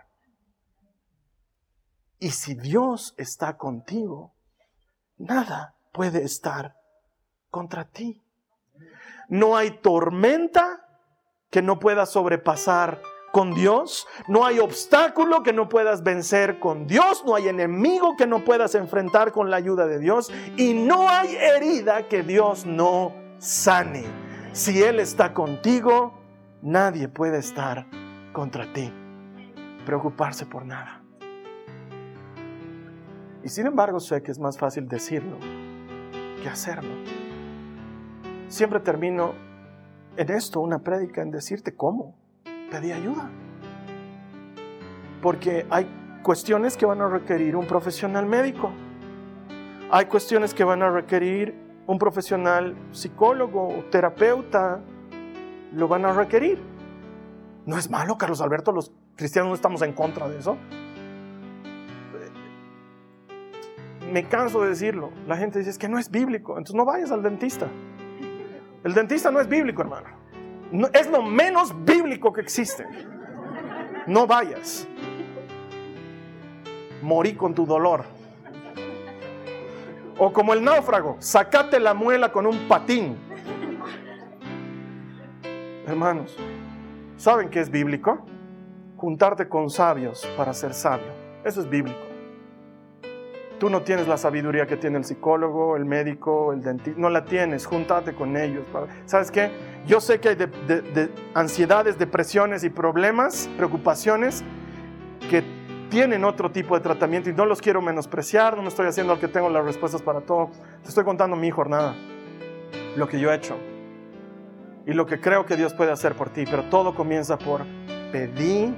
Y 2.23 2.31
si 2.31 2.55
Dios 2.55 3.14
está 3.16 3.59
contigo, 3.59 4.33
nada 5.18 5.75
puede 5.91 6.23
estar 6.23 6.77
contra 7.51 7.85
ti. 7.87 8.23
No 9.29 9.57
hay 9.57 9.73
tormenta 9.73 10.87
que 11.51 11.62
no 11.62 11.81
pueda 11.81 12.07
sobrepasar 12.07 13.03
con 13.33 13.55
Dios, 13.55 14.07
no 14.29 14.47
hay 14.47 14.61
obstáculo 14.61 15.43
que 15.43 15.53
no 15.53 15.68
puedas 15.68 16.05
vencer 16.05 16.61
con 16.61 16.87
Dios, 16.87 17.25
no 17.27 17.35
hay 17.35 17.49
enemigo 17.49 18.14
que 18.16 18.29
no 18.29 18.45
puedas 18.45 18.77
enfrentar 18.77 19.33
con 19.33 19.51
la 19.51 19.57
ayuda 19.57 19.89
de 19.89 19.99
Dios 19.99 20.31
y 20.57 20.75
no 20.75 21.09
hay 21.09 21.35
herida 21.35 22.07
que 22.07 22.23
Dios 22.23 22.66
no 22.66 23.12
sane. 23.39 24.05
Si 24.53 24.81
Él 24.81 25.01
está 25.01 25.35
contigo, 25.35 26.14
nadie 26.62 27.09
puede 27.09 27.39
estar 27.39 27.85
contra 28.33 28.73
ti. 28.73 28.93
Preocuparse 29.85 30.47
por 30.47 30.64
nada. 30.64 31.01
Y 33.45 33.49
sin 33.49 33.66
embargo 33.66 33.99
sé 34.01 34.22
que 34.22 34.30
es 34.30 34.38
más 34.38 34.57
fácil 34.57 34.88
decirlo 34.88 35.36
que 36.43 36.49
hacerlo. 36.49 36.90
Siempre 38.49 38.80
termino 38.80 39.32
en 40.16 40.30
esto 40.30 40.61
una 40.61 40.78
prédica 40.78 41.22
en 41.22 41.30
decirte 41.30 41.74
cómo 41.74 42.14
pedí 42.70 42.93
ayuda. 42.93 43.30
Porque 45.20 45.66
hay 45.70 45.86
cuestiones 46.22 46.76
que 46.76 46.86
van 46.86 47.01
a 47.01 47.09
requerir 47.09 47.57
un 47.57 47.66
profesional 47.66 48.26
médico. 48.26 48.72
Hay 49.90 50.07
cuestiones 50.07 50.55
que 50.55 50.64
van 50.64 50.82
a 50.82 50.90
requerir 50.90 51.55
un 51.86 51.99
profesional 51.99 52.76
psicólogo 52.93 53.68
o 53.68 53.84
terapeuta. 53.90 54.80
Lo 55.72 55.88
van 55.88 56.05
a 56.05 56.12
requerir. 56.12 56.61
No 57.66 57.78
es 57.78 57.88
malo, 57.90 58.18
Carlos 58.18 58.40
Alberto, 58.40 58.72
los 58.72 58.93
cristianos 59.16 59.51
no 59.51 59.55
estamos 59.55 59.82
en 59.82 59.93
contra 59.93 60.28
de 60.28 60.38
eso. 60.38 60.57
Me 64.13 64.29
canso 64.29 64.63
de 64.63 64.69
decirlo. 64.69 65.11
La 65.27 65.37
gente 65.37 65.59
dice 65.59 65.77
que 65.79 65.89
no 65.89 65.99
es 65.99 66.11
bíblico, 66.11 66.53
entonces 66.53 66.77
no 66.77 66.85
vayas 66.85 67.11
al 67.11 67.23
dentista. 67.23 67.67
El 68.85 68.95
dentista 68.95 69.31
no 69.31 69.41
es 69.41 69.49
bíblico, 69.49 69.83
hermano 69.83 70.23
es 70.93 71.11
lo 71.11 71.23
menos 71.23 71.73
bíblico 71.85 72.33
que 72.33 72.41
existe. 72.41 72.87
No 74.07 74.27
vayas. 74.27 74.89
Morí 77.03 77.35
con 77.35 77.55
tu 77.55 77.67
dolor. 77.67 78.05
O 80.19 80.33
como 80.33 80.53
el 80.53 80.63
náufrago, 80.63 81.17
sacate 81.19 81.81
la 81.81 81.95
muela 81.95 82.31
con 82.33 82.47
un 82.47 82.69
patín. 82.69 83.17
Hermanos, 85.87 86.37
¿saben 87.17 87.51
qué 87.51 87.61
es 87.61 87.71
bíblico? 87.71 88.25
Juntarte 88.97 89.49
con 89.49 89.69
sabios 89.69 90.27
para 90.37 90.55
ser 90.55 90.75
sabio. 90.75 91.13
Eso 91.45 91.61
es 91.61 91.69
bíblico. 91.69 92.12
Tú 93.63 93.71
no 93.71 93.83
tienes 93.83 94.09
la 94.09 94.17
sabiduría 94.17 94.67
que 94.67 94.77
tiene 94.77 94.99
el 94.99 95.05
psicólogo, 95.05 95.77
el 95.77 95.85
médico, 95.85 96.53
el 96.53 96.63
dentista. 96.65 97.01
No 97.01 97.09
la 97.09 97.25
tienes. 97.25 97.65
Júntate 97.65 98.13
con 98.13 98.37
ellos. 98.37 98.67
¿Sabes 99.07 99.31
qué? 99.31 99.53
Yo 99.87 100.01
sé 100.01 100.19
que 100.19 100.31
hay 100.31 100.35
de, 100.35 101.13
ansiedades, 101.33 101.97
depresiones 101.97 102.65
y 102.65 102.71
problemas, 102.71 103.49
preocupaciones 103.57 104.43
que 105.31 105.45
tienen 105.91 106.25
otro 106.25 106.51
tipo 106.51 106.75
de 106.75 106.81
tratamiento 106.81 107.31
y 107.31 107.35
no 107.35 107.47
los 107.47 107.61
quiero 107.61 107.81
menospreciar, 107.81 108.57
no 108.57 108.63
me 108.63 108.69
estoy 108.69 108.89
haciendo 108.89 109.13
al 109.13 109.21
que 109.21 109.29
tengo 109.29 109.49
las 109.49 109.65
respuestas 109.65 110.03
para 110.03 110.23
todo. 110.23 110.51
Te 110.83 110.89
estoy 110.89 111.05
contando 111.05 111.37
mi 111.37 111.53
jornada, 111.53 111.95
lo 112.97 113.07
que 113.07 113.21
yo 113.21 113.31
he 113.31 113.37
hecho 113.37 113.57
y 114.89 114.93
lo 114.93 115.07
que 115.07 115.21
creo 115.21 115.47
que 115.47 115.57
Dios 115.57 115.73
puede 115.73 115.93
hacer 115.93 116.17
por 116.17 116.31
ti, 116.31 116.47
pero 116.51 116.65
todo 116.65 116.97
comienza 116.97 117.39
por 117.39 117.65
pedir 118.11 118.75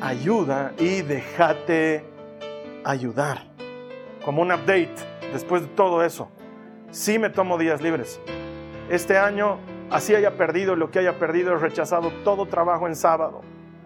ayuda 0.00 0.72
y 0.78 1.02
déjate 1.02 2.06
ayudar. 2.86 3.47
Como 4.24 4.42
un 4.42 4.52
update 4.52 4.94
después 5.32 5.62
de 5.62 5.68
todo 5.68 6.04
eso. 6.04 6.30
Sí 6.90 7.18
me 7.18 7.30
tomo 7.30 7.58
días 7.58 7.80
libres. 7.82 8.20
Este 8.90 9.18
año, 9.18 9.58
así 9.90 10.14
haya 10.14 10.36
perdido 10.36 10.76
lo 10.76 10.90
que 10.90 10.98
haya 10.98 11.18
perdido, 11.18 11.52
he 11.52 11.58
rechazado 11.58 12.10
todo 12.24 12.46
trabajo 12.46 12.86
en 12.86 12.96
sábado. 12.96 13.42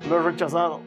Lo 0.08 0.20
he 0.20 0.22
rechazado. 0.22 0.80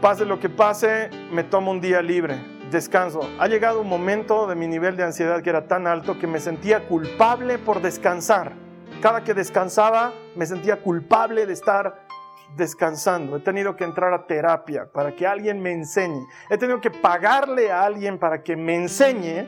Pase 0.00 0.24
lo 0.24 0.38
que 0.38 0.48
pase, 0.48 1.10
me 1.32 1.42
tomo 1.42 1.70
un 1.70 1.80
día 1.80 2.02
libre, 2.02 2.36
descanso. 2.70 3.20
Ha 3.38 3.48
llegado 3.48 3.80
un 3.80 3.88
momento 3.88 4.46
de 4.46 4.54
mi 4.54 4.66
nivel 4.66 4.96
de 4.96 5.04
ansiedad 5.04 5.42
que 5.42 5.50
era 5.50 5.66
tan 5.66 5.86
alto 5.86 6.18
que 6.18 6.26
me 6.26 6.40
sentía 6.40 6.86
culpable 6.86 7.58
por 7.58 7.82
descansar. 7.82 8.52
Cada 9.00 9.22
que 9.22 9.34
descansaba 9.34 10.12
me 10.34 10.46
sentía 10.46 10.76
culpable 10.82 11.46
de 11.46 11.52
estar 11.52 12.07
descansando. 12.56 13.36
He 13.36 13.40
tenido 13.40 13.76
que 13.76 13.84
entrar 13.84 14.12
a 14.12 14.26
terapia 14.26 14.90
para 14.92 15.14
que 15.14 15.26
alguien 15.26 15.60
me 15.60 15.72
enseñe. 15.72 16.26
He 16.50 16.58
tenido 16.58 16.80
que 16.80 16.90
pagarle 16.90 17.70
a 17.70 17.84
alguien 17.84 18.18
para 18.18 18.42
que 18.42 18.56
me 18.56 18.74
enseñe 18.74 19.46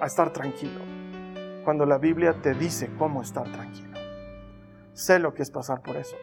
a 0.00 0.06
estar 0.06 0.32
tranquilo. 0.32 0.80
Cuando 1.64 1.84
la 1.84 1.98
Biblia 1.98 2.34
te 2.40 2.54
dice 2.54 2.90
cómo 2.98 3.22
estar 3.22 3.50
tranquilo. 3.50 3.98
Sé 4.92 5.18
lo 5.18 5.34
que 5.34 5.42
es 5.42 5.50
pasar 5.50 5.82
por 5.82 5.96
eso 5.96 6.16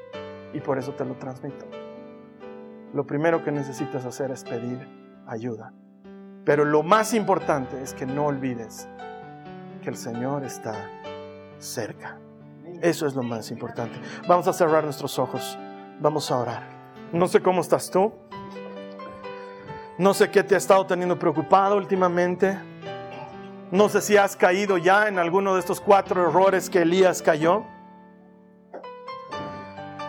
y 0.54 0.60
por 0.60 0.78
eso 0.78 0.94
te 0.94 1.06
lo 1.06 1.16
transmito 1.16 1.66
lo 2.96 3.06
primero 3.06 3.44
que 3.44 3.52
necesitas 3.52 4.06
hacer 4.06 4.32
es 4.32 4.46
pedir 4.46 4.88
ayuda. 5.28 5.74
Pero 6.46 6.64
lo 6.64 6.82
más 6.82 7.14
importante 7.14 7.82
es 7.82 7.94
que 7.94 8.06
no 8.06 8.28
olvides 8.28 8.88
que 9.84 9.90
el 9.90 9.98
Señor 9.98 10.46
está 10.46 10.90
cerca. 11.60 12.18
Eso 12.82 13.06
es 13.06 13.14
lo 13.14 13.22
más 13.22 13.52
importante. 13.52 14.00
Vamos 14.30 14.48
a 14.48 14.54
cerrar 14.54 14.86
nuestros 14.86 15.20
ojos. 15.20 15.60
Vamos 16.00 16.32
a 16.32 16.38
orar. 16.38 16.64
No 17.12 17.28
sé 17.28 17.42
cómo 17.42 17.62
estás 17.62 17.90
tú. 17.90 18.14
No 19.98 20.14
sé 20.14 20.30
qué 20.30 20.44
te 20.44 20.56
ha 20.56 20.58
estado 20.58 20.86
teniendo 20.86 21.18
preocupado 21.18 21.78
últimamente. 21.78 22.60
No 23.72 23.90
sé 23.90 24.02
si 24.02 24.18
has 24.18 24.36
caído 24.36 24.78
ya 24.78 25.08
en 25.08 25.20
alguno 25.20 25.54
de 25.54 25.60
estos 25.60 25.80
cuatro 25.80 26.30
errores 26.30 26.70
que 26.70 26.82
Elías 26.82 27.22
cayó. 27.22 27.64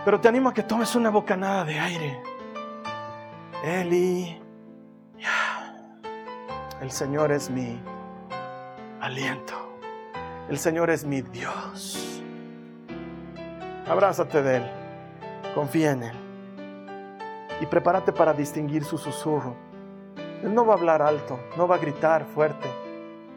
Pero 0.04 0.20
te 0.20 0.28
animo 0.28 0.48
a 0.48 0.54
que 0.54 0.62
tomes 0.62 0.94
una 0.94 1.10
bocanada 1.10 1.64
de 1.64 1.78
aire 1.78 2.22
Eli, 3.64 4.40
el 6.80 6.90
Señor 6.90 7.32
es 7.32 7.50
mi 7.50 7.80
aliento. 9.00 9.54
El 10.48 10.58
Señor 10.58 10.90
es 10.90 11.04
mi 11.04 11.22
Dios. 11.22 12.22
Abrázate 13.88 14.42
de 14.42 14.56
Él, 14.58 14.70
confía 15.54 15.92
en 15.92 16.02
Él 16.02 16.16
y 17.60 17.66
prepárate 17.66 18.12
para 18.12 18.32
distinguir 18.32 18.84
su 18.84 18.98
susurro. 18.98 19.54
Él 20.42 20.54
no 20.54 20.66
va 20.66 20.74
a 20.74 20.76
hablar 20.76 21.02
alto, 21.02 21.38
no 21.56 21.66
va 21.66 21.76
a 21.76 21.78
gritar 21.78 22.26
fuerte, 22.26 22.68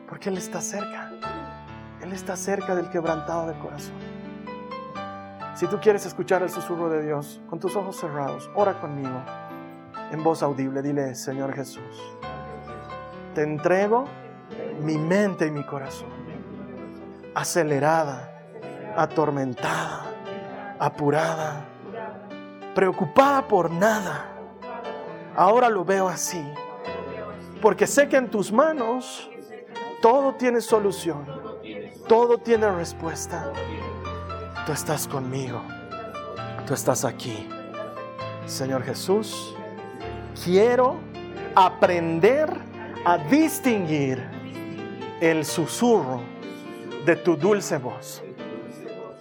porque 0.08 0.30
Él 0.30 0.38
está 0.38 0.62
cerca. 0.62 1.12
Él 2.02 2.14
está 2.14 2.36
cerca 2.36 2.76
del 2.76 2.90
quebrantado 2.90 3.48
del 3.48 3.58
corazón. 3.60 3.96
Si 5.56 5.68
tú 5.68 5.80
quieres 5.82 6.06
escuchar 6.06 6.42
el 6.42 6.50
susurro 6.50 6.90
de 6.90 7.04
Dios, 7.04 7.42
con 7.50 7.60
tus 7.60 7.76
ojos 7.76 7.98
cerrados, 7.98 8.50
ora 8.56 8.80
conmigo 8.80 9.22
en 10.12 10.24
voz 10.24 10.42
audible, 10.42 10.82
dile, 10.82 11.14
Señor 11.16 11.54
Jesús, 11.54 12.16
te 13.36 13.44
entrego 13.44 14.06
mi 14.82 14.98
mente 14.98 15.48
y 15.48 15.52
mi 15.52 15.64
corazón, 15.66 16.10
acelerada, 17.36 18.42
atormentada, 18.96 20.06
apurada, 20.80 21.66
preocupada 22.76 23.48
por 23.48 23.72
nada. 23.72 24.26
Ahora 25.36 25.70
lo 25.70 25.86
veo 25.86 26.08
así, 26.08 26.44
porque 27.62 27.88
sé 27.88 28.10
que 28.10 28.18
en 28.18 28.30
tus 28.30 28.52
manos 28.52 29.30
todo 30.02 30.34
tiene 30.36 30.62
solución, 30.62 31.26
todo 32.08 32.38
tiene 32.38 32.70
respuesta. 32.70 33.52
Tú 34.66 34.72
estás 34.72 35.08
conmigo, 35.08 35.62
tú 36.66 36.74
estás 36.74 37.06
aquí. 37.06 37.48
Señor 38.46 38.84
Jesús, 38.84 39.56
quiero 40.44 40.98
aprender 41.56 42.50
a 43.06 43.18
distinguir 43.18 44.22
el 45.22 45.46
susurro 45.46 46.22
de 47.06 47.16
tu 47.16 47.36
dulce 47.36 47.78
voz. 47.78 48.24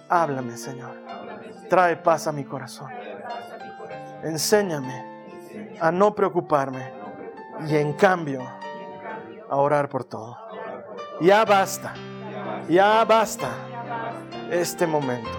Háblame, 0.07 0.57
Señor. 0.57 0.91
Trae 1.69 1.95
paz 1.97 2.27
a 2.27 2.31
mi 2.31 2.43
corazón. 2.43 2.89
Enséñame 4.23 5.05
a 5.79 5.91
no 5.91 6.13
preocuparme 6.13 6.91
y 7.67 7.75
en 7.75 7.93
cambio 7.93 8.41
a 9.49 9.55
orar 9.55 9.89
por 9.89 10.03
todo. 10.03 10.37
Ya 11.21 11.43
basta, 11.45 11.93
ya 12.69 13.03
basta 13.05 13.49
este 14.51 14.87
momento. 14.87 15.29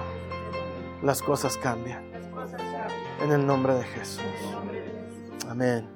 Las 1.02 1.22
cosas 1.22 1.56
cambian. 1.56 2.10
En 3.22 3.32
el 3.32 3.46
nombre 3.46 3.74
de 3.74 3.84
Jesús. 3.84 4.24
Amén. 5.48 5.88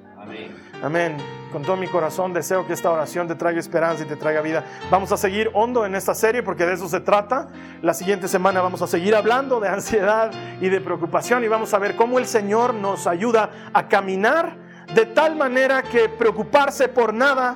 Amén. 0.83 1.17
Con 1.51 1.61
todo 1.61 1.77
mi 1.77 1.87
corazón 1.87 2.33
deseo 2.33 2.67
que 2.67 2.73
esta 2.73 2.91
oración 2.91 3.27
te 3.27 3.35
traiga 3.35 3.59
esperanza 3.59 4.03
y 4.03 4.07
te 4.07 4.17
traiga 4.17 4.41
vida. 4.41 4.63
Vamos 4.91 5.11
a 5.11 5.17
seguir 5.17 5.49
hondo 5.53 5.85
en 5.85 5.95
esta 5.95 6.13
serie 6.13 6.43
porque 6.43 6.65
de 6.65 6.73
eso 6.73 6.89
se 6.89 6.99
trata. 6.99 7.47
La 7.81 7.93
siguiente 7.93 8.27
semana 8.27 8.61
vamos 8.61 8.81
a 8.81 8.87
seguir 8.87 9.15
hablando 9.15 9.59
de 9.59 9.69
ansiedad 9.69 10.31
y 10.59 10.67
de 10.67 10.81
preocupación 10.81 11.43
y 11.43 11.47
vamos 11.47 11.73
a 11.73 11.79
ver 11.79 11.95
cómo 11.95 12.19
el 12.19 12.25
Señor 12.25 12.73
nos 12.73 13.07
ayuda 13.07 13.69
a 13.73 13.87
caminar 13.87 14.57
de 14.93 15.05
tal 15.05 15.35
manera 15.35 15.81
que 15.81 16.09
preocuparse 16.09 16.89
por 16.89 17.13
nada 17.13 17.55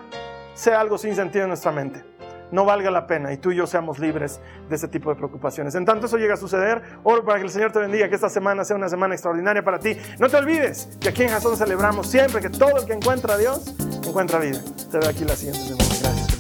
sea 0.53 0.79
algo 0.79 0.97
sin 0.97 1.15
sentido 1.15 1.43
en 1.43 1.49
nuestra 1.49 1.71
mente 1.71 2.18
no 2.51 2.65
valga 2.65 2.91
la 2.91 3.07
pena 3.07 3.31
y 3.33 3.37
tú 3.37 3.51
y 3.51 3.55
yo 3.55 3.67
seamos 3.67 3.99
libres 3.99 4.39
de 4.69 4.75
ese 4.75 4.87
tipo 4.87 5.09
de 5.09 5.15
preocupaciones. 5.15 5.75
En 5.75 5.85
tanto 5.85 6.07
eso 6.07 6.17
llega 6.17 6.33
a 6.33 6.37
suceder, 6.37 6.81
oro 7.03 7.23
para 7.23 7.39
que 7.39 7.45
el 7.45 7.51
Señor 7.51 7.71
te 7.71 7.79
bendiga, 7.79 8.09
que 8.09 8.15
esta 8.15 8.29
semana 8.29 8.63
sea 8.63 8.75
una 8.75 8.89
semana 8.89 9.13
extraordinaria 9.13 9.63
para 9.63 9.79
ti. 9.79 9.95
No 10.19 10.29
te 10.29 10.37
olvides 10.37 10.89
que 10.99 11.09
aquí 11.09 11.23
en 11.23 11.29
Jason 11.29 11.57
celebramos 11.57 12.07
siempre 12.07 12.41
que 12.41 12.49
todo 12.49 12.77
el 12.77 12.85
que 12.85 12.93
encuentra 12.93 13.35
a 13.35 13.37
Dios 13.37 13.73
encuentra 14.05 14.39
vida. 14.39 14.61
Te 14.91 14.97
veo 14.97 15.09
aquí 15.09 15.23
la 15.23 15.35
siguiente 15.35 15.61
semana. 15.61 15.85
Gracias. 16.01 16.39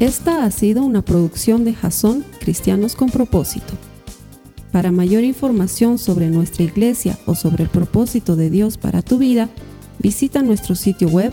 Esta 0.00 0.44
ha 0.44 0.50
sido 0.52 0.84
una 0.84 1.02
producción 1.02 1.64
de 1.64 1.74
Jason 1.74 2.24
Cristianos 2.40 2.94
con 2.94 3.10
propósito. 3.10 3.74
Para 4.70 4.92
mayor 4.92 5.24
información 5.24 5.98
sobre 5.98 6.28
nuestra 6.28 6.62
iglesia 6.62 7.18
o 7.26 7.34
sobre 7.34 7.64
el 7.64 7.68
propósito 7.68 8.36
de 8.36 8.48
Dios 8.48 8.78
para 8.78 9.02
tu 9.02 9.18
vida, 9.18 9.48
visita 9.98 10.42
nuestro 10.42 10.76
sitio 10.76 11.08
web 11.08 11.32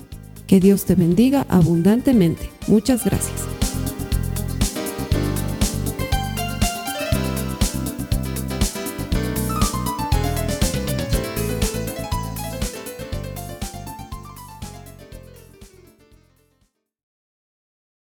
Que 0.51 0.59
Dios 0.59 0.83
te 0.83 0.95
bendiga 0.95 1.45
abundantemente. 1.47 2.49
Muchas 2.67 3.05
gracias. 3.05 3.60